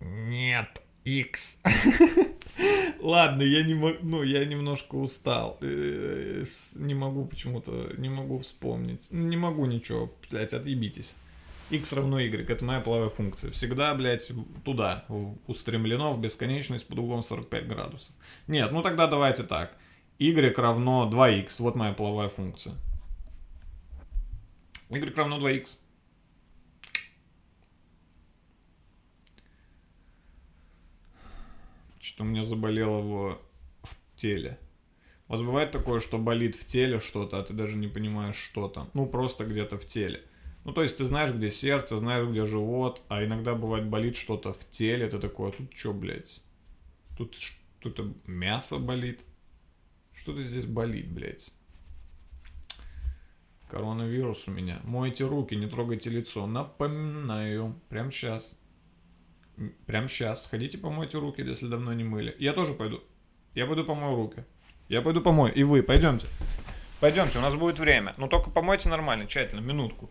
нет 0.00 0.83
x 1.04 1.60
Ладно, 3.00 3.42
я 3.42 3.62
не 3.62 3.74
могу, 3.74 3.98
ну, 4.02 4.22
я 4.22 4.44
немножко 4.46 4.94
устал. 4.94 5.58
Э, 5.60 6.44
Не 6.76 6.94
могу 6.94 7.26
почему-то, 7.26 7.92
не 7.98 8.08
могу 8.08 8.38
вспомнить. 8.38 9.08
Ну, 9.10 9.26
Не 9.28 9.36
могу 9.36 9.66
ничего, 9.66 10.10
блядь, 10.30 10.54
отъебитесь. 10.54 11.16
x 11.70 11.92
равно 11.92 12.18
y, 12.20 12.48
это 12.48 12.64
моя 12.64 12.80
половая 12.80 13.10
функция. 13.10 13.50
Всегда, 13.50 13.94
блядь, 13.94 14.30
туда, 14.64 15.04
устремлено 15.46 16.12
в 16.12 16.20
бесконечность 16.20 16.86
под 16.86 16.98
углом 16.98 17.22
45 17.22 17.66
градусов. 17.68 18.12
Нет, 18.46 18.72
ну 18.72 18.82
тогда 18.82 19.06
давайте 19.06 19.42
так. 19.42 19.76
y 20.18 20.56
равно 20.56 21.10
2x, 21.12 21.56
вот 21.58 21.74
моя 21.74 21.92
половая 21.92 22.28
функция. 22.28 22.74
y 24.88 25.14
равно 25.14 25.38
2x. 25.38 25.76
Что 32.14 32.22
у 32.22 32.26
меня 32.28 32.44
заболело 32.44 33.00
в, 33.00 33.40
в 33.82 33.96
теле. 34.14 34.56
Вас 35.26 35.40
бывает 35.42 35.72
такое, 35.72 35.98
что 35.98 36.16
болит 36.16 36.54
в 36.54 36.64
теле 36.64 37.00
что-то, 37.00 37.40
а 37.40 37.42
ты 37.42 37.52
даже 37.52 37.76
не 37.76 37.88
понимаешь, 37.88 38.36
что 38.36 38.68
там. 38.68 38.88
Ну, 38.94 39.06
просто 39.06 39.44
где-то 39.44 39.78
в 39.78 39.84
теле. 39.84 40.22
Ну, 40.62 40.72
то 40.72 40.82
есть 40.82 40.96
ты 40.96 41.06
знаешь, 41.06 41.32
где 41.32 41.50
сердце, 41.50 41.98
знаешь, 41.98 42.24
где 42.24 42.44
живот, 42.44 43.02
а 43.08 43.24
иногда 43.24 43.56
бывает 43.56 43.88
болит 43.88 44.14
что-то 44.14 44.52
в 44.52 44.70
теле, 44.70 45.08
ты 45.08 45.18
такой, 45.18 45.48
а 45.48 45.52
тут 45.52 45.76
что, 45.76 45.92
блядь? 45.92 46.40
Тут 47.18 47.34
что-то 47.34 48.14
мясо 48.28 48.78
болит? 48.78 49.24
Что-то 50.12 50.40
здесь 50.40 50.66
болит, 50.66 51.10
блядь. 51.10 51.52
Коронавирус 53.68 54.46
у 54.46 54.52
меня. 54.52 54.78
Мойте 54.84 55.24
руки, 55.24 55.56
не 55.56 55.66
трогайте 55.66 56.10
лицо. 56.10 56.46
Напоминаю. 56.46 57.74
Прямо 57.88 58.12
сейчас. 58.12 58.56
Прямо 59.86 60.08
сейчас. 60.08 60.44
Сходите 60.44 60.78
помойте 60.78 61.18
руки, 61.18 61.40
если 61.40 61.68
давно 61.68 61.92
не 61.92 62.04
мыли. 62.04 62.34
Я 62.38 62.52
тоже 62.52 62.74
пойду. 62.74 63.02
Я 63.54 63.66
пойду 63.66 63.84
помою 63.84 64.16
руки. 64.16 64.44
Я 64.88 65.02
пойду 65.02 65.20
помою. 65.20 65.54
И 65.54 65.62
вы, 65.62 65.82
пойдемте. 65.82 66.26
Пойдемте, 67.00 67.38
у 67.38 67.42
нас 67.42 67.54
будет 67.54 67.78
время. 67.78 68.14
Но 68.16 68.28
только 68.28 68.50
помойте 68.50 68.88
нормально, 68.88 69.26
тщательно, 69.26 69.60
минутку. 69.60 70.10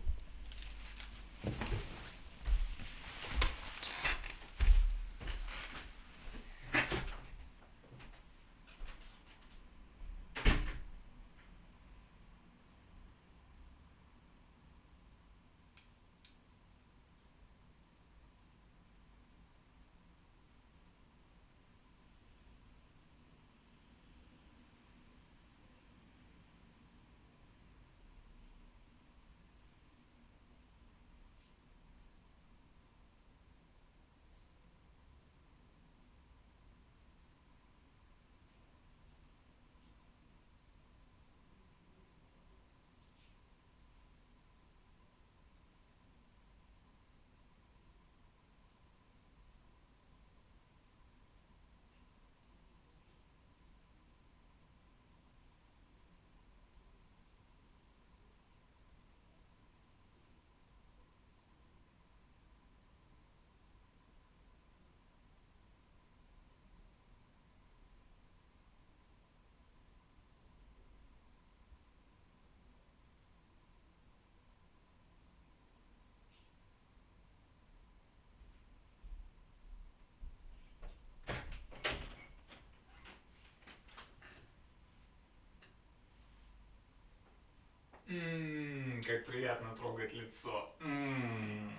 Ммм, 88.14 89.02
как 89.14 89.26
приятно 89.26 89.76
трогать 89.76 90.12
лицо. 90.12 90.74
Ммм, 90.80 91.72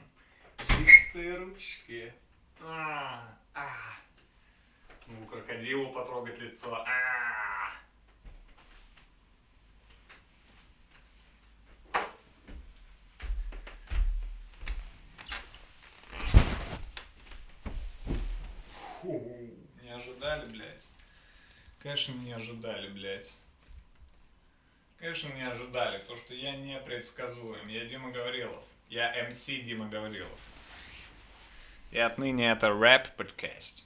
чистые 0.57 1.35
ручки. 1.35 2.13
А, 2.61 3.37
а. 3.53 3.67
Ну, 5.07 5.25
крокодилу 5.25 5.91
потрогать 5.91 6.39
лицо. 6.39 6.73
А. 6.87 7.73
Не 19.03 19.89
ожидали, 19.89 20.47
блядь. 20.47 20.87
Конечно, 21.79 22.13
не 22.13 22.31
ожидали, 22.31 22.89
блядь. 22.89 23.37
Конечно, 24.99 25.29
не 25.33 25.47
ожидали, 25.47 25.99
потому 25.99 26.17
что 26.17 26.33
я 26.33 26.55
непредсказуем. 26.55 27.67
Я 27.67 27.85
Дима 27.85 28.11
Гаврилов. 28.11 28.63
Я 28.89 29.13
МС 29.27 29.45
Дима 29.45 29.87
Гаврилов. 29.87 30.39
И 31.91 31.99
отныне 31.99 32.51
это 32.51 32.69
рэп-подкаст. 32.69 33.83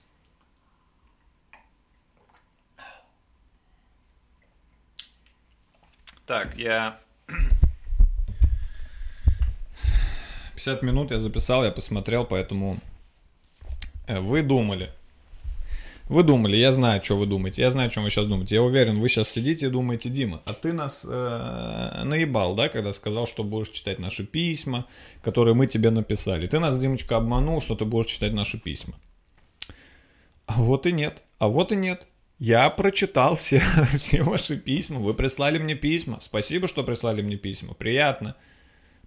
Так, 6.26 6.56
я... 6.56 7.00
50 10.56 10.84
минут 10.84 11.12
я 11.12 11.20
записал, 11.20 11.64
я 11.64 11.72
посмотрел, 11.72 12.26
поэтому 12.26 12.80
э, 14.08 14.20
вы 14.20 14.44
думали. 14.44 14.92
Вы 16.10 16.24
думали, 16.24 16.58
я 16.58 16.72
знаю, 16.72 17.04
что 17.04 17.16
вы 17.16 17.28
думаете, 17.28 17.62
я 17.62 17.70
знаю, 17.70 17.88
о 17.88 17.92
чем 17.92 18.04
вы 18.04 18.10
сейчас 18.10 18.26
думаете. 18.26 18.56
Я 18.56 18.64
уверен, 18.64 19.00
вы 19.00 19.10
сейчас 19.10 19.30
сидите 19.30 19.68
и 19.68 19.70
думаете, 19.70 20.10
Дима, 20.10 20.42
а 20.46 20.54
ты 20.54 20.74
нас 20.74 21.06
э, 21.08 22.02
наебал, 22.04 22.56
да, 22.56 22.68
когда 22.68 22.94
сказал, 22.94 23.28
что 23.28 23.44
будешь 23.44 23.70
читать 23.70 24.00
наши 24.00 24.26
письма, 24.26 24.88
которые 25.22 25.54
мы 25.54 25.68
тебе 25.68 25.92
написали. 25.92 26.48
Ты 26.48 26.60
нас, 26.60 26.80
Димочка, 26.80 27.18
обманул, 27.18 27.62
что 27.62 27.76
ты 27.76 27.86
будешь 27.86 28.08
читать 28.12 28.34
наши 28.34 28.58
письма. 28.58 28.96
А 30.48 30.54
вот 30.54 30.88
и 30.88 30.92
нет, 30.92 31.22
а 31.38 31.48
вот 31.48 31.72
и 31.72 31.76
нет. 31.76 32.08
Я 32.40 32.68
прочитал 32.72 33.36
все, 33.36 33.62
все 33.96 34.24
ваши 34.24 34.58
письма, 34.58 35.00
вы 35.00 35.14
прислали 35.14 35.60
мне 35.60 35.76
письма. 35.76 36.18
Спасибо, 36.22 36.68
что 36.68 36.84
прислали 36.84 37.22
мне 37.22 37.36
письма, 37.36 37.76
приятно. 37.76 38.36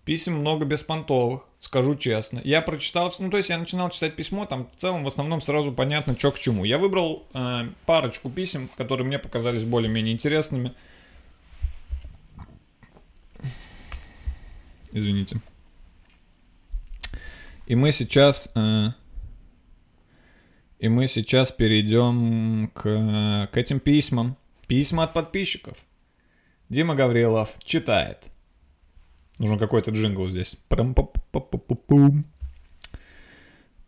Писем 0.04 0.34
много 0.34 0.64
беспонтовых, 0.64 1.46
скажу 1.60 1.94
честно. 1.94 2.40
Я 2.42 2.60
прочитал, 2.60 3.14
ну 3.20 3.30
то 3.30 3.36
есть 3.36 3.50
я 3.50 3.58
начинал 3.58 3.88
читать 3.90 4.16
письмо, 4.16 4.46
там 4.46 4.68
в 4.68 4.76
целом 4.76 5.04
в 5.04 5.06
основном 5.06 5.40
сразу 5.40 5.70
понятно, 5.70 6.16
что 6.18 6.32
к 6.32 6.40
чему. 6.40 6.64
Я 6.64 6.78
выбрал 6.78 7.24
э, 7.34 7.68
парочку 7.86 8.28
писем, 8.28 8.68
которые 8.76 9.06
мне 9.06 9.20
показались 9.20 9.62
более-менее 9.62 10.12
интересными. 10.12 10.72
Извините. 14.90 15.40
И 17.66 17.76
мы 17.76 17.92
сейчас... 17.92 18.50
Э, 18.56 18.88
и 20.80 20.88
мы 20.88 21.06
сейчас 21.06 21.52
перейдем 21.52 22.72
к, 22.74 23.48
к 23.52 23.56
этим 23.56 23.78
письмам. 23.78 24.36
Письма 24.66 25.04
от 25.04 25.12
подписчиков. 25.12 25.78
Дима 26.68 26.96
Гаврилов 26.96 27.50
читает. 27.62 28.31
Нужен 29.42 29.58
какой-то 29.58 29.90
джингл 29.90 30.28
здесь. 30.28 30.56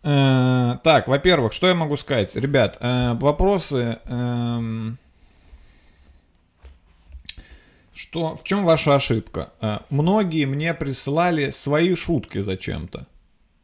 Э, 0.02 0.78
Так, 0.82 1.06
во-первых, 1.06 1.52
что 1.52 1.68
я 1.68 1.74
могу 1.74 1.94
сказать? 1.96 2.34
Ребят, 2.34 2.76
э, 2.80 3.14
вопросы... 3.14 4.00
эм, 4.04 4.98
Что, 7.94 8.34
в 8.34 8.42
чем 8.42 8.64
ваша 8.64 8.96
ошибка? 8.96 9.52
Э, 9.60 9.78
Многие 9.90 10.44
мне 10.46 10.74
присылали 10.74 11.50
свои 11.50 11.94
шутки 11.94 12.38
зачем-то. 12.40 13.06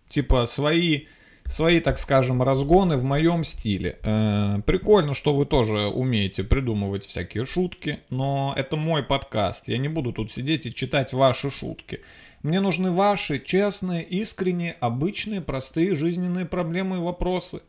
Типа 0.09 0.47
свои, 0.47 1.07
свои, 1.51 1.81
так 1.81 1.99
скажем, 1.99 2.43
разгоны 2.43 2.97
в 2.97 3.05
моем 3.05 3.45
стиле. 3.45 3.99
Э, 4.03 4.61
Прикольно, 4.65 5.15
что 5.15 5.35
вы 5.35 5.47
тоже 5.47 5.89
умеете 5.89 6.45
придумывать 6.45 7.05
всякие 7.05 7.45
шутки, 7.45 8.01
но 8.09 8.55
это 8.57 8.77
мой 8.77 9.03
подкаст. 9.03 9.69
Я 9.69 9.79
не 9.79 9.89
буду 9.89 10.13
тут 10.13 10.33
сидеть 10.33 10.67
и 10.67 10.75
читать 10.75 11.13
ваши 11.13 11.51
шутки. 11.51 12.01
Мне 12.43 12.61
нужны 12.61 12.91
ваши 12.91 13.39
честные, 13.39 14.03
искренние, 14.03 14.77
обычные, 14.81 15.41
простые 15.41 15.95
жизненные 15.95 16.47
проблемы 16.47 16.97
и 16.97 17.01
вопросы. 17.01 17.63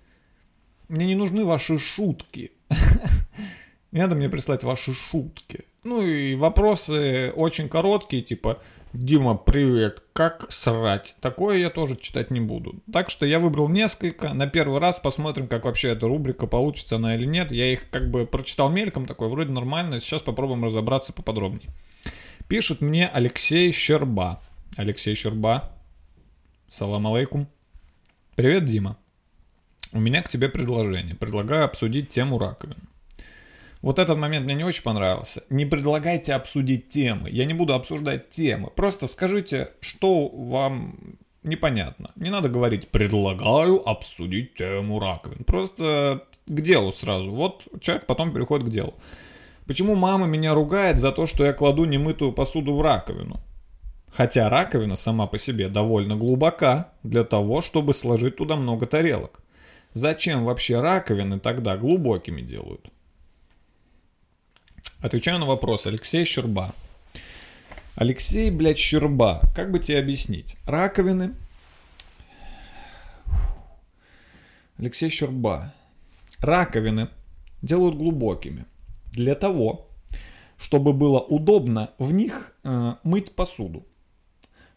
Мне 0.88 1.06
не 1.06 1.16
нужны 1.16 1.44
ваши 1.44 1.80
шутки. 1.80 2.52
Не 3.92 4.00
надо 4.00 4.16
мне 4.16 4.30
прислать 4.30 4.64
ваши 4.64 4.94
шутки. 4.94 5.66
Ну 5.84 6.02
и 6.02 6.36
вопросы 6.36 7.34
очень 7.36 7.68
короткие, 7.68 8.22
типа 8.22 8.62
Дима, 8.94 9.36
привет, 9.36 10.04
как 10.12 10.52
срать? 10.52 11.16
Такое 11.22 11.60
я 11.60 11.70
тоже 11.70 11.96
читать 11.96 12.30
не 12.30 12.42
буду. 12.42 12.84
Так 12.92 13.10
что 13.10 13.26
я 13.26 13.40
выбрал 13.40 13.70
несколько. 13.70 14.34
На 14.34 14.48
первый 14.48 14.82
раз 14.82 15.00
посмотрим, 15.00 15.48
как 15.48 15.64
вообще 15.64 15.90
эта 15.90 16.08
рубрика, 16.08 16.46
получится 16.46 16.98
она 16.98 17.16
или 17.16 17.24
нет. 17.24 17.54
Я 17.54 17.72
их 17.72 17.90
как 17.90 18.12
бы 18.12 18.26
прочитал 18.26 18.70
мельком, 18.70 19.06
такой 19.06 19.30
вроде 19.30 19.54
нормально. 19.54 20.02
Сейчас 20.02 20.22
попробуем 20.22 20.66
разобраться 20.66 21.14
поподробнее. 21.14 21.70
Пишет 22.50 22.82
мне 22.82 23.08
Алексей 23.08 23.72
Щерба. 23.72 24.42
Алексей 24.76 25.16
Щерба. 25.16 25.72
Салам 26.70 27.08
алейкум. 27.08 27.48
Привет, 28.36 28.66
Дима. 28.66 28.98
У 29.94 30.02
меня 30.02 30.22
к 30.22 30.28
тебе 30.28 30.50
предложение. 30.50 31.16
Предлагаю 31.16 31.64
обсудить 31.64 32.10
тему 32.10 32.38
раковин. 32.38 32.91
Вот 33.82 33.98
этот 33.98 34.18
момент 34.18 34.46
мне 34.46 34.56
не 34.56 34.64
очень 34.64 34.84
понравился. 34.84 35.44
Не 35.50 35.66
предлагайте 35.66 36.34
обсудить 36.34 36.90
темы. 36.90 37.30
Я 37.30 37.46
не 37.46 37.54
буду 37.54 37.74
обсуждать 37.74 38.30
темы. 38.30 38.70
Просто 38.76 39.08
скажите, 39.08 39.72
что 39.80 40.28
вам 40.28 41.18
непонятно. 41.44 42.12
Не 42.16 42.30
надо 42.30 42.50
говорить 42.50 42.90
«предлагаю 42.90 43.88
обсудить 43.88 44.54
тему 44.54 45.00
раковин». 45.00 45.44
Просто 45.46 46.24
к 46.46 46.62
делу 46.62 46.92
сразу. 46.92 47.32
Вот 47.32 47.64
человек 47.82 48.06
потом 48.06 48.32
переходит 48.34 48.68
к 48.68 48.72
делу. 48.72 48.94
Почему 49.66 49.96
мама 49.96 50.28
меня 50.28 50.54
ругает 50.54 51.00
за 51.00 51.12
то, 51.12 51.26
что 51.26 51.46
я 51.46 51.54
кладу 51.54 51.86
немытую 51.86 52.34
посуду 52.34 52.76
в 52.76 52.82
раковину? 52.82 53.40
Хотя 54.12 54.50
раковина 54.50 54.96
сама 54.96 55.26
по 55.26 55.38
себе 55.38 55.70
довольно 55.70 56.16
глубока 56.16 56.94
для 57.02 57.24
того, 57.24 57.62
чтобы 57.62 57.94
сложить 57.94 58.36
туда 58.36 58.56
много 58.56 58.86
тарелок. 58.86 59.42
Зачем 59.94 60.46
вообще 60.46 60.82
раковины 60.82 61.40
тогда 61.40 61.78
глубокими 61.78 62.42
делают? 62.42 62.90
Отвечаю 65.02 65.40
на 65.40 65.46
вопрос. 65.46 65.88
Алексей 65.88 66.26
Щерба. 66.26 66.76
Алексей, 67.96 68.52
блядь, 68.52 68.78
Щерба. 68.78 69.42
Как 69.56 69.72
бы 69.72 69.80
тебе 69.80 69.98
объяснить? 69.98 70.58
Раковины. 70.68 71.34
Алексей 74.78 75.10
Щерба. 75.10 75.74
Раковины 76.40 77.10
делают 77.64 77.96
глубокими. 77.96 78.66
Для 79.12 79.34
того, 79.34 79.88
чтобы 80.58 80.94
было 80.94 81.20
удобно 81.20 81.90
в 81.98 82.14
них 82.14 82.54
э, 82.64 82.94
мыть 83.04 83.34
посуду. 83.36 83.86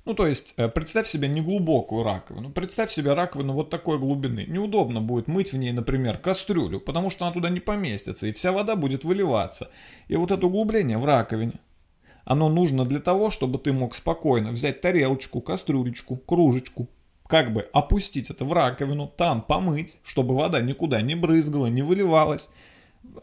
Ну, 0.05 0.13
то 0.13 0.27
есть, 0.27 0.53
э, 0.59 0.69
представь 0.69 1.07
себе 1.07 1.29
неглубокую 1.29 2.03
раковину. 2.03 2.51
Представь 2.51 2.91
себе 2.91 3.15
раковину 3.15 3.55
вот 3.55 3.71
такой 3.71 3.99
глубины. 3.99 4.45
Неудобно 4.47 5.01
будет 5.01 5.29
мыть 5.29 5.53
в 5.53 5.57
ней, 5.57 5.73
например, 5.73 6.19
кастрюлю, 6.19 6.79
потому 6.79 7.09
что 7.09 7.25
она 7.25 7.33
туда 7.33 7.49
не 7.49 7.61
поместится, 7.61 8.27
и 8.27 8.33
вся 8.33 8.53
вода 8.53 8.77
будет 8.77 9.05
выливаться. 9.05 9.71
И 10.09 10.17
вот 10.17 10.31
это 10.31 10.47
углубление 10.47 10.99
в 10.99 11.07
раковине, 11.07 11.55
оно 12.27 12.51
нужно 12.51 12.85
для 12.85 13.01
того, 13.01 13.31
чтобы 13.31 13.59
ты 13.59 13.73
мог 13.73 13.95
спокойно 13.95 14.51
взять 14.51 14.83
тарелочку, 14.83 15.41
кастрюлечку, 15.41 16.17
кружечку, 16.17 16.89
как 17.27 17.55
бы 17.55 17.69
опустить 17.73 18.29
это 18.29 18.45
в 18.45 18.53
раковину, 18.53 19.09
там 19.09 19.41
помыть, 19.41 20.01
чтобы 20.05 20.37
вода 20.37 20.61
никуда 20.61 21.01
не 21.01 21.15
брызгала, 21.15 21.67
не 21.67 21.81
выливалась, 21.81 22.51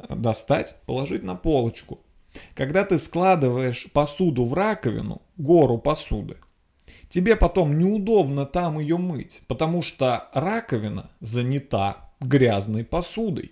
достать, 0.09 0.75
положить 0.87 1.21
на 1.21 1.35
полочку. 1.35 1.99
Когда 2.55 2.83
ты 2.85 2.97
складываешь 2.97 3.91
посуду 3.91 4.45
в 4.45 4.53
раковину, 4.53 5.21
гору 5.37 5.77
посуды, 5.77 6.37
тебе 7.11 7.35
потом 7.35 7.77
неудобно 7.77 8.45
там 8.45 8.79
ее 8.79 8.97
мыть, 8.97 9.43
потому 9.47 9.83
что 9.83 10.29
раковина 10.33 11.11
занята 11.19 12.09
грязной 12.19 12.83
посудой. 12.83 13.51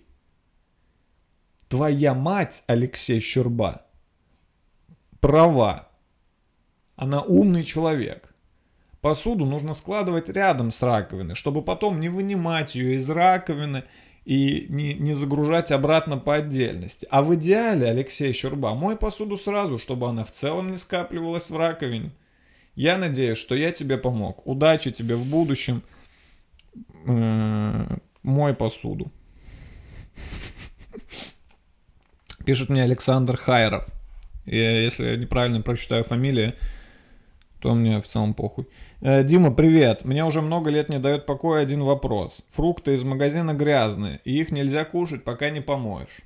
Твоя 1.68 2.16
мать, 2.16 2.64
Алексей 2.66 3.20
Щерба, 3.20 3.84
права. 5.20 5.90
Она 6.96 7.22
умный 7.22 7.64
человек. 7.64 8.34
Посуду 9.02 9.46
нужно 9.46 9.74
складывать 9.74 10.30
рядом 10.30 10.72
с 10.72 10.82
раковиной, 10.82 11.36
чтобы 11.36 11.62
потом 11.62 12.00
не 12.00 12.10
вынимать 12.10 12.76
ее 12.76 12.96
из 12.96 13.10
раковины 13.10 13.84
и 14.26 14.66
не, 14.70 14.94
не 14.94 15.14
загружать 15.14 15.72
обратно 15.72 16.18
по 16.18 16.36
отдельности. 16.36 17.08
А 17.10 17.24
в 17.24 17.36
идеале, 17.36 17.88
Алексей 17.88 18.34
Щерба, 18.34 18.74
мой 18.74 18.98
посуду 18.98 19.38
сразу, 19.38 19.80
чтобы 19.80 20.10
она 20.10 20.24
в 20.24 20.32
целом 20.32 20.72
не 20.72 20.78
скапливалась 20.78 21.50
в 21.50 21.58
раковине. 21.58 22.12
Я 22.80 22.98
надеюсь, 22.98 23.38
что 23.38 23.56
я 23.56 23.74
тебе 23.74 23.98
помог. 23.98 24.48
Удачи 24.48 24.92
тебе 24.92 25.16
в 25.16 25.26
будущем. 25.26 25.84
М, 27.06 28.02
Мой 28.24 28.54
посуду. 28.54 29.12
Пишет 32.46 32.70
мне 32.70 32.84
Александр 32.84 33.36
Хайров. 33.36 33.86
И 34.46 34.56
если 34.56 35.08
я 35.08 35.18
неправильно 35.18 35.62
прочитаю 35.62 36.06
фамилию, 36.06 36.54
то 37.60 37.76
мне 37.76 38.00
в 38.00 38.08
целом 38.08 38.34
похуй. 38.34 38.66
Э, 39.02 39.26
Дима, 39.26 39.52
привет. 39.54 40.06
Мне 40.06 40.24
уже 40.24 40.42
много 40.42 40.70
лет 40.70 40.88
не 40.88 41.00
дает 41.00 41.26
покоя 41.26 41.64
один 41.64 41.84
вопрос. 41.84 42.46
Фрукты 42.48 42.94
из 42.94 43.04
магазина 43.04 43.54
грязные, 43.54 44.22
и 44.24 44.40
их 44.40 44.52
нельзя 44.52 44.86
кушать, 44.86 45.26
пока 45.26 45.50
не 45.50 45.60
помоешь. 45.60 46.22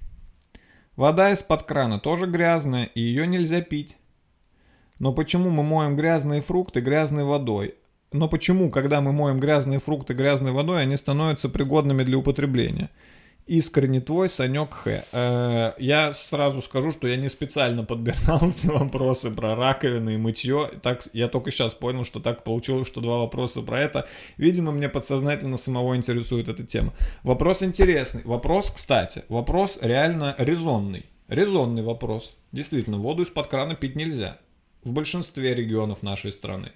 Вода 0.97 1.31
из-под 1.31 1.63
крана 1.63 1.99
тоже 1.99 2.27
грязная, 2.27 2.85
и 2.85 3.01
ее 3.01 3.25
нельзя 3.25 3.61
пить. 3.61 3.97
Но 4.99 5.13
почему 5.13 5.49
мы 5.49 5.63
моем 5.63 5.95
грязные 5.95 6.41
фрукты 6.41 6.79
грязной 6.79 7.23
водой? 7.23 7.75
Но 8.11 8.29
почему, 8.29 8.69
когда 8.69 9.01
мы 9.01 9.11
моем 9.11 9.39
грязные 9.39 9.79
фрукты 9.79 10.13
грязной 10.13 10.51
водой, 10.51 10.83
они 10.83 10.95
становятся 10.95 11.49
пригодными 11.49 12.03
для 12.03 12.17
употребления? 12.17 12.89
Искренне 13.45 13.99
твой, 13.99 14.29
Санек 14.29 14.73
Х. 14.73 15.03
Э, 15.11 15.73
я 15.77 16.13
сразу 16.13 16.61
скажу, 16.61 16.93
что 16.93 17.07
я 17.07 17.17
не 17.17 17.27
специально 17.27 17.83
подбирал 17.83 18.39
все 18.51 18.71
вопросы 18.71 19.31
про 19.31 19.55
раковины 19.55 20.13
и 20.13 20.17
мытье. 20.17 20.71
Так, 20.81 21.01
я 21.11 21.27
только 21.27 21.51
сейчас 21.51 21.73
понял, 21.73 22.05
что 22.05 22.21
так 22.21 22.45
получилось, 22.45 22.87
что 22.87 23.01
два 23.01 23.17
вопроса 23.17 23.61
про 23.61 23.81
это. 23.81 24.07
Видимо, 24.37 24.71
мне 24.71 24.87
подсознательно 24.87 25.57
самого 25.57 25.97
интересует 25.97 26.47
эта 26.47 26.63
тема. 26.63 26.93
Вопрос 27.23 27.63
интересный. 27.63 28.21
Вопрос, 28.23 28.71
кстати, 28.71 29.25
вопрос 29.27 29.77
реально 29.81 30.35
резонный. 30.37 31.07
Резонный 31.27 31.83
вопрос. 31.83 32.37
Действительно, 32.53 32.97
воду 32.97 33.23
из-под 33.23 33.47
крана 33.47 33.75
пить 33.75 33.97
нельзя. 33.97 34.37
В 34.84 34.91
большинстве 34.91 35.55
регионов 35.55 36.03
нашей 36.03 36.31
страны. 36.31 36.73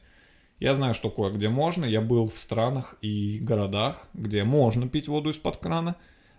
Я 0.59 0.73
знаю, 0.73 0.93
что 0.93 1.09
кое-где 1.09 1.49
можно. 1.49 1.85
Я 1.85 2.01
был 2.01 2.27
в 2.27 2.37
странах 2.37 2.95
и 3.01 3.37
городах, 3.39 4.07
где 4.13 4.43
можно 4.43 4.87
пить 4.87 5.07
воду 5.07 5.29
из-под 5.29 5.57
крана. 5.57 5.95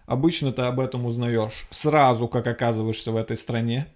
Обычно 0.07 0.53
ты 0.53 0.63
об 0.63 0.81
этом 0.81 1.05
узнаешь 1.05 1.67
сразу, 1.71 2.27
как 2.27 2.47
оказываешься 2.47 3.13
в 3.13 3.17
этой 3.17 3.37
стране. 3.37 3.87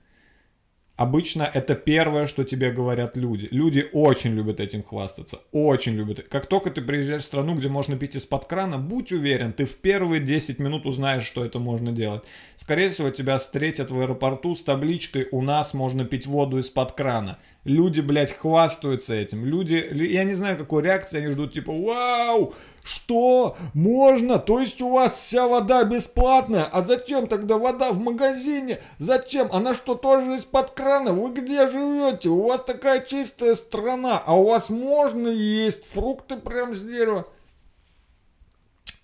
Обычно 0.96 1.50
это 1.52 1.74
первое, 1.74 2.26
что 2.26 2.44
тебе 2.44 2.70
говорят 2.70 3.16
люди. 3.16 3.48
Люди 3.50 3.88
очень 3.92 4.34
любят 4.34 4.60
этим 4.60 4.82
хвастаться. 4.82 5.40
Очень 5.50 5.94
любят. 5.94 6.28
Как 6.28 6.46
только 6.46 6.70
ты 6.70 6.82
приезжаешь 6.82 7.22
в 7.22 7.26
страну, 7.26 7.54
где 7.54 7.68
можно 7.68 7.96
пить 7.96 8.14
из-под 8.14 8.44
крана, 8.44 8.76
будь 8.76 9.10
уверен, 9.10 9.54
ты 9.54 9.64
в 9.64 9.76
первые 9.76 10.20
10 10.20 10.58
минут 10.58 10.84
узнаешь, 10.84 11.24
что 11.24 11.44
это 11.44 11.58
можно 11.58 11.92
делать. 11.92 12.24
Скорее 12.56 12.90
всего, 12.90 13.08
тебя 13.08 13.38
встретят 13.38 13.90
в 13.90 13.98
аэропорту 13.98 14.54
с 14.54 14.62
табличкой 14.62 15.28
«У 15.32 15.40
нас 15.40 15.72
можно 15.72 16.04
пить 16.04 16.26
воду 16.26 16.58
из-под 16.58 16.92
крана». 16.92 17.38
Люди, 17.64 18.00
блядь, 18.00 18.36
хвастаются 18.36 19.14
этим. 19.14 19.46
Люди, 19.46 19.86
я 19.92 20.24
не 20.24 20.34
знаю, 20.34 20.58
какой 20.58 20.82
реакции 20.82 21.18
они 21.18 21.32
ждут, 21.32 21.52
типа, 21.52 21.72
вау, 21.72 22.54
что? 22.82 23.56
Можно? 23.74 24.38
То 24.38 24.60
есть 24.60 24.80
у 24.82 24.90
вас 24.90 25.16
вся 25.16 25.46
вода 25.46 25.84
бесплатная? 25.84 26.64
А 26.64 26.82
зачем 26.82 27.28
тогда 27.28 27.56
вода 27.58 27.92
в 27.92 27.98
магазине? 27.98 28.80
Зачем? 28.98 29.48
Она 29.52 29.74
что, 29.74 29.94
тоже 29.94 30.34
из-под 30.36 30.70
крана? 30.72 31.12
Вы 31.12 31.32
где 31.32 31.68
живете? 31.68 32.28
У 32.28 32.42
вас 32.42 32.62
такая 32.64 33.00
чистая 33.00 33.54
страна, 33.54 34.22
а 34.24 34.36
у 34.36 34.48
вас 34.48 34.68
можно 34.68 35.28
есть 35.28 35.86
фрукты 35.92 36.36
прям 36.36 36.74
с 36.74 36.80
дерева? 36.80 37.26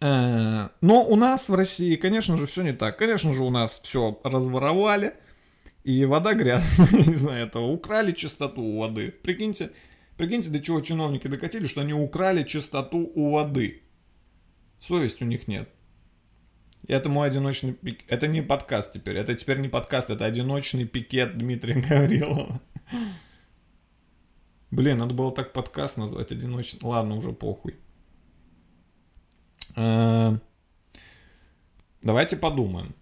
Э, 0.01 0.69
Но 0.81 1.05
у 1.05 1.17
нас 1.17 1.49
в 1.49 1.55
России, 1.55 1.97
конечно 1.97 2.37
же, 2.37 2.47
все 2.47 2.63
не 2.63 2.73
так. 2.73 2.99
Конечно 2.99 3.33
же, 3.33 3.43
у 3.43 3.51
нас 3.51 3.81
все 3.85 4.19
разворовали. 4.25 5.15
И 5.85 6.05
вода 6.05 6.35
грязная 6.35 7.03
из-за 7.13 7.31
этого. 7.31 7.67
Украли 7.67 8.13
чистоту 8.13 8.79
воды. 8.79 9.13
Прикиньте, 9.23 9.71
прикиньте, 10.19 10.51
до 10.51 10.61
чего 10.61 10.81
чиновники 10.83 11.27
докатили, 11.29 11.67
что 11.67 11.81
они 11.81 11.95
украли 11.95 12.43
чистоту 12.43 13.11
у 13.15 13.31
воды. 13.31 13.83
Совесть 14.81 15.23
у 15.23 15.25
них 15.25 15.49
нет. 15.49 15.69
И 16.87 16.93
это 16.93 17.09
мой 17.09 17.27
одиночный 17.29 17.73
пик. 17.73 18.05
Это 18.09 18.29
не 18.29 18.43
подкаст 18.43 18.93
теперь. 18.93 19.17
Это 19.17 19.35
теперь 19.35 19.59
не 19.61 19.69
подкаст, 19.69 20.11
это 20.11 20.27
одиночный 20.27 20.85
пикет 20.85 21.39
Дмитрия 21.39 21.81
Гаврилова. 21.89 22.61
Блин, 24.71 24.99
надо 24.99 25.15
было 25.15 25.33
так 25.33 25.53
подкаст 25.53 25.97
назвать 25.97 26.31
одиночный. 26.31 26.81
Ладно, 26.83 27.17
уже 27.17 27.33
похуй. 27.33 27.77
Э, 29.77 30.37
Давайте 32.03 32.37
подумаем. 32.37 32.95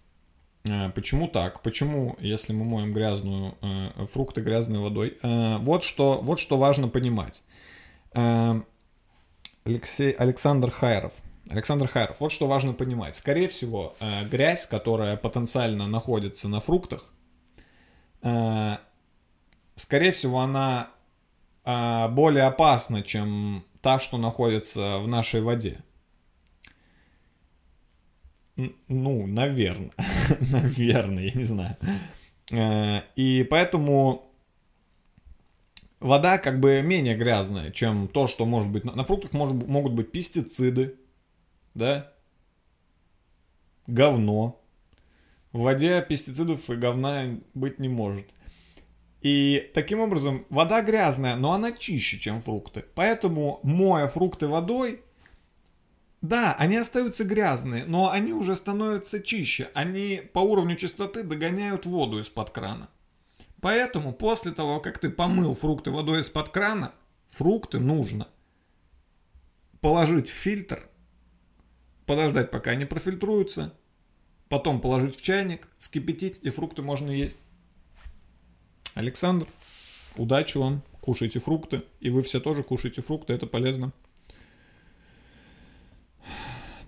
Э, 0.67 0.89
Почему 0.91 1.27
так? 1.27 1.61
Почему, 1.61 2.15
если 2.19 2.53
мы 2.53 2.65
моем 2.65 2.93
грязную 2.93 3.55
э, 3.61 4.05
фрукты 4.11 4.41
грязной 4.41 4.79
водой? 4.79 5.17
Э, 5.21 5.57
вот 5.57 5.83
что, 5.83 6.19
вот 6.21 6.39
что 6.39 6.57
важно 6.57 6.87
понимать. 6.87 7.43
Э, 8.13 8.61
Алексей 9.63 10.11
Александр 10.11 10.71
Хайров. 10.71 11.13
Александр 11.49 11.87
Хайров. 11.87 12.19
Вот 12.19 12.31
что 12.31 12.47
важно 12.47 12.73
понимать. 12.73 13.15
Скорее 13.15 13.47
всего, 13.47 13.95
э, 13.99 14.25
грязь, 14.25 14.65
которая 14.65 15.17
потенциально 15.17 15.87
находится 15.87 16.47
на 16.47 16.59
фруктах, 16.59 17.13
э, 18.21 18.77
скорее 19.75 20.11
всего, 20.11 20.39
она 20.39 20.89
э, 21.65 22.07
более 22.09 22.45
опасна, 22.45 23.03
чем 23.03 23.65
та, 23.81 23.99
что 23.99 24.17
находится 24.17 24.97
в 24.97 25.07
нашей 25.07 25.41
воде. 25.41 25.79
Ну, 28.87 29.27
наверное. 29.27 29.91
наверное, 30.51 31.25
я 31.25 31.31
не 31.33 31.43
знаю. 31.43 31.77
Э, 32.51 33.01
И 33.15 33.45
поэтому 33.49 34.31
вода 35.99 36.37
как 36.37 36.59
бы 36.59 36.81
менее 36.81 37.15
грязная, 37.15 37.69
чем 37.69 38.07
то, 38.07 38.27
что 38.27 38.45
может 38.45 38.71
быть. 38.71 38.83
На 38.83 39.03
фруктах 39.03 39.33
может- 39.33 39.67
могут 39.67 39.93
быть 39.93 40.11
пестициды, 40.11 40.95
да? 41.75 42.11
Говно. 43.87 44.61
В 45.53 45.59
воде 45.61 46.05
пестицидов 46.07 46.69
и 46.69 46.75
говна 46.75 47.37
быть 47.53 47.79
не 47.79 47.87
может. 47.89 48.25
И 49.21 49.71
таким 49.73 49.99
образом, 49.99 50.45
вода 50.49 50.81
грязная, 50.81 51.35
но 51.35 51.53
она 51.53 51.71
чище, 51.71 52.19
чем 52.19 52.41
фрукты. 52.41 52.85
Поэтому, 52.95 53.59
моя 53.63 54.07
фрукты 54.07 54.47
водой, 54.47 55.01
да, 56.21 56.55
они 56.55 56.75
остаются 56.77 57.23
грязные, 57.23 57.85
но 57.85 58.09
они 58.09 58.33
уже 58.33 58.55
становятся 58.55 59.21
чище. 59.21 59.69
Они 59.73 60.21
по 60.33 60.39
уровню 60.39 60.75
чистоты 60.75 61.23
догоняют 61.23 61.85
воду 61.85 62.19
из-под 62.19 62.49
крана. 62.49 62.89
Поэтому 63.61 64.13
после 64.13 64.51
того, 64.51 64.79
как 64.79 64.97
ты 64.97 65.09
помыл 65.09 65.53
фрукты 65.53 65.91
водой 65.91 66.21
из-под 66.21 66.49
крана, 66.49 66.93
фрукты 67.29 67.79
нужно 67.79 68.27
положить 69.79 70.29
в 70.29 70.33
фильтр, 70.33 70.89
подождать, 72.05 72.49
пока 72.51 72.71
они 72.71 72.85
профильтруются, 72.85 73.73
потом 74.49 74.81
положить 74.81 75.17
в 75.17 75.21
чайник, 75.21 75.67
скипятить, 75.77 76.39
и 76.41 76.49
фрукты 76.49 76.81
можно 76.81 77.11
есть. 77.11 77.39
Александр, 78.95 79.47
удачи 80.15 80.57
вам, 80.57 80.81
кушайте 80.99 81.39
фрукты, 81.39 81.83
и 81.99 82.09
вы 82.09 82.23
все 82.23 82.39
тоже 82.39 82.63
кушайте 82.63 83.01
фрукты, 83.01 83.33
это 83.33 83.45
полезно. 83.45 83.93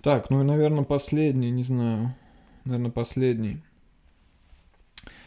Так, 0.02 0.30
ну 0.30 0.40
и, 0.40 0.44
наверное, 0.44 0.84
последний, 0.84 1.50
не 1.50 1.62
знаю. 1.62 2.14
Наверное, 2.64 2.90
последний. 2.90 3.62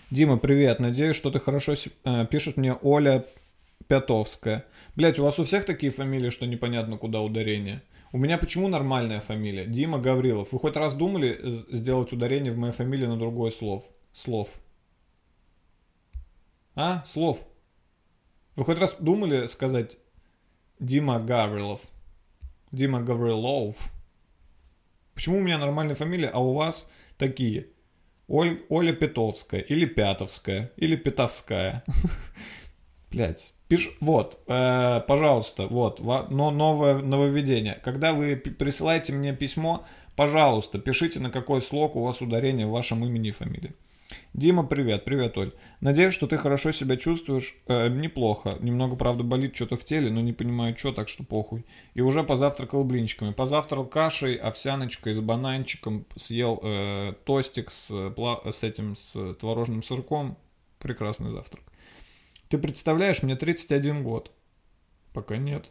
Дима, 0.09 0.37
привет. 0.37 0.79
Надеюсь, 0.79 1.15
что 1.15 1.29
ты 1.29 1.39
хорошо... 1.39 1.73
э, 2.03 2.25
пишет 2.25 2.57
мне 2.57 2.73
Оля 2.81 3.25
Пятовская. 3.87 4.65
Блять, 4.95 5.19
у 5.19 5.23
вас 5.23 5.37
у 5.39 5.43
всех 5.43 5.65
такие 5.65 5.91
фамилии, 5.91 6.31
что 6.31 6.47
непонятно, 6.47 6.97
куда 6.97 7.21
ударение? 7.21 7.83
У 8.11 8.17
меня 8.17 8.39
почему 8.39 8.67
нормальная 8.67 9.21
фамилия? 9.21 9.65
Дима 9.65 9.99
Гаврилов. 9.99 10.51
Вы 10.51 10.59
хоть 10.59 10.75
раз 10.75 10.95
думали 10.95 11.39
сделать 11.71 12.11
ударение 12.11 12.51
в 12.51 12.57
моей 12.57 12.73
фамилии 12.73 13.05
на 13.05 13.17
другой 13.17 13.51
слов? 13.51 13.83
Слов. 14.11 14.49
А? 16.75 17.03
Слов. 17.05 17.39
Вы 18.55 18.65
хоть 18.65 18.79
раз 18.79 18.95
думали 18.99 19.45
сказать 19.45 19.97
Дима 20.79 21.19
Гаврилов? 21.19 21.81
Дима 22.71 23.01
Гаврилов. 23.01 23.75
Почему 25.13 25.37
у 25.37 25.41
меня 25.41 25.57
нормальная 25.57 25.95
фамилия, 25.95 26.29
а 26.29 26.39
у 26.39 26.53
вас 26.53 26.89
такие? 27.17 27.67
Оль- 28.27 28.61
Оля 28.69 28.93
Петовская, 28.93 29.61
или 29.61 29.85
Пятовская, 29.85 30.71
или 30.77 30.95
Петовская. 30.95 31.83
Блять, 33.11 33.53
пиш... 33.67 33.95
вот, 33.99 34.39
э, 34.47 35.01
пожалуйста, 35.07 35.67
вот, 35.67 35.99
ва- 35.99 36.27
но 36.31 36.49
новое 36.49 36.95
нововведение. 36.95 37.79
Когда 37.83 38.13
вы 38.13 38.35
присылаете 38.35 39.13
мне 39.13 39.33
письмо, 39.35 39.85
пожалуйста, 40.15 40.79
пишите, 40.79 41.19
на 41.19 41.29
какой 41.29 41.61
слог 41.61 41.95
у 41.95 42.03
вас 42.03 42.21
ударение 42.21 42.65
в 42.65 42.71
вашем 42.71 43.05
имени 43.05 43.29
и 43.29 43.31
фамилии. 43.31 43.73
Дима, 44.33 44.65
привет, 44.65 45.05
привет, 45.05 45.37
Оль. 45.37 45.53
Надеюсь, 45.81 46.13
что 46.13 46.27
ты 46.27 46.37
хорошо 46.37 46.71
себя 46.71 46.97
чувствуешь. 46.97 47.55
Э, 47.67 47.89
неплохо. 47.89 48.57
Немного, 48.59 48.95
правда, 48.95 49.23
болит 49.23 49.55
что-то 49.55 49.75
в 49.77 49.83
теле, 49.83 50.09
но 50.09 50.21
не 50.21 50.33
понимаю, 50.33 50.77
что, 50.77 50.91
так 50.91 51.09
что 51.09 51.23
похуй. 51.23 51.65
И 51.93 52.01
уже 52.01 52.23
позавтракал 52.23 52.83
блинчиками. 52.83 53.31
Позавтракал 53.31 53.85
кашей, 53.85 54.35
овсяночкой 54.35 55.13
с 55.13 55.19
бананчиком. 55.19 56.05
Съел 56.15 56.59
э, 56.63 57.13
тостик 57.25 57.69
с, 57.71 57.89
э, 57.91 58.51
с 58.51 58.63
этим, 58.63 58.95
с 58.95 59.33
творожным 59.35 59.83
сырком. 59.83 60.37
Прекрасный 60.79 61.31
завтрак. 61.31 61.63
Ты 62.49 62.57
представляешь, 62.57 63.23
мне 63.23 63.35
31 63.35 64.03
год. 64.03 64.31
Пока 65.13 65.37
нет. 65.37 65.65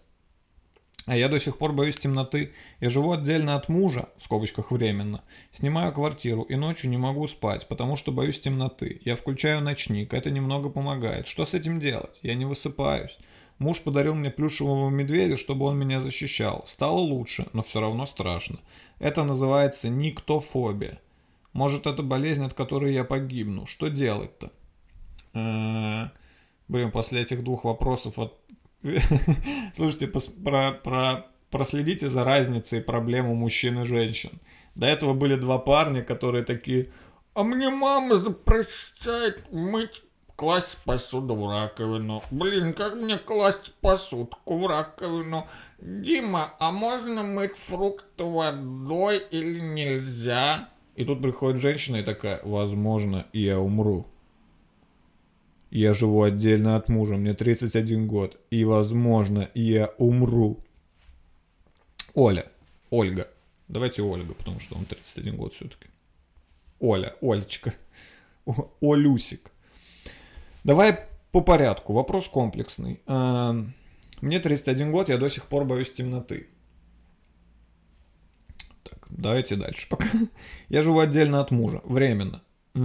А 1.07 1.17
я 1.17 1.29
до 1.29 1.41
сих 1.41 1.59
пор 1.59 1.73
боюсь 1.73 1.97
темноты. 1.97 2.53
Я 2.81 2.89
живу 2.89 3.13
отдельно 3.13 3.57
от 3.57 3.69
мужа, 3.69 4.09
в 4.17 4.23
скобочках 4.23 4.71
временно. 4.71 5.23
Снимаю 5.51 5.93
квартиру 5.93 6.43
и 6.43 6.55
ночью 6.55 6.91
не 6.91 6.97
могу 6.97 7.27
спать, 7.27 7.67
потому 7.67 7.97
что 7.97 8.13
боюсь 8.13 8.39
темноты. 8.39 9.01
Я 9.05 9.17
включаю 9.17 9.61
ночник, 9.63 10.15
это 10.15 10.31
немного 10.31 10.69
помогает. 10.69 11.27
Что 11.27 11.45
с 11.45 11.55
этим 11.55 11.81
делать? 11.81 12.21
Я 12.23 12.35
не 12.35 12.45
высыпаюсь. 12.45 13.19
Муж 13.59 13.81
подарил 13.81 14.15
мне 14.15 14.31
плюшевого 14.31 14.91
медведя, 14.91 15.37
чтобы 15.37 15.67
он 15.67 15.77
меня 15.79 16.01
защищал. 16.01 16.63
Стало 16.67 16.99
лучше, 16.99 17.47
но 17.53 17.63
все 17.63 17.81
равно 17.81 18.07
страшно. 18.07 18.59
Это 18.99 19.25
называется 19.25 19.89
никтофобия. 19.89 21.01
Может, 21.53 21.87
это 21.87 22.03
болезнь, 22.03 22.45
от 22.45 22.55
которой 22.55 22.95
я 22.95 23.05
погибну. 23.05 23.67
Что 23.67 23.89
делать-то? 23.89 24.51
Блин, 26.69 26.91
после 26.91 27.21
этих 27.21 27.45
двух 27.45 27.65
вопросов 27.65 28.19
от 28.19 28.42
Слушайте, 29.75 30.09
про, 30.09 30.73
про, 30.73 31.27
проследите 31.51 32.09
за 32.09 32.25
разницей 32.25 32.81
проблем 32.81 33.29
у 33.29 33.35
мужчин 33.35 33.83
и 33.83 33.85
женщин. 33.85 34.41
До 34.75 34.87
этого 34.87 35.15
были 35.15 35.37
два 35.37 35.59
парня, 35.59 36.03
которые 36.03 36.45
такие, 36.45 36.91
А 37.35 37.43
мне 37.43 37.71
мама 37.71 38.17
запрещает 38.17 39.53
мыть, 39.53 40.03
класть 40.37 40.77
посуду 40.85 41.35
в 41.35 41.49
раковину. 41.49 42.23
Блин, 42.31 42.73
как 42.73 42.95
мне 42.95 43.19
класть 43.19 43.73
посудку 43.81 44.59
в 44.59 44.67
раковину? 44.67 45.47
Дима, 45.79 46.55
а 46.59 46.73
можно 46.73 47.23
мыть 47.23 47.57
фрукты 47.57 48.25
водой 48.25 49.23
или 49.31 49.61
нельзя? 49.61 50.69
И 50.97 51.05
тут 51.05 51.23
приходит 51.23 51.61
женщина 51.61 51.97
и 51.97 52.03
такая, 52.03 52.41
возможно, 52.45 53.27
я 53.33 53.59
умру. 53.59 54.07
Я 55.73 55.95
живу 55.95 56.23
отдельно 56.23 56.77
от 56.77 56.91
мужа, 56.91 57.17
мне 57.17 57.33
31 57.33 58.07
год, 58.07 58.39
и, 58.51 58.63
возможно, 58.65 59.49
я 59.55 59.87
умру. 59.97 60.63
Оля, 62.13 62.45
Ольга, 62.91 63.29
давайте 63.69 64.03
Ольга, 64.03 64.35
потому 64.35 64.61
что 64.61 64.77
он 64.77 64.85
31 64.85 65.35
год 65.37 65.55
все-таки. 65.55 65.87
Оля, 66.79 67.15
Олечка, 67.23 67.73
О- 68.45 68.71
Олюсик. 68.83 69.51
Давай 70.63 70.99
по 71.31 71.41
порядку, 71.41 71.95
вопрос 71.95 72.29
комплексный. 72.29 73.01
А, 73.07 73.57
Мне 74.21 74.41
31 74.41 74.93
год, 74.93 75.09
я 75.09 75.17
до 75.17 75.31
сих 75.31 75.47
пор 75.47 75.65
боюсь 75.65 75.91
темноты. 75.91 76.49
Так, 78.83 79.07
давайте 79.09 79.57
дальше 79.57 79.89
пока. 79.89 80.05
Я 80.69 80.83
живу 80.83 80.99
отдельно 81.01 81.41
от 81.41 81.51
мужа, 81.51 81.81
временно. 81.85 82.43
Что 82.75 82.81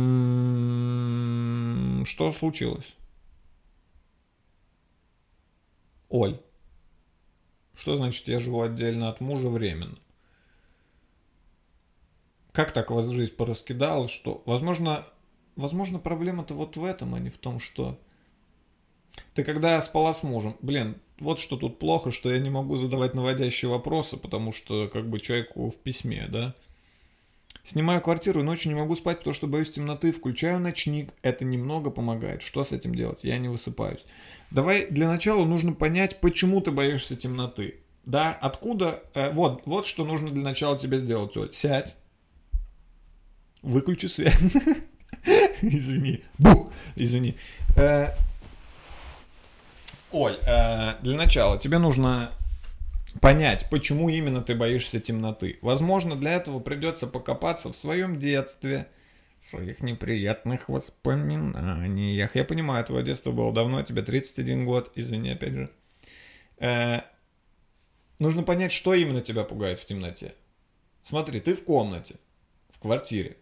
случилось? 2.32 2.96
Оль, 6.10 6.40
что 7.74 7.96
значит 7.96 8.28
я 8.28 8.40
живу 8.40 8.62
отдельно 8.62 9.10
от 9.10 9.22
мужа 9.22 9.48
временно? 9.48 9.98
Как 12.52 12.72
так 12.72 12.92
вас 12.92 13.08
жизнь 13.10 13.34
пораскидала, 13.34 14.08
что, 14.08 14.42
возможно, 14.46 15.06
возможно, 15.56 16.00
проблема-то 16.00 16.54
вот 16.54 16.76
в 16.76 16.84
этом, 16.84 17.14
а 17.16 17.20
не 17.20 17.30
в 17.30 17.38
том, 17.38 17.60
что 17.60 18.00
ты 19.34 19.44
когда 19.44 19.80
спала 19.82 20.14
с 20.14 20.24
мужем, 20.24 20.58
блин, 20.62 21.00
вот 21.20 21.40
что 21.40 21.56
тут 21.58 21.80
плохо, 21.80 22.12
что 22.12 22.32
я 22.32 22.40
не 22.40 22.50
могу 22.50 22.76
задавать 22.76 23.14
наводящие 23.14 23.70
вопросы, 23.70 24.18
потому 24.18 24.52
что 24.52 24.88
как 24.88 25.10
бы 25.10 25.20
человеку 25.20 25.70
в 25.70 25.78
письме, 25.78 26.28
да? 26.28 26.56
Снимаю 27.68 28.00
квартиру 28.00 28.44
ночью 28.44 28.72
не 28.72 28.80
могу 28.80 28.96
спать, 28.96 29.18
потому 29.18 29.34
что 29.34 29.46
боюсь 29.46 29.70
темноты. 29.70 30.14
Включаю 30.14 30.58
ночник. 30.58 31.12
Это 31.22 31.44
немного 31.44 31.90
помогает. 31.90 32.42
Что 32.42 32.64
с 32.64 32.72
этим 32.72 32.96
делать? 32.96 33.26
Я 33.26 33.38
не 33.40 33.50
высыпаюсь. 33.50 34.06
Давай 34.52 34.88
для 34.90 35.10
начала 35.10 35.44
нужно 35.44 35.74
понять, 35.74 36.22
почему 36.22 36.62
ты 36.62 36.72
боишься 36.72 37.18
темноты. 37.18 37.82
Да, 38.06 38.32
откуда... 38.32 39.04
э, 39.14 39.32
вот, 39.32 39.64
вот 39.66 39.86
что 39.86 40.06
нужно 40.06 40.30
для 40.30 40.44
начала 40.44 40.80
тебе 40.80 40.98
сделать, 40.98 41.36
Оль. 41.36 41.52
Сядь. 41.52 41.98
Выключи 43.62 44.06
свет. 44.06 44.40
Извини. 45.62 46.24
Бу! 46.38 46.72
Извини. 46.96 47.36
Э, 47.76 48.12
Оль, 50.14 50.40
э, 50.48 50.96
для 51.02 51.18
начала 51.18 51.60
тебе 51.60 51.80
нужно 51.80 52.32
понять, 53.22 53.68
почему 53.70 54.10
именно 54.10 54.42
ты 54.42 54.56
боишься 54.56 55.00
темноты. 55.00 55.60
Возможно, 55.62 56.16
для 56.16 56.34
этого 56.34 56.60
придется 56.60 57.08
покопаться 57.08 57.72
в 57.72 57.78
своем 57.78 58.18
детстве, 58.18 58.88
в 59.42 59.48
своих 59.48 59.82
неприятных 59.82 60.70
воспоминаниях. 60.70 62.36
Я 62.36 62.44
понимаю, 62.44 62.84
твое 62.86 63.04
детство 63.04 63.32
было 63.32 63.54
давно, 63.54 63.82
тебе 63.84 64.02
31 64.02 64.66
год, 64.66 64.92
извини, 64.96 65.32
опять 65.32 65.54
же. 65.54 65.72
Э, 66.60 67.02
нужно 68.20 68.44
понять, 68.44 68.72
что 68.72 68.94
именно 68.94 69.22
тебя 69.22 69.44
пугает 69.44 69.80
в 69.80 69.86
темноте. 69.86 70.34
Смотри, 71.04 71.40
ты 71.40 71.56
в 71.56 71.64
комнате, 71.64 72.16
в 72.70 72.80
квартире, 72.80 73.38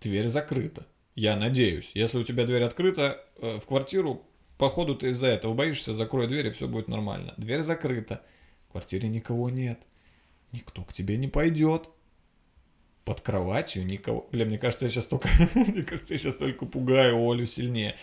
дверь 0.00 0.28
закрыта. 0.28 0.86
Я 1.14 1.36
надеюсь, 1.36 1.90
если 1.94 2.18
у 2.18 2.24
тебя 2.24 2.46
дверь 2.46 2.62
открыта 2.62 3.24
э, 3.36 3.58
в 3.58 3.66
квартиру, 3.66 4.24
походу 4.56 4.94
ты 4.94 5.08
из-за 5.10 5.26
этого 5.26 5.52
боишься, 5.52 5.92
закрой 5.92 6.28
дверь 6.28 6.46
и 6.46 6.50
все 6.50 6.68
будет 6.68 6.88
нормально. 6.88 7.34
Дверь 7.36 7.62
закрыта, 7.62 8.22
в 8.70 8.72
квартире 8.72 9.08
никого 9.08 9.50
нет, 9.50 9.80
никто 10.52 10.84
к 10.84 10.92
тебе 10.92 11.16
не 11.16 11.26
пойдет. 11.26 11.88
Под 13.04 13.20
кроватью 13.20 13.84
никого. 13.84 14.28
Бля, 14.30 14.44
мне 14.44 14.58
кажется, 14.58 14.86
я 14.86 14.90
сейчас 14.90 15.08
только, 15.08 15.28
мне 15.56 15.82
кажется, 15.82 16.14
я 16.14 16.18
сейчас 16.18 16.36
только 16.36 16.66
пугаю 16.66 17.28
Олю 17.28 17.46
сильнее. 17.46 17.96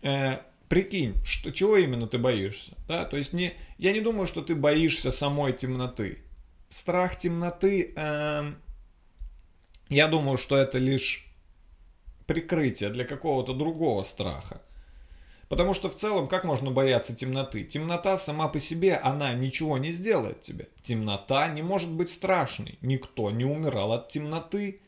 Э, 0.00 0.38
прикинь, 0.70 1.16
что, 1.22 1.52
чего 1.52 1.76
именно 1.76 2.06
ты 2.06 2.16
боишься, 2.16 2.72
да? 2.88 3.04
То 3.04 3.18
есть 3.18 3.34
не, 3.34 3.52
я 3.76 3.92
не 3.92 4.00
думаю, 4.00 4.26
что 4.26 4.40
ты 4.40 4.54
боишься 4.54 5.10
самой 5.10 5.52
темноты. 5.52 6.20
Страх 6.70 7.18
темноты, 7.18 7.92
эм, 7.94 8.56
я 9.90 10.08
думаю, 10.08 10.38
что 10.38 10.56
это 10.56 10.78
лишь 10.78 11.26
прикрытие 12.26 12.88
для 12.88 13.04
какого-то 13.04 13.52
другого 13.52 14.02
страха. 14.02 14.62
Потому 15.50 15.74
что 15.74 15.90
в 15.90 15.96
целом, 15.96 16.28
как 16.28 16.44
можно 16.44 16.70
бояться 16.70 17.12
темноты? 17.12 17.64
Темнота 17.64 18.16
сама 18.16 18.46
по 18.46 18.60
себе, 18.60 18.94
она 18.94 19.32
ничего 19.32 19.78
не 19.78 19.90
сделает 19.90 20.40
тебе. 20.42 20.68
Темнота 20.80 21.48
не 21.48 21.60
может 21.60 21.90
быть 21.90 22.08
страшной. 22.08 22.78
Никто 22.82 23.32
не 23.32 23.44
умирал 23.44 23.92
от 23.92 24.06
темноты. 24.06 24.80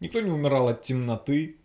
Никто 0.00 0.22
не 0.22 0.30
умирал 0.30 0.68
от 0.68 0.80
темноты. 0.80 1.58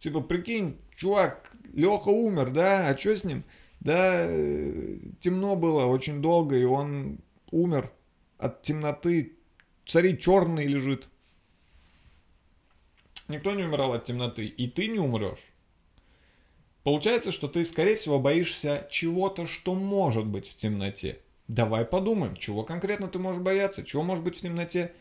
Типа, 0.00 0.20
прикинь, 0.20 0.80
чувак, 0.96 1.52
Леха 1.72 2.08
умер, 2.08 2.50
да? 2.50 2.88
А 2.88 2.98
что 2.98 3.16
с 3.16 3.22
ним? 3.22 3.44
Да, 3.78 4.26
э, 4.26 4.98
темно 5.20 5.54
было 5.54 5.84
очень 5.84 6.20
долго, 6.20 6.56
и 6.56 6.64
он 6.64 7.20
умер 7.52 7.92
от 8.38 8.62
темноты. 8.62 9.36
Царь 9.86 10.16
черный 10.16 10.66
лежит. 10.66 11.06
Никто 13.28 13.54
не 13.54 13.62
умирал 13.62 13.92
от 13.92 14.02
темноты, 14.02 14.46
и 14.46 14.66
ты 14.68 14.88
не 14.88 14.98
умрешь. 14.98 15.52
Получается, 16.88 17.32
что 17.32 17.48
ты, 17.48 17.66
скорее 17.66 17.96
всего, 17.96 18.18
боишься 18.18 18.88
чего-то, 18.90 19.46
что 19.46 19.74
может 19.74 20.24
быть 20.24 20.48
в 20.48 20.54
темноте. 20.54 21.18
Давай 21.46 21.84
подумаем, 21.84 22.34
чего 22.34 22.62
конкретно 22.62 23.08
ты 23.08 23.18
можешь 23.18 23.42
бояться, 23.42 23.84
чего 23.84 24.02
может 24.02 24.24
быть 24.24 24.38
в 24.38 24.40
темноте 24.40 24.92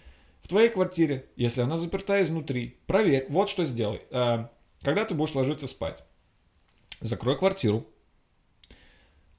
в 0.42 0.50
твоей 0.50 0.68
квартире, 0.68 1.28
если 1.38 1.62
она 1.62 1.78
заперта 1.78 2.22
изнутри. 2.22 2.76
Проверь, 2.88 3.26
вот 3.30 3.48
что 3.48 3.64
сделай. 3.64 4.02
А, 4.12 4.52
Когда 4.82 5.06
ты 5.06 5.16
будешь 5.16 5.34
ложиться 5.34 5.66
спать, 5.66 6.04
закрой 7.00 7.38
квартиру, 7.38 7.88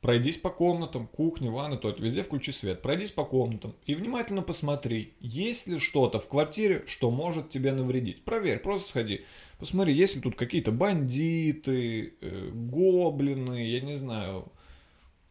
пройдись 0.01 0.37
по 0.37 0.51
комнатам, 0.51 1.07
кухне, 1.07 1.51
ванной, 1.51 1.79
то 1.79 1.91
везде 1.91 2.23
включи 2.23 2.53
свет, 2.53 2.83
пройдись 2.83 3.11
по 3.11 3.25
комнатам 3.25 3.75
и 3.85 3.95
внимательно 3.95 4.43
посмотри, 4.43 5.15
есть 5.21 5.67
ли 5.67 5.79
что-то 5.79 6.21
в 6.21 6.29
квартире, 6.29 6.85
что 6.87 7.11
может 7.11 7.49
тебе 7.49 7.73
навредить. 7.73 8.25
Проверь, 8.25 8.59
просто 8.59 8.89
сходи. 8.89 9.25
Посмотри, 9.59 9.93
есть 9.93 10.15
ли 10.15 10.23
тут 10.23 10.37
какие-то 10.37 10.71
бандиты, 10.71 12.15
э, 12.21 12.51
гоблины, 12.53 13.67
я 13.67 13.81
не 13.81 13.97
знаю, 13.97 14.53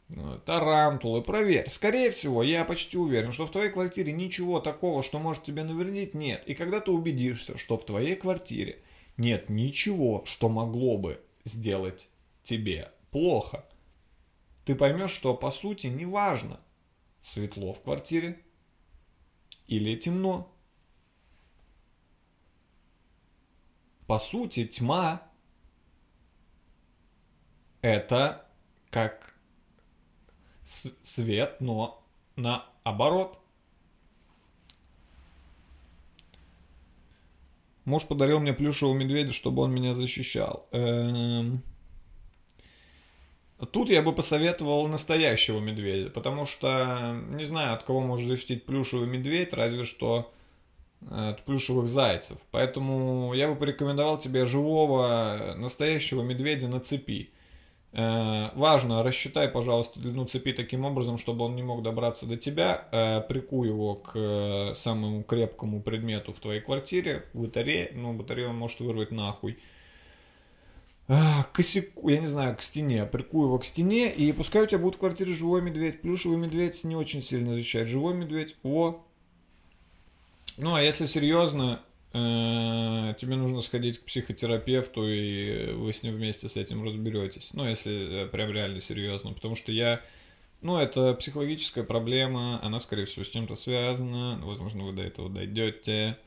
э, 0.09 0.39
тарантулы. 0.45 1.22
Проверь. 1.22 1.70
Скорее 1.70 2.11
всего, 2.11 2.43
я 2.43 2.65
почти 2.65 2.97
уверен, 2.97 3.32
что 3.32 3.45
в 3.45 3.51
твоей 3.51 3.70
квартире 3.70 4.11
ничего 4.11 4.59
такого, 4.59 5.01
что 5.01 5.20
может 5.20 5.43
тебе 5.43 5.63
навредить, 5.63 6.13
нет. 6.13 6.43
И 6.45 6.55
когда 6.55 6.82
ты 6.82 6.91
убедишься, 6.91 7.57
что 7.57 7.78
в 7.78 7.86
твоей 7.86 8.15
квартире 8.15 8.80
нет 9.15 9.49
ничего, 9.49 10.24
что 10.26 10.49
могло 10.49 10.97
бы 10.97 11.22
сделать 11.45 12.09
тебе 12.43 12.91
плохо, 13.11 13.65
ты 14.68 14.76
поймешь, 14.76 15.11
что 15.11 15.34
по 15.34 15.49
сути 15.49 15.88
неважно, 15.88 16.59
светло 17.22 17.72
в 17.72 17.82
квартире 17.82 18.43
или 19.65 19.95
темно. 19.95 20.53
По 24.07 24.20
сути, 24.20 24.68
тьма 24.68 25.26
это 27.82 28.45
как 28.89 29.34
свет, 30.65 31.61
но 31.61 32.05
наоборот. 32.36 33.39
Муж 37.86 38.05
подарил 38.05 38.41
мне 38.41 38.51
плюшевого 38.51 38.93
медведя, 38.97 39.32
чтобы 39.32 39.61
он 39.61 39.74
меня 39.74 39.93
защищал. 39.93 40.68
Эм, 40.72 41.63
Тут 43.66 43.89
я 43.89 44.03
бы 44.03 44.14
посоветовал 44.14 44.88
настоящего 44.88 45.60
медведя, 45.60 46.12
потому 46.12 46.45
что 46.45 47.20
не 47.34 47.43
знаю, 47.43 47.74
от 47.74 47.84
кого 47.84 48.01
может 48.01 48.28
защитить 48.28 48.66
плюшевый 48.66 49.08
медведь, 49.08 49.51
разве 49.51 49.84
что 49.84 50.32
э, 51.01 51.30
от 51.32 51.43
плюшевых 51.43 51.88
зайцев. 51.88 52.38
Поэтому 52.51 53.34
я 53.34 53.47
бы 53.47 53.55
порекомендовал 53.55 54.20
тебе 54.20 54.45
живого 54.45 55.55
настоящего 55.58 56.22
медведя 56.22 56.68
на 56.68 56.80
цепи. 56.80 57.32
Э, 57.93 58.51
Важно, 58.53 59.01
рассчитай, 59.01 59.49
пожалуйста, 59.49 59.99
длину 59.99 60.26
цепи 60.26 60.53
таким 60.53 60.86
образом, 60.86 61.18
чтобы 61.18 61.43
он 61.43 61.55
не 61.55 61.64
мог 61.64 61.82
добраться 61.82 62.28
до 62.28 62.38
тебя. 62.38 62.88
Э, 62.91 63.22
Прикуй 63.22 63.70
его 63.70 63.95
к 63.95 64.12
э, 64.14 64.74
самому 64.76 65.24
крепкому 65.24 65.82
предмету 65.82 66.32
в 66.32 66.39
твоей 66.39 66.62
квартире, 66.62 67.22
к 67.34 67.36
батарее. 67.36 67.89
Ну, 67.95 68.14
батарею 68.14 68.49
он 68.49 68.58
может 68.58 68.82
вырвать 68.82 69.10
нахуй 69.10 69.58
к 71.08 71.49
косяку, 71.53 72.10
я 72.10 72.20
не 72.20 72.28
знаю, 72.28 72.55
к 72.58 72.62
стене, 72.62 73.05
прикую 73.05 73.47
его 73.47 73.60
к 73.60 73.66
стене, 73.66 74.14
и 74.14 74.32
пускай 74.34 74.64
у 74.64 74.66
тебя 74.66 74.80
будет 74.80 74.95
в 74.95 74.99
квартире 74.99 75.34
живой 75.34 75.62
медведь. 75.62 76.01
Плюшевый 76.01 76.38
медведь 76.38 76.84
не 76.84 76.95
очень 76.95 77.22
сильно 77.22 77.53
защищает. 77.53 77.88
Живой 77.88 78.14
медведь, 78.14 78.55
о, 78.64 79.03
Ну, 80.58 80.76
а 80.76 80.82
если 80.82 81.05
серьезно, 81.05 81.82
э, 82.12 83.14
тебе 83.20 83.36
нужно 83.38 83.62
сходить 83.62 83.99
к 83.99 84.03
психотерапевту, 84.03 85.08
и 85.08 85.72
вы 85.74 85.93
с 85.93 86.03
ним 86.03 86.16
вместе 86.16 86.49
с 86.49 86.58
этим 86.58 86.84
разберетесь. 86.84 87.49
Ну, 87.53 87.66
если 87.66 88.24
э, 88.24 88.28
прям 88.28 88.51
реально 88.51 88.82
серьезно. 88.82 89.32
Потому 89.34 89.55
что 89.55 89.72
я... 89.72 90.01
Ну, 90.62 90.78
это 90.78 91.14
психологическая 91.14 91.84
проблема, 91.86 92.60
она, 92.64 92.80
скорее 92.80 93.05
всего, 93.05 93.24
с 93.24 93.30
чем-то 93.30 93.55
связана. 93.55 94.41
Возможно, 94.43 94.84
вы 94.84 94.91
до 94.91 95.03
этого 95.03 95.30
дойдете. 95.30 96.18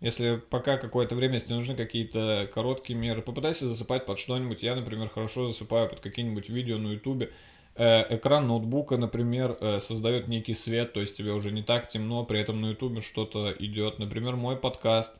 Если 0.00 0.36
пока 0.36 0.78
какое-то 0.78 1.14
время, 1.14 1.34
если 1.34 1.52
нужны 1.52 1.76
какие-то 1.76 2.48
короткие 2.52 2.98
меры, 2.98 3.20
попытайся 3.20 3.68
засыпать 3.68 4.06
под 4.06 4.18
что-нибудь. 4.18 4.62
Я, 4.62 4.74
например, 4.74 5.08
хорошо 5.08 5.46
засыпаю 5.46 5.88
под 5.88 6.00
какие-нибудь 6.00 6.48
видео 6.48 6.78
на 6.78 6.92
ютубе. 6.92 7.30
Э, 7.74 8.16
экран 8.16 8.46
ноутбука, 8.48 8.96
например, 8.96 9.58
э, 9.60 9.78
создает 9.80 10.26
некий 10.26 10.54
свет, 10.54 10.94
то 10.94 11.00
есть 11.00 11.16
тебе 11.16 11.32
уже 11.32 11.52
не 11.52 11.62
так 11.62 11.88
темно, 11.88 12.24
при 12.24 12.40
этом 12.40 12.60
на 12.62 12.70
ютубе 12.70 13.02
что-то 13.02 13.54
идет. 13.58 13.98
Например, 13.98 14.36
мой 14.36 14.56
подкаст. 14.56 15.12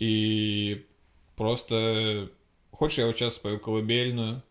И 0.00 0.86
просто... 1.36 2.30
Хочешь, 2.72 2.98
я 2.98 3.06
вот 3.06 3.16
сейчас 3.16 3.34
спою 3.34 3.60
колыбельную? 3.60 4.42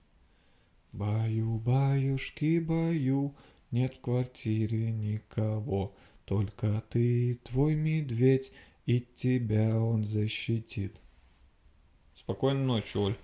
Баю, 0.92 1.58
баюшки, 1.60 2.60
баю, 2.60 3.36
нет 3.70 3.96
в 3.96 4.02
квартире 4.02 4.92
никого, 4.92 5.96
только 6.26 6.84
ты, 6.90 7.40
твой 7.44 7.76
медведь, 7.76 8.52
и 8.90 9.02
тебя 9.02 9.78
он 9.80 10.04
защитит. 10.04 11.00
Спокойной 12.16 12.66
ночи, 12.66 12.98
Оль. 12.98 13.16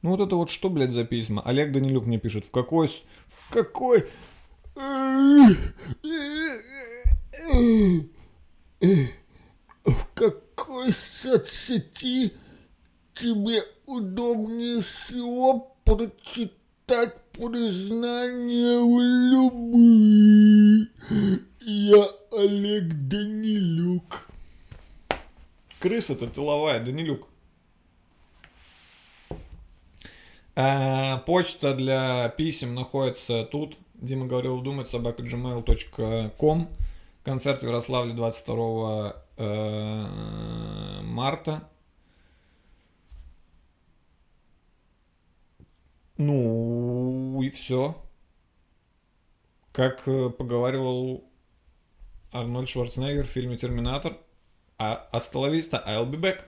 Ну 0.00 0.10
вот 0.12 0.20
это 0.20 0.36
вот 0.36 0.48
что, 0.48 0.70
блядь, 0.70 0.90
за 0.90 1.04
письма? 1.04 1.42
Олег 1.42 1.70
Данилюк 1.70 2.06
мне 2.06 2.18
пишет, 2.18 2.46
в 2.46 2.50
какой... 2.50 2.88
с- 2.88 3.04
В 3.28 3.50
какой... 3.52 4.08
В 9.84 10.06
какой 10.14 10.92
соцсети 11.20 12.32
тебе 13.14 13.62
удобнее 13.84 14.80
всего 14.80 15.76
прочитать 15.84 16.63
признание 17.32 18.80
в 18.80 19.00
любви? 19.32 20.88
Я 21.60 22.06
Олег 22.32 22.84
Данилюк. 23.08 24.28
Крыса-то 25.80 26.26
тыловая, 26.26 26.80
Данилюк. 26.84 27.28
А, 30.56 31.18
почта 31.18 31.74
для 31.74 32.28
писем 32.30 32.74
находится 32.74 33.44
тут. 33.44 33.76
Дима 33.94 34.26
говорил 34.26 34.58
вдумать 34.58 34.88
собака 34.88 35.22
gmail.com. 35.22 36.68
Концерт 37.24 37.62
в 37.62 37.66
Ярославле 37.66 38.12
22 38.12 39.16
э, 39.38 41.00
марта. 41.02 41.68
Ну 46.16 47.42
и 47.42 47.50
все. 47.50 48.00
Как 49.72 50.06
э, 50.06 50.30
поговаривал 50.30 51.24
Арнольд 52.32 52.68
Шварценеггер 52.68 53.24
в 53.24 53.30
фильме 53.30 53.56
«Терминатор», 53.56 54.18
а 54.78 55.08
«Астоловиста, 55.12 55.82
I'll 55.86 56.08
be 56.08 56.20
back». 56.20 56.42